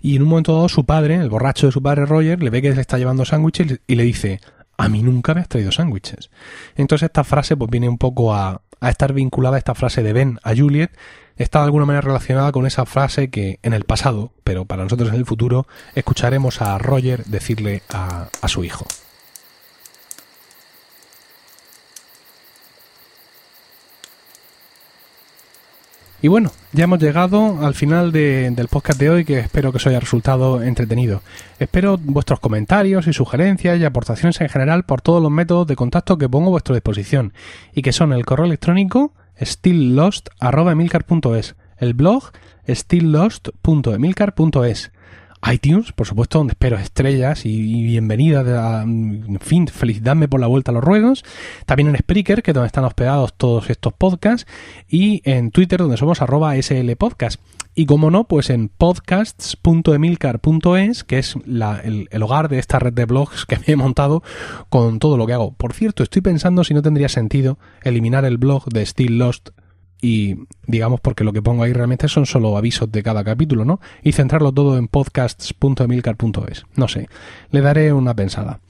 Y 0.00 0.16
en 0.16 0.22
un 0.22 0.28
momento 0.28 0.54
dado 0.54 0.68
su 0.68 0.86
padre, 0.86 1.16
el 1.16 1.28
borracho 1.28 1.66
de 1.66 1.72
su 1.72 1.82
padre 1.82 2.06
Roger, 2.06 2.42
le 2.42 2.50
ve 2.50 2.62
que 2.62 2.72
le 2.72 2.80
está 2.80 2.96
llevando 2.96 3.24
sándwiches 3.24 3.80
y 3.86 3.94
le 3.96 4.04
dice, 4.04 4.40
a 4.80 4.88
mí 4.88 5.02
nunca 5.02 5.34
me 5.34 5.40
has 5.40 5.48
traído 5.48 5.72
sándwiches. 5.72 6.30
Entonces 6.76 7.06
esta 7.06 7.24
frase 7.24 7.56
pues 7.56 7.70
viene 7.70 7.88
un 7.88 7.98
poco 7.98 8.34
a, 8.34 8.62
a 8.80 8.90
estar 8.90 9.12
vinculada 9.12 9.56
a 9.56 9.58
esta 9.58 9.74
frase 9.74 10.02
de 10.02 10.12
Ben 10.12 10.38
a 10.42 10.54
Juliet, 10.54 10.90
está 11.36 11.60
de 11.60 11.66
alguna 11.66 11.86
manera 11.86 12.02
relacionada 12.02 12.52
con 12.52 12.66
esa 12.66 12.86
frase 12.86 13.30
que 13.30 13.58
en 13.62 13.72
el 13.72 13.84
pasado, 13.84 14.32
pero 14.44 14.64
para 14.64 14.82
nosotros 14.82 15.10
en 15.10 15.16
el 15.16 15.26
futuro, 15.26 15.66
escucharemos 15.94 16.60
a 16.62 16.78
Roger 16.78 17.24
decirle 17.24 17.82
a, 17.90 18.28
a 18.40 18.48
su 18.48 18.64
hijo. 18.64 18.86
Y 26.22 26.28
bueno, 26.28 26.52
ya 26.72 26.84
hemos 26.84 26.98
llegado 26.98 27.66
al 27.66 27.74
final 27.74 28.12
de, 28.12 28.50
del 28.50 28.68
podcast 28.68 29.00
de 29.00 29.08
hoy 29.08 29.24
que 29.24 29.38
espero 29.38 29.72
que 29.72 29.78
os 29.78 29.86
haya 29.86 30.00
resultado 30.00 30.62
entretenido. 30.62 31.22
Espero 31.58 31.96
vuestros 31.96 32.40
comentarios 32.40 33.06
y 33.06 33.14
sugerencias 33.14 33.80
y 33.80 33.86
aportaciones 33.86 34.38
en 34.42 34.50
general 34.50 34.84
por 34.84 35.00
todos 35.00 35.22
los 35.22 35.30
métodos 35.30 35.66
de 35.66 35.76
contacto 35.76 36.18
que 36.18 36.28
pongo 36.28 36.48
a 36.48 36.50
vuestra 36.50 36.74
disposición 36.74 37.32
y 37.74 37.80
que 37.80 37.92
son 37.92 38.12
el 38.12 38.26
correo 38.26 38.44
electrónico 38.44 39.14
stilllost.emilcar.es, 39.42 41.56
el 41.78 41.94
blog 41.94 42.32
stilllost.emilcar.es 42.68 44.92
iTunes, 45.50 45.92
por 45.92 46.06
supuesto, 46.06 46.36
donde 46.38 46.52
espero 46.52 46.78
estrellas 46.78 47.46
y, 47.46 47.82
bienvenidas, 47.82 48.84
en 48.84 49.38
fin, 49.40 49.66
felicidadme 49.68 50.28
por 50.28 50.40
la 50.40 50.46
vuelta 50.46 50.70
a 50.70 50.74
los 50.74 50.84
ruedos. 50.84 51.24
También 51.66 51.88
en 51.88 51.96
Spreaker, 51.96 52.42
que 52.42 52.50
es 52.50 52.54
donde 52.54 52.66
están 52.66 52.84
hospedados 52.84 53.32
todos 53.34 53.70
estos 53.70 53.94
podcasts. 53.94 54.46
Y 54.88 55.22
en 55.24 55.50
Twitter, 55.50 55.80
donde 55.80 55.96
somos 55.96 56.20
arroba 56.20 56.60
slpodcast. 56.60 57.40
Y 57.74 57.86
como 57.86 58.10
no, 58.10 58.24
pues 58.24 58.50
en 58.50 58.68
podcasts.emilcar.es, 58.68 61.04
que 61.04 61.18
es 61.18 61.36
el, 61.46 62.08
el, 62.10 62.22
hogar 62.22 62.48
de 62.48 62.58
esta 62.58 62.78
red 62.78 62.92
de 62.92 63.06
blogs 63.06 63.46
que 63.46 63.56
me 63.58 63.64
he 63.68 63.76
montado 63.76 64.22
con 64.68 64.98
todo 64.98 65.16
lo 65.16 65.26
que 65.26 65.32
hago. 65.32 65.52
Por 65.52 65.72
cierto, 65.72 66.02
estoy 66.02 66.20
pensando 66.20 66.64
si 66.64 66.74
no 66.74 66.82
tendría 66.82 67.08
sentido 67.08 67.58
eliminar 67.82 68.26
el 68.26 68.36
blog 68.38 68.64
de 68.66 68.84
Still 68.84 69.18
Lost 69.18 69.50
y 70.00 70.36
digamos 70.66 71.00
porque 71.00 71.24
lo 71.24 71.32
que 71.32 71.42
pongo 71.42 71.62
ahí 71.62 71.72
realmente 71.72 72.08
son 72.08 72.26
solo 72.26 72.56
avisos 72.56 72.90
de 72.90 73.02
cada 73.02 73.22
capítulo, 73.24 73.64
¿no? 73.64 73.80
Y 74.02 74.12
centrarlo 74.12 74.52
todo 74.52 74.78
en 74.78 74.88
podcasts.emilcar.es. 74.88 76.64
No 76.76 76.88
sé, 76.88 77.08
le 77.50 77.60
daré 77.60 77.92
una 77.92 78.14
pensada. 78.14 78.60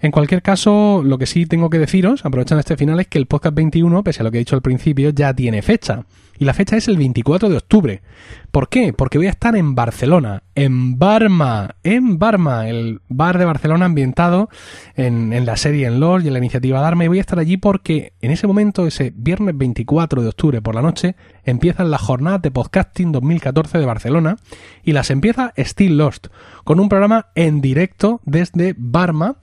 En 0.00 0.10
cualquier 0.10 0.42
caso, 0.42 1.02
lo 1.04 1.18
que 1.18 1.26
sí 1.26 1.46
tengo 1.46 1.70
que 1.70 1.78
deciros, 1.78 2.24
aprovechando 2.24 2.60
este 2.60 2.76
final, 2.76 3.00
es 3.00 3.08
que 3.08 3.18
el 3.18 3.26
podcast 3.26 3.54
21, 3.54 4.04
pese 4.04 4.20
a 4.20 4.24
lo 4.24 4.30
que 4.30 4.38
he 4.38 4.40
dicho 4.40 4.56
al 4.56 4.62
principio, 4.62 5.10
ya 5.10 5.32
tiene 5.32 5.62
fecha. 5.62 6.04
Y 6.38 6.44
la 6.44 6.54
fecha 6.54 6.76
es 6.76 6.88
el 6.88 6.96
24 6.96 7.48
de 7.48 7.56
octubre. 7.56 8.02
¿Por 8.50 8.68
qué? 8.68 8.92
Porque 8.92 9.18
voy 9.18 9.26
a 9.26 9.30
estar 9.30 9.56
en 9.56 9.74
Barcelona, 9.74 10.42
en 10.54 10.98
Barma, 10.98 11.76
en 11.82 12.18
Barma, 12.18 12.68
el 12.68 13.00
bar 13.08 13.38
de 13.38 13.44
Barcelona 13.44 13.86
ambientado 13.86 14.48
en, 14.94 15.32
en 15.32 15.46
la 15.46 15.56
serie 15.56 15.86
En 15.86 16.00
Lord 16.00 16.24
y 16.24 16.28
en 16.28 16.34
la 16.34 16.38
iniciativa 16.38 16.80
Dharma. 16.80 17.04
Y 17.04 17.08
voy 17.08 17.18
a 17.18 17.22
estar 17.22 17.38
allí 17.38 17.56
porque 17.56 18.12
en 18.20 18.30
ese 18.30 18.46
momento, 18.46 18.86
ese 18.86 19.12
viernes 19.14 19.56
24 19.56 20.22
de 20.22 20.28
octubre 20.28 20.62
por 20.62 20.74
la 20.74 20.82
noche, 20.82 21.16
empiezan 21.44 21.90
las 21.90 22.00
jornadas 22.00 22.42
de 22.42 22.50
podcasting 22.50 23.12
2014 23.12 23.78
de 23.78 23.86
Barcelona 23.86 24.36
y 24.82 24.92
las 24.92 25.10
empieza 25.10 25.52
Still 25.56 25.96
Lost, 25.96 26.28
con 26.64 26.80
un 26.80 26.88
programa 26.88 27.26
en 27.34 27.60
directo 27.60 28.20
desde 28.24 28.74
Barma 28.76 29.36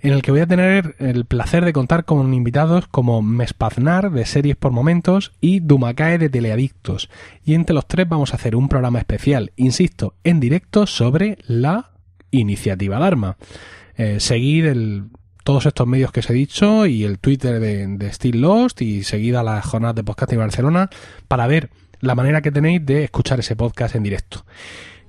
en 0.00 0.12
el 0.12 0.22
que 0.22 0.30
voy 0.30 0.40
a 0.40 0.46
tener 0.46 0.94
el 0.98 1.24
placer 1.24 1.64
de 1.64 1.72
contar 1.72 2.04
con 2.04 2.32
invitados 2.32 2.86
como 2.88 3.22
Mespaznar 3.22 4.10
de 4.10 4.26
Series 4.26 4.56
por 4.56 4.72
Momentos 4.72 5.32
y 5.40 5.60
Dumakae 5.60 6.18
de 6.18 6.28
Teleadictos. 6.28 7.10
Y 7.44 7.54
entre 7.54 7.74
los 7.74 7.86
tres 7.86 8.08
vamos 8.08 8.32
a 8.32 8.36
hacer 8.36 8.54
un 8.54 8.68
programa 8.68 8.98
especial, 8.98 9.52
insisto, 9.56 10.14
en 10.24 10.40
directo 10.40 10.86
sobre 10.86 11.38
la 11.46 11.90
iniciativa 12.30 12.98
Dharma. 12.98 13.36
Eh, 13.96 14.20
seguid 14.20 14.66
todos 15.42 15.66
estos 15.66 15.86
medios 15.86 16.12
que 16.12 16.20
os 16.20 16.30
he 16.30 16.34
dicho 16.34 16.86
y 16.86 17.04
el 17.04 17.18
Twitter 17.18 17.58
de, 17.58 17.86
de 17.86 18.12
Steel 18.12 18.40
Lost 18.40 18.82
y 18.82 19.02
seguid 19.02 19.34
a 19.34 19.42
las 19.42 19.64
jornadas 19.64 19.96
de 19.96 20.04
podcast 20.04 20.32
en 20.32 20.38
Barcelona 20.38 20.90
para 21.26 21.46
ver 21.46 21.70
la 22.00 22.14
manera 22.14 22.42
que 22.42 22.52
tenéis 22.52 22.84
de 22.84 23.04
escuchar 23.04 23.40
ese 23.40 23.56
podcast 23.56 23.96
en 23.96 24.04
directo. 24.04 24.44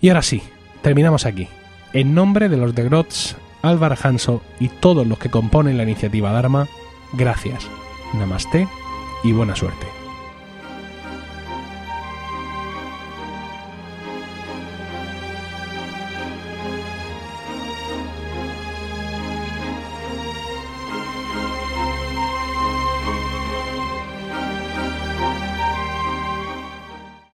Y 0.01 0.09
ahora 0.09 0.21
sí, 0.21 0.41
terminamos 0.81 1.25
aquí. 1.25 1.47
En 1.93 2.15
nombre 2.15 2.49
de 2.49 2.57
los 2.57 2.73
de 2.73 2.83
Grots 2.85 3.35
Álvaro 3.61 3.95
Hanso 4.01 4.41
y 4.59 4.69
todos 4.69 5.05
los 5.05 5.19
que 5.19 5.29
componen 5.29 5.77
la 5.77 5.83
iniciativa 5.83 6.31
Dharma, 6.31 6.67
gracias, 7.13 7.67
namaste 8.13 8.67
y 9.23 9.31
buena 9.31 9.55
suerte. 9.55 9.98